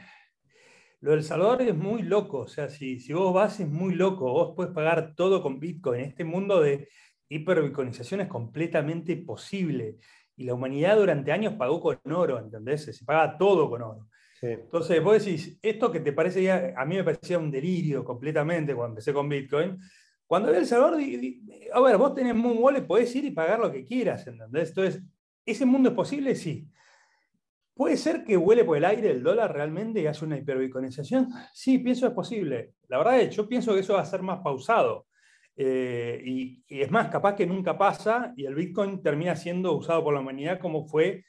lo 1.00 1.12
del 1.12 1.24
Salvador 1.24 1.62
es 1.62 1.76
muy 1.76 2.02
loco, 2.02 2.40
o 2.40 2.48
sea, 2.48 2.70
si, 2.70 3.00
si 3.00 3.14
vos 3.14 3.34
vas 3.34 3.60
es 3.60 3.68
muy 3.68 3.94
loco, 3.94 4.32
vos 4.32 4.54
puedes 4.56 4.74
pagar 4.74 5.14
todo 5.16 5.44
con 5.44 5.60
Bitcoin. 5.60 6.02
Este 6.02 6.24
mundo 6.24 6.62
de 6.62 6.90
hiperbitcoinización 7.30 8.22
es 8.22 8.28
completamente 8.28 9.16
posible. 9.18 9.98
Y 10.36 10.44
la 10.46 10.54
humanidad 10.54 10.98
durante 10.98 11.32
años 11.32 11.54
pagó 11.54 11.82
con 11.82 12.00
oro, 12.12 12.40
¿entendés? 12.40 12.86
Se 12.86 13.06
paga 13.06 13.38
todo 13.38 13.70
con 13.70 13.82
oro. 13.82 14.08
Entonces, 14.42 15.04
vos 15.04 15.24
decís, 15.24 15.58
esto 15.62 15.92
que 15.92 16.00
te 16.00 16.14
parece, 16.14 16.52
a 16.52 16.86
mí 16.86 16.96
me 16.96 17.04
parecía 17.04 17.40
un 17.40 17.50
delirio 17.50 18.04
completamente 18.04 18.76
cuando 18.76 18.92
empecé 18.92 19.14
con 19.14 19.28
Bitcoin. 19.28 19.80
Cuando 20.28 20.52
ve 20.52 20.60
El 20.60 20.68
Salvador, 20.68 21.02
a 21.74 21.82
ver, 21.82 21.98
vos 21.98 22.14
tenés 22.14 22.34
un 22.34 22.58
wallet, 22.60 22.86
podés 22.86 23.16
ir 23.16 23.26
y 23.26 23.32
pagar 23.32 23.60
lo 23.60 23.72
que 23.72 23.84
quieras, 23.84 24.28
¿entendés? 24.28 24.70
Entonces, 24.70 25.02
¿ese 25.46 25.66
mundo 25.66 25.90
es 25.90 25.96
posible? 25.96 26.36
Sí. 26.36 26.70
¿Puede 27.78 27.96
ser 27.96 28.24
que 28.24 28.36
huele 28.36 28.66
por 28.66 28.76
el 28.76 28.86
aire 28.86 29.12
el 29.12 29.22
dólar 29.22 29.54
realmente 29.54 30.02
y 30.02 30.08
hace 30.08 30.26
una 30.26 30.38
hiperbitcoinización? 30.38 31.30
Sí, 31.54 31.78
pienso 31.78 32.08
es 32.08 32.14
posible. 32.14 32.72
La 32.88 32.98
verdad 32.98 33.22
es, 33.22 33.36
yo 33.36 33.48
pienso 33.48 33.76
que 33.76 33.82
eso 33.82 33.94
va 33.94 34.02
a 34.02 34.06
ser 34.06 34.24
más 34.24 34.40
pausado. 34.40 35.06
Eh, 35.56 36.20
y, 36.26 36.64
es 36.68 36.90
más, 36.90 37.10
capaz 37.10 37.36
que 37.36 37.46
nunca 37.46 37.78
pasa 37.78 38.34
y 38.36 38.46
el 38.46 38.56
Bitcoin 38.56 39.02
termina 39.04 39.36
siendo 39.36 39.74
usado 39.74 40.04
por 40.04 40.14
la 40.14 40.22
humanidad 40.22 40.60
como 40.60 40.86
fue 40.86 41.24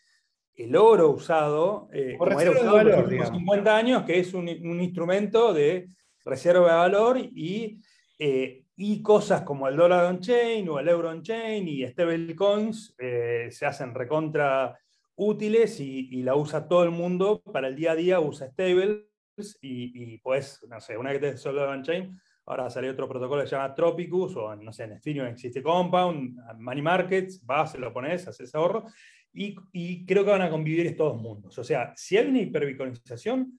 el 0.55 0.74
oro 0.74 1.11
usado, 1.11 1.88
eh, 1.92 2.16
como 2.18 2.40
era 2.40 2.51
usado 2.51 2.80
en 2.80 2.88
los 2.88 3.05
últimos 3.05 3.28
50 3.28 3.76
años, 3.76 4.03
que 4.05 4.18
es 4.18 4.32
un, 4.32 4.49
instrumento 4.49 5.53
de 5.53 5.88
reserva 6.24 6.66
de 6.66 6.76
valor 6.78 7.18
y, 7.18 7.78
eh, 8.18 8.64
y 8.74 9.03
cosas 9.03 9.42
como 9.42 9.68
el 9.68 9.76
dólar 9.76 10.07
on-chain 10.07 10.66
o 10.68 10.78
el 10.78 10.88
euro 10.88 11.11
on-chain 11.11 11.68
y 11.68 11.86
stablecoins 11.86 12.96
se 12.99 13.66
hacen 13.66 13.94
recontra 13.94 14.78
útiles 15.18 15.80
y, 15.80 16.22
la 16.22 16.34
usa 16.36 16.68
todo 16.68 16.84
el 16.84 16.90
mundo 16.90 17.42
para 17.42 17.68
el 17.68 17.76
día 17.76 17.92
a 17.92 17.96
día, 17.96 18.20
usa 18.20 18.48
stables 18.50 19.04
y, 19.60 20.18
pues, 20.18 20.64
no 20.68 20.80
sé, 20.80 20.96
una 20.96 21.12
que 21.12 21.18
te 21.18 21.36
solo 21.36 21.68
on-chain, 21.68 22.18
ahora 22.46 22.70
sale 22.70 22.88
otro 22.88 23.08
protocolo 23.08 23.42
que 23.42 23.48
se 23.48 23.56
llama 23.56 23.74
Tropicus 23.74 24.36
o 24.36 24.56
no 24.56 24.72
sé, 24.72 24.84
en 24.84 24.92
Ethereum 24.92 25.26
existe 25.26 25.62
Compound, 25.62 26.38
Money 26.58 26.82
Markets, 26.82 27.44
vas, 27.44 27.72
se 27.72 27.78
lo 27.78 27.92
pones, 27.92 28.26
haces 28.26 28.54
ahorro 28.54 28.86
y, 29.32 29.54
y, 29.72 30.06
creo 30.06 30.24
que 30.24 30.30
van 30.30 30.42
a 30.42 30.50
convivir 30.50 30.86
estos 30.86 31.20
mundos. 31.20 31.58
O 31.58 31.64
sea, 31.64 31.92
si 31.96 32.16
hay 32.16 32.26
una 32.26 32.40
hiperbitcoinización, 32.40 33.58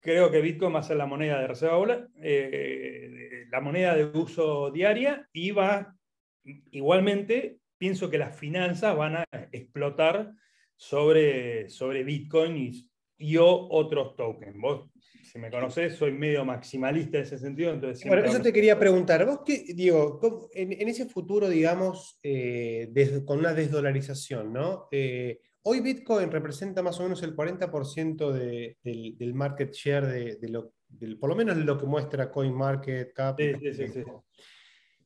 creo 0.00 0.30
que 0.30 0.40
Bitcoin 0.40 0.74
va 0.74 0.80
a 0.80 0.84
ser 0.84 0.96
la 0.96 1.06
moneda 1.06 1.40
de 1.40 1.46
reserva, 1.48 2.08
eh, 2.22 3.46
la 3.50 3.60
moneda 3.60 3.94
de 3.94 4.04
uso 4.04 4.70
diaria 4.70 5.28
y 5.32 5.50
va, 5.50 5.96
igualmente, 6.44 7.58
pienso 7.78 8.10
que 8.10 8.18
las 8.18 8.36
finanzas 8.36 8.96
van 8.96 9.16
a 9.16 9.24
explotar 9.50 10.32
sobre, 10.76 11.68
sobre 11.68 12.04
Bitcoin 12.04 12.56
y, 12.56 12.90
yo 13.18 13.68
otros 13.70 14.14
tokens. 14.14 14.56
Vos, 14.60 14.90
si 15.22 15.38
me 15.38 15.50
conocés, 15.50 15.94
soy 15.94 16.12
medio 16.12 16.44
maximalista 16.44 17.16
en 17.16 17.24
ese 17.24 17.38
sentido. 17.38 17.72
Entonces 17.72 18.06
bueno, 18.06 18.24
eso 18.24 18.42
te 18.42 18.52
quería 18.52 18.78
preguntar. 18.78 19.24
Vos, 19.24 19.40
qué, 19.44 19.64
digo, 19.74 20.20
en, 20.52 20.86
ese 20.86 21.06
futuro, 21.06 21.48
digamos, 21.48 22.18
eh, 22.22 22.92
con 23.24 23.38
una 23.38 23.54
desdolarización, 23.54 24.52
¿no? 24.52 24.88
Eh, 24.90 25.40
hoy 25.62 25.80
Bitcoin 25.80 26.30
representa 26.30 26.82
más 26.82 27.00
o 27.00 27.04
menos 27.04 27.22
el 27.22 27.34
40% 27.34 28.32
del, 28.32 29.34
market 29.34 29.72
share 29.72 30.06
de, 30.38 30.48
lo, 30.50 30.74
por 31.18 31.30
lo 31.30 31.36
menos 31.36 31.56
lo 31.56 31.78
que 31.78 31.86
muestra 31.86 32.30
CoinMarketCap. 32.30 33.40
Sí, 33.40 33.72
sí, 33.72 33.88
sí, 33.88 34.04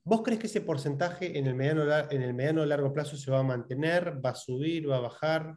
¿Vos 0.02 0.22
crees 0.22 0.40
que 0.40 0.46
ese 0.46 0.62
porcentaje 0.62 1.38
en 1.38 1.46
el 1.46 1.54
mediano 1.54 1.84
en 2.10 2.22
el 2.22 2.34
mediano 2.34 2.64
largo 2.64 2.92
plazo 2.92 3.16
se 3.16 3.30
va 3.30 3.40
a 3.40 3.44
mantener, 3.44 4.24
va 4.24 4.30
a 4.30 4.34
subir, 4.34 4.88
va 4.88 4.96
a 4.96 5.00
bajar? 5.00 5.56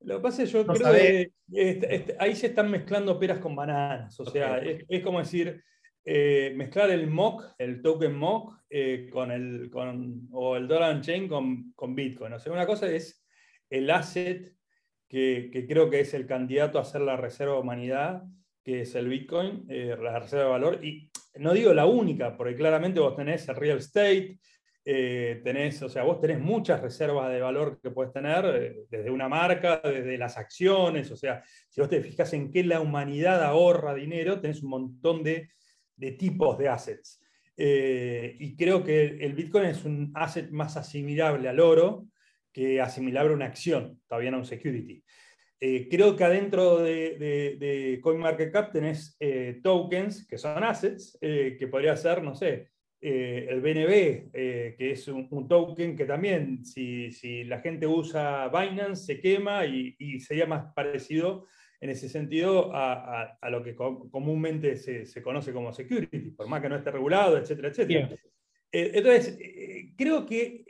Lo 0.00 0.16
que 0.16 0.22
pasa 0.22 0.42
es 0.42 0.50
que 0.50 0.58
yo 0.58 0.66
creo 0.66 0.92
que 0.92 2.16
ahí 2.18 2.34
se 2.34 2.48
están 2.48 2.70
mezclando 2.70 3.18
peras 3.18 3.38
con 3.38 3.54
bananas. 3.54 4.18
O 4.18 4.26
sea, 4.26 4.58
es, 4.58 5.02
como 5.02 5.20
decir, 5.20 5.62
eh, 6.04 6.52
mezclar 6.56 6.90
el 6.90 7.06
MOC, 7.08 7.54
el 7.58 7.80
token 7.82 8.14
MOC, 8.14 8.62
eh, 8.68 9.08
con 9.12 9.30
el, 9.30 9.70
con, 9.70 10.28
o 10.32 10.56
el 10.56 10.66
Dollar 10.66 11.00
Chain 11.00 11.28
con, 11.28 11.72
con, 11.74 11.94
Bitcoin. 11.94 12.32
O 12.32 12.38
sea, 12.40 12.52
una 12.52 12.66
cosa 12.66 12.90
es 12.90 13.24
el 13.70 13.88
asset 13.90 14.52
que, 15.08 15.50
que, 15.52 15.66
creo 15.66 15.88
que 15.90 16.00
es 16.00 16.14
el 16.14 16.26
candidato 16.26 16.78
a 16.78 16.84
ser 16.84 17.02
la 17.02 17.16
reserva 17.16 17.54
de 17.54 17.60
humanidad, 17.60 18.22
que 18.64 18.80
es 18.80 18.94
el 18.96 19.08
Bitcoin, 19.08 19.66
eh, 19.68 19.96
la 20.00 20.18
reserva 20.18 20.44
de 20.46 20.50
valor. 20.50 20.84
Y 20.84 21.11
no 21.36 21.52
digo 21.52 21.72
la 21.72 21.86
única, 21.86 22.36
porque 22.36 22.54
claramente 22.54 23.00
vos 23.00 23.16
tenés 23.16 23.48
el 23.48 23.56
real 23.56 23.78
estate, 23.78 24.38
eh, 24.84 25.40
tenés, 25.44 25.80
o 25.82 25.88
sea, 25.88 26.02
vos 26.02 26.20
tenés 26.20 26.40
muchas 26.40 26.80
reservas 26.80 27.30
de 27.32 27.40
valor 27.40 27.78
que 27.80 27.90
puedes 27.92 28.12
tener, 28.12 28.44
eh, 28.46 28.76
desde 28.90 29.10
una 29.10 29.28
marca, 29.28 29.80
desde 29.84 30.18
las 30.18 30.36
acciones, 30.36 31.10
o 31.12 31.16
sea, 31.16 31.42
si 31.68 31.80
vos 31.80 31.88
te 31.88 32.02
fijas 32.02 32.32
en 32.32 32.50
qué 32.50 32.64
la 32.64 32.80
humanidad 32.80 33.44
ahorra 33.44 33.94
dinero, 33.94 34.40
tenés 34.40 34.62
un 34.62 34.70
montón 34.70 35.22
de, 35.22 35.48
tipos 36.18 36.58
de 36.58 36.68
assets. 36.68 37.20
Eh, 37.56 38.36
y 38.40 38.56
creo 38.56 38.82
que 38.82 39.04
el 39.04 39.34
Bitcoin 39.34 39.66
es 39.66 39.84
un 39.84 40.10
asset 40.14 40.50
más 40.50 40.76
asimilable 40.76 41.48
al 41.48 41.60
oro 41.60 42.08
que 42.52 42.80
asimilable 42.80 43.32
a 43.32 43.36
una 43.36 43.46
acción, 43.46 44.00
todavía 44.08 44.32
no 44.32 44.38
un 44.38 44.44
security. 44.44 45.04
Eh, 45.64 45.86
creo 45.88 46.16
que 46.16 46.24
adentro 46.24 46.78
de, 46.78 47.56
de, 47.56 48.00
CoinMarketCap 48.02 48.72
tenés 48.72 49.16
eh, 49.20 49.60
tokens, 49.62 50.26
que 50.26 50.36
son 50.36 50.64
assets, 50.64 51.16
eh, 51.20 51.54
que 51.56 51.68
podría 51.68 51.96
ser, 51.96 52.20
no 52.20 52.34
sé, 52.34 52.72
el 53.00 53.60
BNB, 53.60 54.32
que 54.32 54.90
es 54.90 55.06
un, 55.06 55.46
token 55.48 55.96
que 55.96 56.04
también, 56.04 56.64
si, 56.64 57.44
la 57.44 57.60
gente 57.60 57.86
usa 57.86 58.48
Binance, 58.48 59.04
se 59.04 59.20
quema 59.20 59.64
y, 59.64 60.18
sería 60.18 60.46
más 60.46 60.72
parecido 60.74 61.46
en 61.80 61.90
ese 61.90 62.08
sentido 62.08 62.72
a, 62.74 63.38
lo 63.48 63.62
que 63.62 63.76
comúnmente 63.76 64.74
se, 64.74 65.22
conoce 65.22 65.52
como 65.52 65.72
security, 65.72 66.30
por 66.30 66.48
más 66.48 66.60
que 66.60 66.70
no 66.70 66.76
esté 66.76 66.90
regulado, 66.90 67.38
etcétera, 67.38 67.68
etcétera. 67.68 68.08
entonces, 68.72 69.38
creo 69.96 70.26
que 70.26 70.64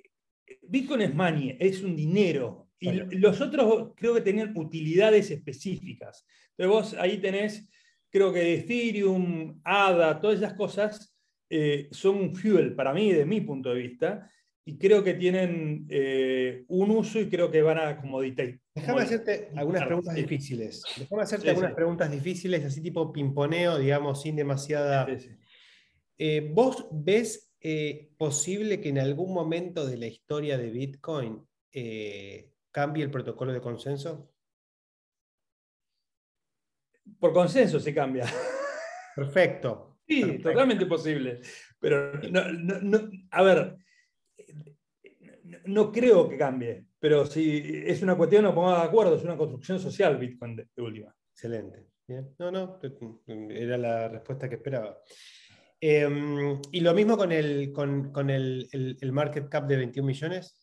Bitcoin 0.60 1.00
es 1.00 1.14
money, 1.14 1.56
es 1.58 1.82
un 1.82 1.96
dinero, 1.96 2.61
y 2.82 3.18
los 3.18 3.40
otros 3.40 3.92
creo 3.96 4.14
que 4.14 4.20
tenían 4.20 4.56
utilidades 4.56 5.30
específicas. 5.30 6.26
Entonces 6.56 6.92
vos 6.92 7.00
ahí 7.00 7.18
tenés, 7.18 7.68
creo 8.10 8.32
que 8.32 8.54
Ethereum, 8.54 9.60
ADA, 9.64 10.20
todas 10.20 10.38
esas 10.38 10.54
cosas 10.54 11.16
eh, 11.48 11.88
son 11.90 12.16
un 12.16 12.34
fuel 12.34 12.74
para 12.74 12.92
mí, 12.92 13.12
de 13.12 13.24
mi 13.24 13.40
punto 13.40 13.74
de 13.74 13.80
vista, 13.80 14.30
y 14.64 14.78
creo 14.78 15.02
que 15.02 15.14
tienen 15.14 15.86
eh, 15.88 16.64
un 16.68 16.90
uso 16.90 17.20
y 17.20 17.28
creo 17.28 17.50
que 17.50 17.62
van 17.62 17.78
a 17.78 18.00
como 18.00 18.20
Déjame 18.20 19.02
hacerte 19.02 19.50
algunas 19.54 19.84
preguntas 19.84 20.14
difíciles. 20.14 20.82
Déjame 20.96 21.22
hacerte 21.22 21.50
algunas 21.50 21.74
preguntas 21.74 22.10
difíciles, 22.10 22.64
así 22.64 22.80
tipo 22.80 23.12
pimponeo, 23.12 23.78
digamos, 23.78 24.22
sin 24.22 24.36
demasiada... 24.36 25.06
Eh, 26.18 26.52
¿Vos 26.54 26.86
ves 26.92 27.52
posible 28.16 28.80
que 28.80 28.88
en 28.88 28.98
algún 28.98 29.32
momento 29.32 29.86
de 29.86 29.96
la 29.96 30.06
historia 30.06 30.58
de 30.58 30.70
Bitcoin 30.70 31.46
cambie 32.72 33.04
el 33.04 33.10
protocolo 33.10 33.52
de 33.52 33.60
consenso? 33.60 34.32
Por 37.20 37.32
consenso 37.32 37.78
se 37.78 37.94
cambia. 37.94 38.26
Perfecto. 39.14 39.98
Sí, 40.08 40.38
totalmente 40.38 40.86
posible. 40.86 41.40
Pero, 41.78 42.12
a 43.30 43.42
ver, 43.42 43.76
no 45.66 45.92
creo 45.92 46.28
que 46.28 46.36
cambie, 46.36 46.86
pero 46.98 47.26
si 47.26 47.82
es 47.86 48.02
una 48.02 48.16
cuestión, 48.16 48.42
nos 48.42 48.54
pongamos 48.54 48.80
de 48.80 48.88
acuerdo, 48.88 49.16
es 49.16 49.24
una 49.24 49.36
construcción 49.36 49.78
social 49.78 50.16
Bitcoin 50.18 50.56
de, 50.56 50.66
última. 50.78 51.14
Excelente. 51.32 51.86
No, 52.38 52.50
no, 52.50 52.80
era 53.50 53.78
la 53.78 54.08
respuesta 54.08 54.48
que 54.48 54.56
esperaba. 54.56 54.98
Em, 55.80 56.60
y 56.70 56.80
lo 56.80 56.94
mismo 56.94 57.16
con 57.16 57.32
el, 57.32 57.72
con, 57.72 58.30
el, 58.30 58.68
el 59.00 59.12
market 59.12 59.48
cap 59.48 59.66
de 59.66 59.76
21 59.76 60.06
millones 60.06 60.61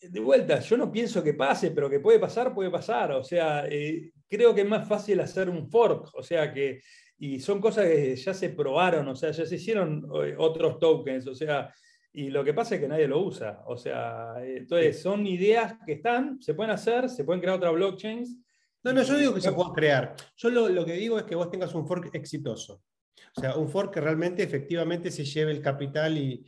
de 0.00 0.20
vuelta, 0.20 0.60
yo 0.60 0.76
no 0.76 0.92
pienso 0.92 1.22
que 1.22 1.34
pase, 1.34 1.70
pero 1.70 1.90
que 1.90 2.00
puede 2.00 2.18
pasar, 2.18 2.54
puede 2.54 2.70
pasar. 2.70 3.12
O 3.12 3.24
sea, 3.24 3.66
eh, 3.66 4.12
creo 4.28 4.54
que 4.54 4.62
es 4.62 4.68
más 4.68 4.86
fácil 4.88 5.20
hacer 5.20 5.48
un 5.50 5.68
fork. 5.68 6.10
O 6.14 6.22
sea, 6.22 6.52
que, 6.52 6.80
y 7.18 7.40
son 7.40 7.60
cosas 7.60 7.86
que 7.86 8.14
ya 8.16 8.32
se 8.32 8.50
probaron, 8.50 9.08
o 9.08 9.16
sea, 9.16 9.30
ya 9.30 9.44
se 9.44 9.56
hicieron 9.56 10.08
eh, 10.24 10.34
otros 10.38 10.78
tokens, 10.78 11.26
o 11.26 11.34
sea, 11.34 11.72
y 12.12 12.30
lo 12.30 12.44
que 12.44 12.54
pasa 12.54 12.76
es 12.76 12.80
que 12.80 12.88
nadie 12.88 13.08
lo 13.08 13.20
usa. 13.20 13.62
O 13.66 13.76
sea, 13.76 14.34
entonces 14.42 15.00
son 15.00 15.26
ideas 15.26 15.74
que 15.84 15.94
están, 15.94 16.40
se 16.40 16.54
pueden 16.54 16.72
hacer, 16.72 17.08
se 17.08 17.24
pueden 17.24 17.40
crear 17.40 17.56
otras 17.56 17.74
blockchains. 17.74 18.36
No, 18.84 18.92
no, 18.92 19.02
yo 19.02 19.18
digo 19.18 19.34
que 19.34 19.40
se 19.40 19.52
puedan 19.52 19.72
crear. 19.72 20.14
Yo 20.36 20.50
lo, 20.50 20.68
lo 20.68 20.84
que 20.84 20.92
digo 20.92 21.18
es 21.18 21.24
que 21.24 21.34
vos 21.34 21.50
tengas 21.50 21.74
un 21.74 21.86
fork 21.86 22.14
exitoso. 22.14 22.82
O 23.36 23.40
sea, 23.40 23.56
un 23.56 23.68
fork 23.68 23.94
que 23.94 24.00
realmente 24.00 24.42
efectivamente 24.42 25.10
se 25.10 25.24
lleve 25.24 25.50
el 25.50 25.60
capital 25.60 26.16
y... 26.16 26.44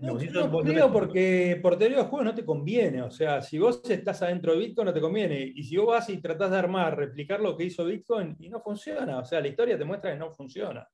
no, 0.00 0.16
creo 0.62 0.90
porque 0.90 1.58
por 1.60 1.76
teoría 1.76 1.98
de 1.98 2.04
juego 2.04 2.24
no 2.24 2.34
te 2.34 2.44
conviene. 2.44 3.02
O 3.02 3.10
sea, 3.10 3.42
si 3.42 3.58
vos 3.58 3.82
estás 3.88 4.22
adentro 4.22 4.52
de 4.52 4.58
Bitcoin 4.58 4.86
no 4.86 4.94
te 4.94 5.00
conviene. 5.00 5.52
Y 5.54 5.62
si 5.62 5.76
vos 5.76 5.88
vas 5.88 6.08
y 6.08 6.18
tratás 6.18 6.50
de 6.50 6.56
armar, 6.56 6.96
replicar 6.96 7.40
lo 7.40 7.56
que 7.56 7.64
hizo 7.64 7.84
Bitcoin 7.84 8.34
y 8.38 8.48
no 8.48 8.60
funciona. 8.60 9.18
O 9.18 9.24
sea, 9.24 9.40
la 9.40 9.48
historia 9.48 9.76
te 9.76 9.84
muestra 9.84 10.12
que 10.12 10.18
no 10.18 10.30
funciona. 10.32 10.88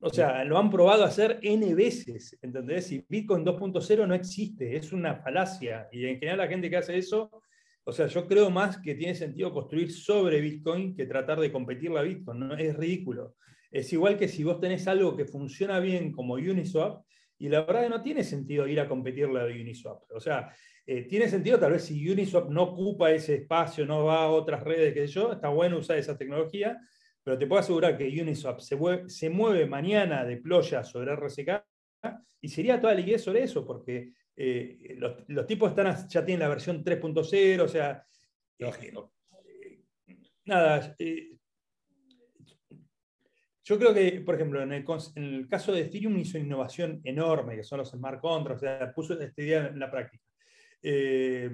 O 0.00 0.10
sea, 0.10 0.44
lo 0.44 0.56
han 0.56 0.70
probado 0.70 1.04
a 1.04 1.08
hacer 1.08 1.38
N 1.42 1.74
veces, 1.74 2.38
¿entendés? 2.40 2.92
Y 2.92 3.04
Bitcoin 3.08 3.44
2.0 3.44 4.06
no 4.06 4.14
existe, 4.14 4.76
es 4.76 4.92
una 4.92 5.16
falacia. 5.16 5.88
Y 5.90 6.06
en 6.06 6.18
general 6.18 6.38
la 6.38 6.46
gente 6.46 6.70
que 6.70 6.76
hace 6.76 6.96
eso, 6.96 7.42
o 7.84 7.92
sea, 7.92 8.06
yo 8.06 8.26
creo 8.26 8.48
más 8.48 8.78
que 8.78 8.94
tiene 8.94 9.14
sentido 9.14 9.52
construir 9.52 9.92
sobre 9.92 10.40
Bitcoin 10.40 10.94
que 10.94 11.04
tratar 11.04 11.40
de 11.40 11.50
competir 11.50 11.90
la 11.90 12.02
Bitcoin, 12.02 12.38
¿no? 12.38 12.56
Es 12.56 12.76
ridículo. 12.76 13.34
Es 13.70 13.92
igual 13.92 14.16
que 14.16 14.28
si 14.28 14.44
vos 14.44 14.60
tenés 14.60 14.86
algo 14.88 15.16
que 15.16 15.26
funciona 15.26 15.80
bien 15.80 16.12
como 16.12 16.34
Uniswap, 16.34 17.04
y 17.38 17.48
la 17.48 17.62
verdad 17.62 17.84
que 17.84 17.88
no 17.88 18.02
tiene 18.02 18.24
sentido 18.24 18.66
ir 18.66 18.80
a 18.80 18.88
competir 18.88 19.28
la 19.28 19.44
de 19.44 19.60
Uniswap. 19.60 20.02
O 20.12 20.20
sea, 20.20 20.52
eh, 20.86 21.02
tiene 21.02 21.28
sentido 21.28 21.58
tal 21.58 21.72
vez 21.72 21.84
si 21.84 22.08
Uniswap 22.10 22.50
no 22.50 22.64
ocupa 22.64 23.12
ese 23.12 23.36
espacio, 23.36 23.86
no 23.86 24.04
va 24.04 24.24
a 24.24 24.30
otras 24.30 24.62
redes, 24.62 24.92
que 24.92 25.06
yo, 25.06 25.32
está 25.32 25.48
bueno 25.48 25.78
usar 25.78 25.98
esa 25.98 26.16
tecnología, 26.16 26.80
pero 27.22 27.38
te 27.38 27.46
puedo 27.46 27.60
asegurar 27.60 27.96
que 27.96 28.06
Uniswap 28.06 28.60
se 28.60 28.76
mueve, 28.76 29.08
se 29.08 29.30
mueve 29.30 29.66
mañana 29.66 30.24
de 30.24 30.38
ploya 30.38 30.82
sobre 30.82 31.14
RSK 31.14 31.62
y 32.40 32.48
sería 32.48 32.80
toda 32.80 32.94
la 32.94 33.00
liquidez 33.00 33.22
sobre 33.22 33.42
eso, 33.42 33.64
porque 33.66 34.12
eh, 34.34 34.96
los, 35.26 35.46
tipos 35.46 35.70
están, 35.70 36.08
ya 36.08 36.24
tienen 36.24 36.40
la 36.40 36.48
versión 36.48 36.82
3.0, 36.84 37.62
o 37.62 37.68
sea... 37.68 38.04
Lógico. 38.60 39.12
Eh, 39.44 39.82
nada, 40.46 40.96
yo 43.68 43.78
creo 43.78 43.92
que, 43.92 44.22
por 44.22 44.34
ejemplo, 44.34 44.62
en 44.62 44.72
el, 44.72 45.46
caso 45.46 45.72
de 45.72 45.82
Ethereum 45.82 46.16
hizo 46.16 46.38
una 46.38 46.46
innovación 46.46 47.02
enorme, 47.04 47.54
que 47.54 47.62
son 47.62 47.80
los 47.80 47.90
smart 47.90 48.18
contracts, 48.18 48.62
o 48.62 48.66
sea, 48.66 48.92
puso 48.94 49.20
esta 49.20 49.42
idea 49.42 49.66
en 49.66 49.78
la 49.78 49.90
práctica. 49.90 50.24
Eh, 50.80 51.50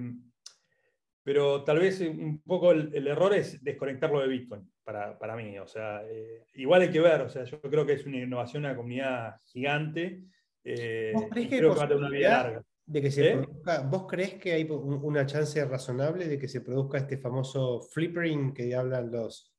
pero 1.24 1.64
tal 1.64 1.80
vez 1.80 2.00
un 2.02 2.40
poco 2.42 2.70
el, 2.70 3.04
error 3.08 3.34
es 3.34 3.64
desconectarlo 3.64 4.20
de 4.20 4.28
Bitcoin, 4.28 4.70
para, 4.84 5.34
mí. 5.34 5.58
O 5.58 5.66
sea, 5.66 6.04
eh, 6.08 6.46
igual 6.54 6.82
hay 6.82 6.90
que 6.90 7.00
ver, 7.00 7.22
o 7.22 7.28
sea, 7.28 7.42
yo 7.42 7.60
creo 7.60 7.84
que 7.84 7.94
es 7.94 8.06
una 8.06 8.18
innovación, 8.18 8.64
una 8.64 8.76
comunidad 8.76 9.34
gigante. 9.46 10.22
Eh, 10.62 11.10
¿Vos 11.14 11.24
crees 11.32 11.48
que, 11.48 11.58
creo 11.58 11.72
que 11.72 11.78
va 11.80 11.84
a 11.84 11.88
tener 11.88 12.00
una 12.00 12.10
vida 12.10 12.30
larga. 12.30 12.64
De 12.86 13.02
que 13.02 13.10
se 13.10 13.44
¿Vos 13.90 14.06
crees 14.06 14.34
que 14.34 14.52
hay 14.52 14.68
una 14.70 15.26
chance 15.26 15.64
razonable 15.64 16.28
de 16.28 16.38
que 16.38 16.46
se 16.46 16.60
produzca 16.60 16.98
este 16.98 17.18
famoso 17.18 17.80
flippering 17.80 18.54
que 18.54 18.72
hablan 18.72 19.10
los, 19.10 19.52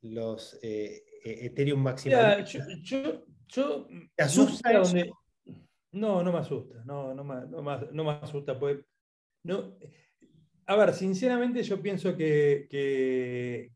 los 0.00 0.58
Ethereum 1.24 1.80
maximal. 1.80 2.44
yo, 2.44 3.24
yo, 3.46 3.88
¿Te 4.14 4.22
asusta? 4.22 4.82
No, 5.92 6.22
no, 6.22 6.32
me 6.32 6.38
asusta. 6.38 6.82
No, 6.84 7.14
no, 7.14 7.22
me, 7.22 7.46
no, 7.46 8.04
me, 8.04 8.10
asusta. 8.12 8.58
Pues, 8.58 8.78
no, 9.44 9.76
a 10.66 10.76
ver, 10.76 10.94
sinceramente 10.94 11.62
yo 11.62 11.82
pienso 11.82 12.16
que, 12.16 12.66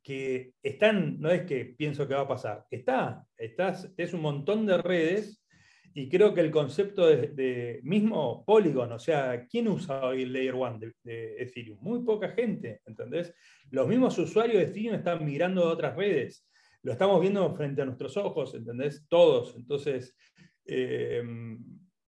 que, 0.03 0.53
están, 0.63 1.21
no 1.21 1.31
es 1.31 1.43
que 1.43 1.67
pienso 1.77 2.09
que 2.09 2.15
va 2.15 2.23
a 2.23 2.29
pasar, 2.29 2.65
está, 2.71 3.27
estás, 3.37 3.93
es 3.97 4.15
un 4.15 4.23
montón 4.23 4.65
de 4.67 4.79
redes 4.79 5.45
y 5.93 6.09
creo 6.09 6.33
que 6.33 6.43
el 6.43 6.51
concepto 6.51 7.07
de, 7.07 7.81
mismo 7.83 8.45
Polygon, 8.45 8.93
o 8.93 8.99
sea, 8.99 9.47
¿quién 9.47 9.69
usa 9.69 10.05
hoy 10.05 10.23
el 10.23 10.33
Layer 10.33 10.55
1 10.55 10.79
de, 10.79 10.93
de, 11.03 11.43
Ethereum? 11.43 11.79
Muy 11.81 12.05
poca 12.05 12.31
gente, 12.31 12.81
¿entendés? 12.87 13.35
Los 13.71 13.89
mismos 13.89 14.17
usuarios 14.19 14.59
de 14.59 14.69
Ethereum 14.71 14.95
están 14.95 15.25
migrando 15.25 15.65
a 15.65 15.73
otras 15.73 15.97
redes 15.97 16.47
lo 16.87 16.93
estamos 16.93 17.21
viendo 17.21 17.53
frente 17.53 17.83
a 17.83 17.85
nuestros 17.85 18.17
ojos, 18.17 18.55
¿entendés? 18.55 19.05
Todos. 19.09 19.57
Entonces, 19.57 20.17
eh, 20.65 21.21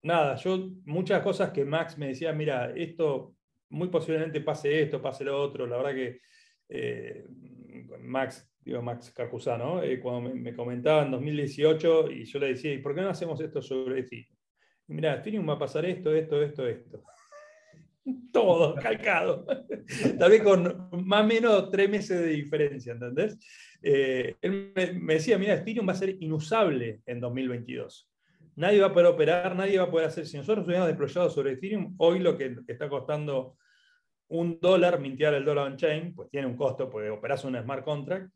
nada, 0.02 0.36
yo 0.36 0.70
muchas 0.84 1.22
cosas 1.22 1.50
que 1.50 1.64
Max 1.64 1.96
me 1.96 2.08
decía, 2.08 2.30
mira, 2.34 2.74
esto 2.76 3.34
muy 3.70 3.88
posiblemente 3.88 4.42
pase 4.42 4.82
esto, 4.82 5.00
pase 5.00 5.24
lo 5.24 5.40
otro, 5.40 5.66
la 5.66 5.78
verdad 5.78 5.94
que 5.94 6.20
eh, 6.68 7.24
Max, 8.00 8.54
digo 8.60 8.82
Max 8.82 9.10
Carcusano, 9.12 9.82
eh, 9.82 9.98
cuando 9.98 10.34
me, 10.34 10.54
comentaba 10.54 11.04
en 11.04 11.10
2018 11.10 12.10
y 12.10 12.26
yo 12.26 12.38
le 12.38 12.48
decía, 12.48 12.74
¿y 12.74 12.78
por 12.78 12.94
qué 12.94 13.00
no 13.00 13.08
hacemos 13.08 13.40
esto 13.40 13.62
sobre 13.62 14.00
Ethereum? 14.00 14.36
Mira, 14.88 15.14
Ethereum 15.14 15.48
va 15.48 15.54
a 15.54 15.58
pasar 15.58 15.86
esto, 15.86 16.14
esto, 16.14 16.42
esto, 16.42 16.68
esto. 16.68 17.02
Todo 18.32 18.74
calcado. 18.82 19.44
Tal 20.18 20.30
vez 20.30 20.42
con 20.42 20.88
más 21.04 21.24
o 21.24 21.26
menos 21.26 21.70
tres 21.70 21.88
meses 21.90 22.20
de 22.20 22.28
diferencia, 22.28 22.92
¿entendés? 22.92 23.38
Eh, 23.82 24.36
él 24.40 24.72
me, 25.00 25.14
decía, 25.14 25.38
mira, 25.38 25.54
Ethereum 25.54 25.88
va 25.88 25.92
a 25.92 25.96
ser 25.96 26.16
inusable 26.20 27.00
en 27.06 27.20
2022. 27.20 28.10
Nadie 28.56 28.80
va 28.80 28.86
a 28.86 28.92
poder 28.92 29.06
operar, 29.06 29.54
nadie 29.54 29.78
va 29.78 29.84
a 29.84 29.90
poder 29.90 30.08
hacer. 30.08 30.26
Si 30.26 30.36
nosotros 30.36 30.66
hubiéramos 30.66 30.88
deployado 30.88 31.28
sobre 31.30 31.52
Ethereum, 31.52 31.94
hoy 31.98 32.20
lo 32.20 32.36
que 32.36 32.56
está 32.66 32.88
costando 32.88 33.56
un 34.28 34.58
dólar, 34.60 35.00
mintear 35.00 35.34
el 35.34 35.44
dólar 35.44 35.66
on-chain, 35.68 36.14
pues 36.14 36.30
tiene 36.30 36.46
un 36.46 36.56
costo, 36.56 36.90
porque 36.90 37.10
operas 37.10 37.44
un 37.44 37.60
smart 37.60 37.84
contract, 37.84 38.32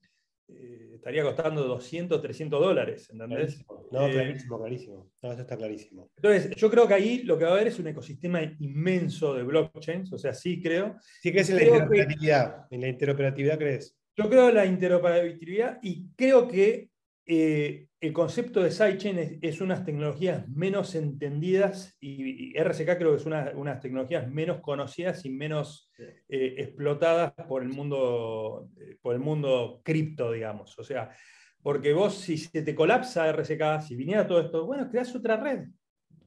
eh, 0.56 0.92
estaría 0.94 1.22
costando 1.22 1.64
200, 1.64 2.20
300 2.20 2.60
dólares, 2.60 3.08
¿entendés? 3.10 3.64
No, 3.90 4.06
eh, 4.06 4.12
clarísimo, 4.12 4.58
clarísimo. 4.58 5.10
No, 5.22 5.32
eso 5.32 5.40
está 5.40 5.56
clarísimo. 5.56 6.10
Entonces, 6.16 6.54
yo 6.56 6.70
creo 6.70 6.86
que 6.86 6.94
ahí 6.94 7.22
lo 7.22 7.38
que 7.38 7.44
va 7.44 7.50
a 7.50 7.54
haber 7.54 7.68
es 7.68 7.78
un 7.78 7.86
ecosistema 7.86 8.42
inmenso 8.58 9.34
de 9.34 9.42
blockchains, 9.42 10.12
o 10.12 10.18
sea, 10.18 10.34
sí 10.34 10.60
creo. 10.60 10.96
Sí 11.20 11.32
crees 11.32 11.50
en 11.50 11.56
la 11.56 11.62
interoperatividad. 11.62 12.66
¿En 12.70 12.80
la 12.80 12.88
interoperatividad 12.88 13.58
crees? 13.58 13.96
Yo 14.16 14.28
creo 14.28 14.48
en 14.50 14.54
la 14.54 14.66
interoperabilidad 14.66 15.78
y 15.82 16.08
creo 16.14 16.46
que 16.46 16.89
eh, 17.32 17.86
el 18.00 18.12
concepto 18.12 18.60
de 18.60 18.72
sidechain 18.72 19.38
es, 19.40 19.60
unas 19.60 19.84
tecnologías 19.84 20.48
menos 20.48 20.96
entendidas 20.96 21.96
y, 22.00 22.58
RSK 22.60 22.96
creo 22.98 23.10
que 23.12 23.18
es 23.18 23.24
una, 23.26 23.52
unas 23.54 23.78
tecnologías 23.78 24.28
menos 24.28 24.60
conocidas 24.60 25.24
y 25.24 25.30
menos 25.30 25.92
eh, 26.28 26.54
explotadas 26.58 27.32
por 27.46 27.62
el 27.62 27.68
mundo, 27.68 28.68
eh, 28.80 28.96
por 29.00 29.14
el 29.14 29.20
mundo 29.20 29.80
cripto, 29.84 30.32
digamos. 30.32 30.76
O 30.76 30.82
sea, 30.82 31.14
porque 31.62 31.92
vos 31.92 32.16
si 32.16 32.36
se 32.36 32.62
te 32.62 32.74
colapsa 32.74 33.30
RSK, 33.30 33.80
si 33.86 33.94
viniera 33.94 34.26
todo 34.26 34.40
esto, 34.40 34.66
bueno, 34.66 34.90
creas 34.90 35.14
otra 35.14 35.36
red 35.36 35.68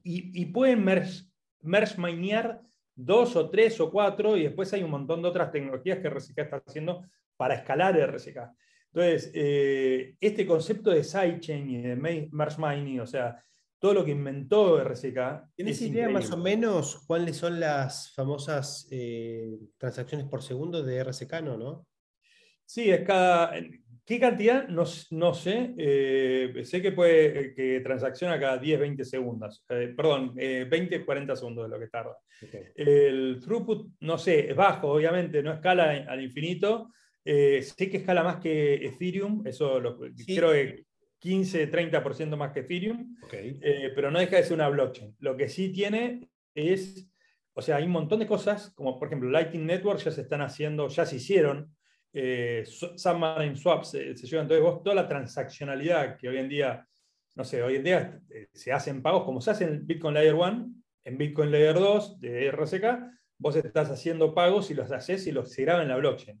y, 0.02 0.40
y 0.40 0.46
pueden 0.46 0.82
merge, 0.82 1.24
merge 1.60 2.00
minear 2.00 2.62
dos 2.94 3.36
o 3.36 3.50
tres 3.50 3.78
o 3.78 3.90
cuatro 3.90 4.38
y 4.38 4.44
después 4.44 4.72
hay 4.72 4.82
un 4.82 4.90
montón 4.90 5.20
de 5.20 5.28
otras 5.28 5.52
tecnologías 5.52 5.98
que 5.98 6.08
RSK 6.08 6.38
está 6.38 6.62
haciendo 6.66 7.04
para 7.36 7.56
escalar 7.56 7.94
RSK. 7.94 8.38
Entonces, 8.94 9.32
eh, 9.34 10.14
este 10.20 10.46
concepto 10.46 10.90
de 10.90 11.02
sidechain 11.02 11.68
y 11.68 11.82
de 11.82 11.96
merge 11.96 12.56
mining, 12.58 13.00
o 13.00 13.06
sea, 13.06 13.36
todo 13.80 13.92
lo 13.92 14.04
que 14.04 14.12
inventó 14.12 14.78
RSK. 14.78 15.50
¿Tienes 15.56 15.82
idea 15.82 16.08
más 16.08 16.30
o 16.30 16.36
menos 16.36 17.02
cuáles 17.04 17.36
son 17.36 17.58
las 17.58 18.12
famosas 18.14 18.86
eh, 18.92 19.58
transacciones 19.78 20.28
por 20.28 20.44
segundo 20.44 20.80
de 20.84 21.02
RSK, 21.02 21.42
no? 21.42 21.58
¿no? 21.58 21.86
Sí, 22.64 22.88
es 22.88 23.00
cada. 23.00 23.52
¿Qué 24.06 24.20
cantidad? 24.20 24.68
No, 24.68 24.84
no 25.10 25.34
sé. 25.34 25.74
Eh, 25.76 26.62
sé 26.62 26.80
que 26.80 26.92
puede 26.92 27.52
que 27.52 27.80
transacciona 27.80 28.38
cada 28.38 28.58
10, 28.58 28.78
20 28.78 29.04
segundos. 29.04 29.64
perdón, 29.66 30.34
20, 30.36 31.04
40 31.04 31.34
segundos 31.34 31.64
es 31.64 31.70
lo 31.70 31.80
que 31.80 31.88
tarda. 31.88 32.16
El 32.76 33.40
throughput, 33.40 33.88
no 34.00 34.18
sé, 34.18 34.50
es 34.50 34.54
bajo, 34.54 34.92
obviamente, 34.92 35.42
no 35.42 35.52
escala 35.52 36.04
al 36.06 36.22
infinito, 36.22 36.90
eh, 37.24 37.62
sé 37.62 37.90
que 37.90 37.98
escala 37.98 38.22
más 38.22 38.36
que 38.36 38.74
Ethereum, 38.74 39.46
eso 39.46 39.80
lo, 39.80 39.98
creo 39.98 40.52
que 40.52 40.84
15, 41.18 41.70
30% 41.70 42.36
más 42.36 42.52
que 42.52 42.60
Ethereum, 42.60 43.16
eh, 43.32 43.90
pero 43.94 44.10
no 44.10 44.18
deja 44.18 44.36
de 44.36 44.42
ser 44.42 44.52
una 44.52 44.68
blockchain. 44.68 45.16
Lo 45.20 45.34
que 45.36 45.48
sí 45.48 45.70
tiene 45.70 46.28
es, 46.54 47.08
o 47.54 47.62
sea, 47.62 47.76
hay 47.76 47.84
un 47.84 47.92
montón 47.92 48.18
de 48.18 48.26
cosas, 48.26 48.70
como 48.74 48.98
por 48.98 49.08
ejemplo 49.08 49.30
Lightning 49.30 49.64
Network 49.64 50.00
ya 50.00 50.10
se 50.10 50.20
están 50.20 50.42
haciendo, 50.42 50.88
ya 50.88 51.06
se 51.06 51.16
hicieron, 51.16 51.74
eh, 52.12 52.64
Submarine 52.66 53.56
Swaps 53.56 53.90
se, 53.92 54.16
se 54.16 54.26
llevan, 54.26 54.44
entonces 54.44 54.62
vos 54.62 54.82
toda 54.82 54.94
la 54.94 55.08
transaccionalidad 55.08 56.18
que 56.18 56.28
hoy 56.28 56.36
en 56.36 56.48
día, 56.50 56.86
no 57.34 57.42
sé, 57.42 57.62
hoy 57.62 57.76
en 57.76 57.84
día 57.84 58.20
eh, 58.28 58.48
se 58.52 58.72
hacen 58.72 59.00
pagos 59.00 59.24
como 59.24 59.40
se 59.40 59.50
hace 59.50 59.64
en 59.64 59.86
Bitcoin 59.86 60.12
Layer 60.12 60.34
1, 60.34 60.68
en 61.04 61.18
Bitcoin 61.18 61.50
Layer 61.50 61.74
2 61.74 62.20
de 62.20 62.50
RSK, 62.50 62.84
vos 63.38 63.56
estás 63.56 63.90
haciendo 63.90 64.34
pagos 64.34 64.70
y 64.70 64.74
los 64.74 64.92
haces 64.92 65.26
y 65.26 65.32
los 65.32 65.50
se 65.50 65.62
graban 65.62 65.84
en 65.84 65.88
la 65.88 65.96
blockchain 65.96 66.40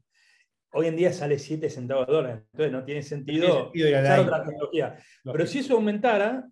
hoy 0.74 0.88
en 0.88 0.96
día 0.96 1.12
sale 1.12 1.38
7 1.38 1.70
centavos 1.70 2.06
de 2.06 2.12
dólar, 2.12 2.44
entonces 2.52 2.72
no 2.72 2.84
tiene 2.84 3.02
sentido, 3.02 3.72
usar 3.72 4.20
otra 4.20 4.44
tecnología. 4.44 4.98
Pero 5.24 5.46
si 5.46 5.60
eso 5.60 5.74
aumentara, 5.74 6.48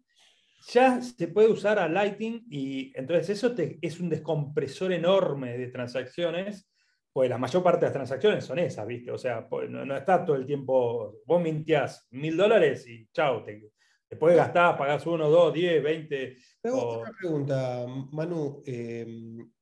ya 0.69 1.03
se 1.03 1.29
puede 1.29 1.49
usar 1.49 1.79
a 1.79 1.89
Lightning 1.89 2.47
y 2.49 2.93
entonces 2.97 3.31
eso 3.31 3.55
es 3.57 4.01
un 4.01 4.09
descompresor 4.09 4.93
enorme 4.93 5.59
de 5.59 5.67
transacciones, 5.69 6.71
pues 7.13 7.29
la 7.29 7.37
mayor 7.37 7.63
parte 7.63 7.81
de 7.81 7.87
las 7.87 7.93
transacciones 7.93 8.45
son 8.45 8.59
esas, 8.59 8.87
¿viste? 8.87 9.11
O 9.11 9.19
sea, 9.19 9.47
pues, 9.47 9.69
no, 9.69 9.97
está 9.97 10.25
todo 10.25 10.37
el 10.37 10.47
tiempo, 10.47 11.17
vos 11.27 11.43
mintías 11.43 12.07
mil 12.11 12.37
dólares 12.37 12.87
y 12.89 13.07
chao, 13.13 13.45
te, 13.45 13.71
puedes 14.17 14.37
gastar, 14.37 14.79
pagás 14.79 15.05
uno, 15.07 15.29
dos, 15.29 15.53
diez, 15.53 15.83
veinte. 15.83 16.37
Otra 16.63 17.13
pregunta, 17.19 17.87
Manu. 18.13 18.63
Eh, 18.65 19.07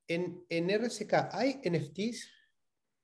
¿en, 0.07 0.45
¿En 0.47 0.69
RSK 0.69 1.13
hay 1.31 1.61
NFTs? 1.65 2.31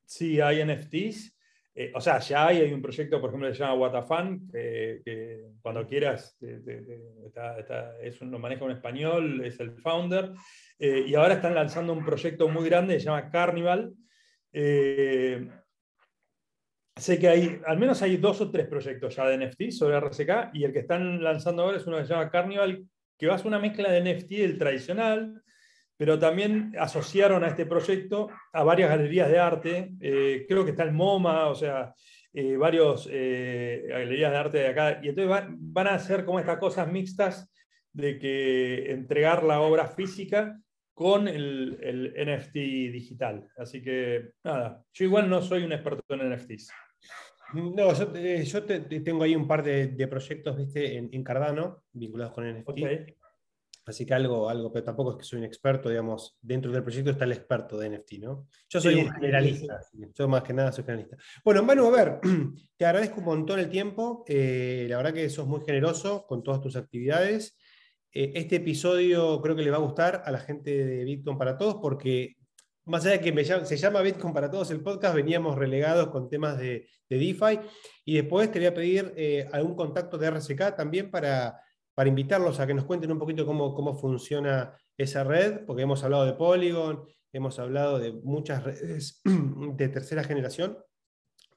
Sí, 0.05 0.39
hay 0.39 0.63
NFTs. 0.63 1.36
Eh, 1.79 1.91
o 1.93 2.01
sea, 2.01 2.17
ya 2.17 2.47
hay, 2.47 2.57
hay, 2.57 2.73
un 2.73 2.81
proyecto, 2.81 3.21
por 3.21 3.29
ejemplo, 3.29 3.49
que 3.49 3.53
se 3.53 3.59
llama 3.59 3.75
Watafan, 3.75 4.49
que, 4.51 5.43
cuando 5.61 5.85
quieras, 5.85 6.35
es 6.41 8.21
lo 8.21 8.39
maneja 8.39 8.65
un 8.65 8.71
español, 8.71 9.45
es 9.45 9.59
el 9.59 9.73
founder, 9.73 10.31
eh, 10.79 11.03
y 11.05 11.13
ahora 11.13 11.35
están 11.35 11.53
lanzando 11.53 11.93
un 11.93 12.03
proyecto 12.03 12.49
muy 12.49 12.67
grande 12.67 12.95
que 12.95 12.99
se 12.99 13.05
llama 13.05 13.29
Carnival. 13.29 13.93
Eh, 14.51 15.47
sé 16.95 17.19
que 17.19 17.27
hay, 17.27 17.61
al 17.67 17.77
menos 17.77 18.01
hay 18.01 18.17
dos 18.17 18.41
o 18.41 18.49
tres 18.49 18.65
proyectos 18.65 19.15
ya 19.15 19.27
de 19.27 19.37
NFT 19.45 19.69
sobre 19.69 19.97
RCK, 19.97 20.49
y 20.53 20.63
el 20.63 20.73
que 20.73 20.79
están 20.79 21.23
lanzando 21.23 21.61
ahora 21.61 21.77
es 21.77 21.85
uno 21.85 21.97
que 21.97 22.05
se 22.05 22.13
llama 22.13 22.31
Carnival, 22.31 22.87
que 23.19 23.27
va 23.27 23.35
a 23.35 23.37
ser 23.37 23.45
una 23.45 23.59
mezcla 23.59 23.91
de 23.91 24.01
NFT 24.01 24.29
del 24.29 24.57
tradicional, 24.57 25.43
pero 25.97 26.19
también 26.19 26.73
asociaron 26.79 27.43
a 27.43 27.47
este 27.47 27.65
proyecto 27.65 28.29
a 28.53 28.63
varias 28.63 28.89
galerías 28.89 29.29
de 29.29 29.39
arte, 29.39 29.91
eh, 29.99 30.45
creo 30.47 30.63
que 30.63 30.71
está 30.71 30.83
el 30.83 30.93
MoMA, 30.93 31.47
o 31.47 31.55
sea, 31.55 31.93
eh, 32.33 32.55
varias 32.55 33.07
eh, 33.11 33.83
galerías 33.87 34.31
de 34.31 34.37
arte 34.37 34.57
de 34.59 34.67
acá, 34.67 34.99
y 35.01 35.09
entonces 35.09 35.49
van, 35.57 35.87
a 35.87 35.95
hacer 35.95 36.23
como 36.23 36.39
estas 36.39 36.59
cosas 36.59 36.91
mixtas 36.91 37.51
de 37.91 38.19
que 38.19 38.91
entregar 38.91 39.43
la 39.43 39.59
obra 39.61 39.87
física 39.87 40.59
con 40.93 41.27
el, 41.27 41.77
el, 41.81 42.13
NFT 42.27 42.53
digital. 42.91 43.47
Así 43.57 43.81
que, 43.81 44.31
nada, 44.43 44.83
yo 44.93 45.05
igual 45.05 45.29
no 45.29 45.41
soy 45.41 45.63
un 45.63 45.71
experto 45.71 46.03
en 46.09 46.31
NFTs. 46.31 46.71
No, 47.53 47.93
yo, 47.93 48.63
tengo 48.63 49.23
ahí 49.23 49.35
un 49.35 49.47
par 49.47 49.63
de, 49.63 50.07
proyectos 50.07 50.57
¿viste? 50.57 50.97
En, 50.97 51.23
Cardano 51.23 51.83
vinculados 51.93 52.33
con 52.33 52.45
NFT. 52.45 53.16
Así 53.87 54.05
que 54.05 54.13
algo, 54.13 54.49
algo, 54.49 54.69
pero 54.69 54.83
tampoco 54.83 55.11
es 55.11 55.17
que 55.17 55.23
soy 55.23 55.39
un 55.39 55.45
experto, 55.45 55.87
digamos, 55.87 56.37
dentro 56.41 56.69
del 56.73 56.83
proyecto 56.83 57.11
está 57.11 57.23
el 57.23 57.31
experto 57.31 57.77
de 57.77 57.89
NFT, 57.89 58.13
¿no? 58.19 58.49
Yo 58.69 58.81
soy 58.81 58.95
un 58.95 59.09
generalista, 59.13 59.79
yo 60.13 60.27
más 60.27 60.43
que 60.43 60.53
nada 60.53 60.73
soy 60.73 60.83
generalista. 60.83 61.15
Bueno, 61.41 61.63
Manu, 61.63 61.85
a 61.85 61.91
ver, 61.91 62.19
te 62.77 62.85
agradezco 62.85 63.19
un 63.19 63.25
montón 63.25 63.59
el 63.59 63.69
tiempo, 63.69 64.25
eh, 64.27 64.87
la 64.89 64.97
verdad 64.97 65.13
que 65.13 65.29
sos 65.29 65.47
muy 65.47 65.61
generoso 65.61 66.25
con 66.27 66.43
todas 66.43 66.59
tus 66.59 66.75
actividades. 66.75 67.57
Eh, 68.11 68.33
este 68.35 68.57
episodio 68.57 69.41
creo 69.41 69.55
que 69.55 69.61
le 69.61 69.71
va 69.71 69.77
a 69.77 69.81
gustar 69.81 70.21
a 70.25 70.31
la 70.31 70.39
gente 70.39 70.85
de 70.85 71.05
Bitcoin 71.05 71.37
para 71.37 71.57
todos 71.57 71.75
porque 71.75 72.35
más 72.83 73.05
allá 73.05 73.19
de 73.19 73.33
que 73.33 73.45
se 73.65 73.77
llama 73.77 74.01
Bitcoin 74.01 74.33
para 74.33 74.51
todos 74.51 74.69
el 74.71 74.81
podcast, 74.81 75.15
veníamos 75.15 75.55
relegados 75.55 76.09
con 76.09 76.29
temas 76.29 76.57
de, 76.57 76.89
DeFi 77.09 77.61
y 78.03 78.15
después 78.15 78.51
te 78.51 78.59
voy 78.59 78.65
a 78.65 78.73
pedir 78.73 79.13
eh, 79.15 79.47
algún 79.53 79.75
contacto 79.75 80.17
de 80.17 80.27
RCK 80.27 80.75
también 80.75 81.09
para 81.09 81.57
para 81.97 82.09
invitarlos 82.09 82.59
a 82.59 82.67
que 82.67 82.75
nos 82.75 82.85
cuenten 82.85 83.11
un 83.11 83.17
poquito 83.17 83.43
cómo, 83.43 83.73
cómo 83.73 83.95
funciona 83.95 84.71
esa 84.95 85.23
red, 85.23 85.65
porque 85.65 85.81
hemos 85.81 86.03
hablado 86.03 86.27
de 86.27 86.33
Polygon, 86.33 87.03
hemos 87.33 87.57
hablado 87.57 87.97
de 87.97 88.11
muchas 88.11 88.63
redes 88.63 89.19
de 89.25 89.89
tercera 89.89 90.23
generación, 90.23 90.77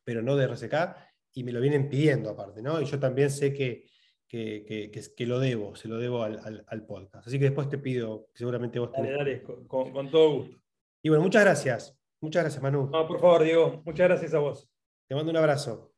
pero 0.02 0.22
no 0.22 0.36
de 0.36 0.46
RSK, 0.46 0.96
y 1.34 1.44
me 1.44 1.52
lo 1.52 1.60
vienen 1.60 1.90
pidiendo 1.90 2.30
aparte, 2.30 2.62
¿no? 2.62 2.80
Y 2.80 2.86
yo 2.86 2.98
también 2.98 3.28
sé 3.28 3.52
que, 3.52 3.84
que, 4.26 4.90
que, 5.14 5.26
lo 5.26 5.40
debo, 5.40 5.76
se 5.76 5.88
lo 5.88 5.98
debo 5.98 6.22
al, 6.22 6.64
al, 6.66 6.86
podcast. 6.86 7.26
Así 7.26 7.38
que 7.38 7.44
después 7.44 7.68
te 7.68 7.76
pido, 7.76 8.28
seguramente 8.32 8.78
vos 8.78 8.92
Dale, 8.92 9.12
dale, 9.12 9.42
con, 9.42 9.68
con, 9.68 10.10
todo 10.10 10.36
gusto. 10.36 10.56
Y 11.02 11.10
bueno, 11.10 11.22
muchas 11.22 11.44
gracias. 11.44 12.00
Muchas 12.22 12.44
gracias, 12.44 12.62
Manu. 12.62 12.88
No, 12.90 13.06
por 13.06 13.20
favor, 13.20 13.42
Diego, 13.42 13.82
muchas 13.84 14.08
gracias 14.08 14.32
a 14.32 14.38
vos. 14.38 14.70
Te 15.06 15.14
mando 15.14 15.32
un 15.32 15.36
abrazo. 15.36 15.92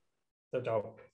Chao, 0.50 0.62
chao. 0.64 1.11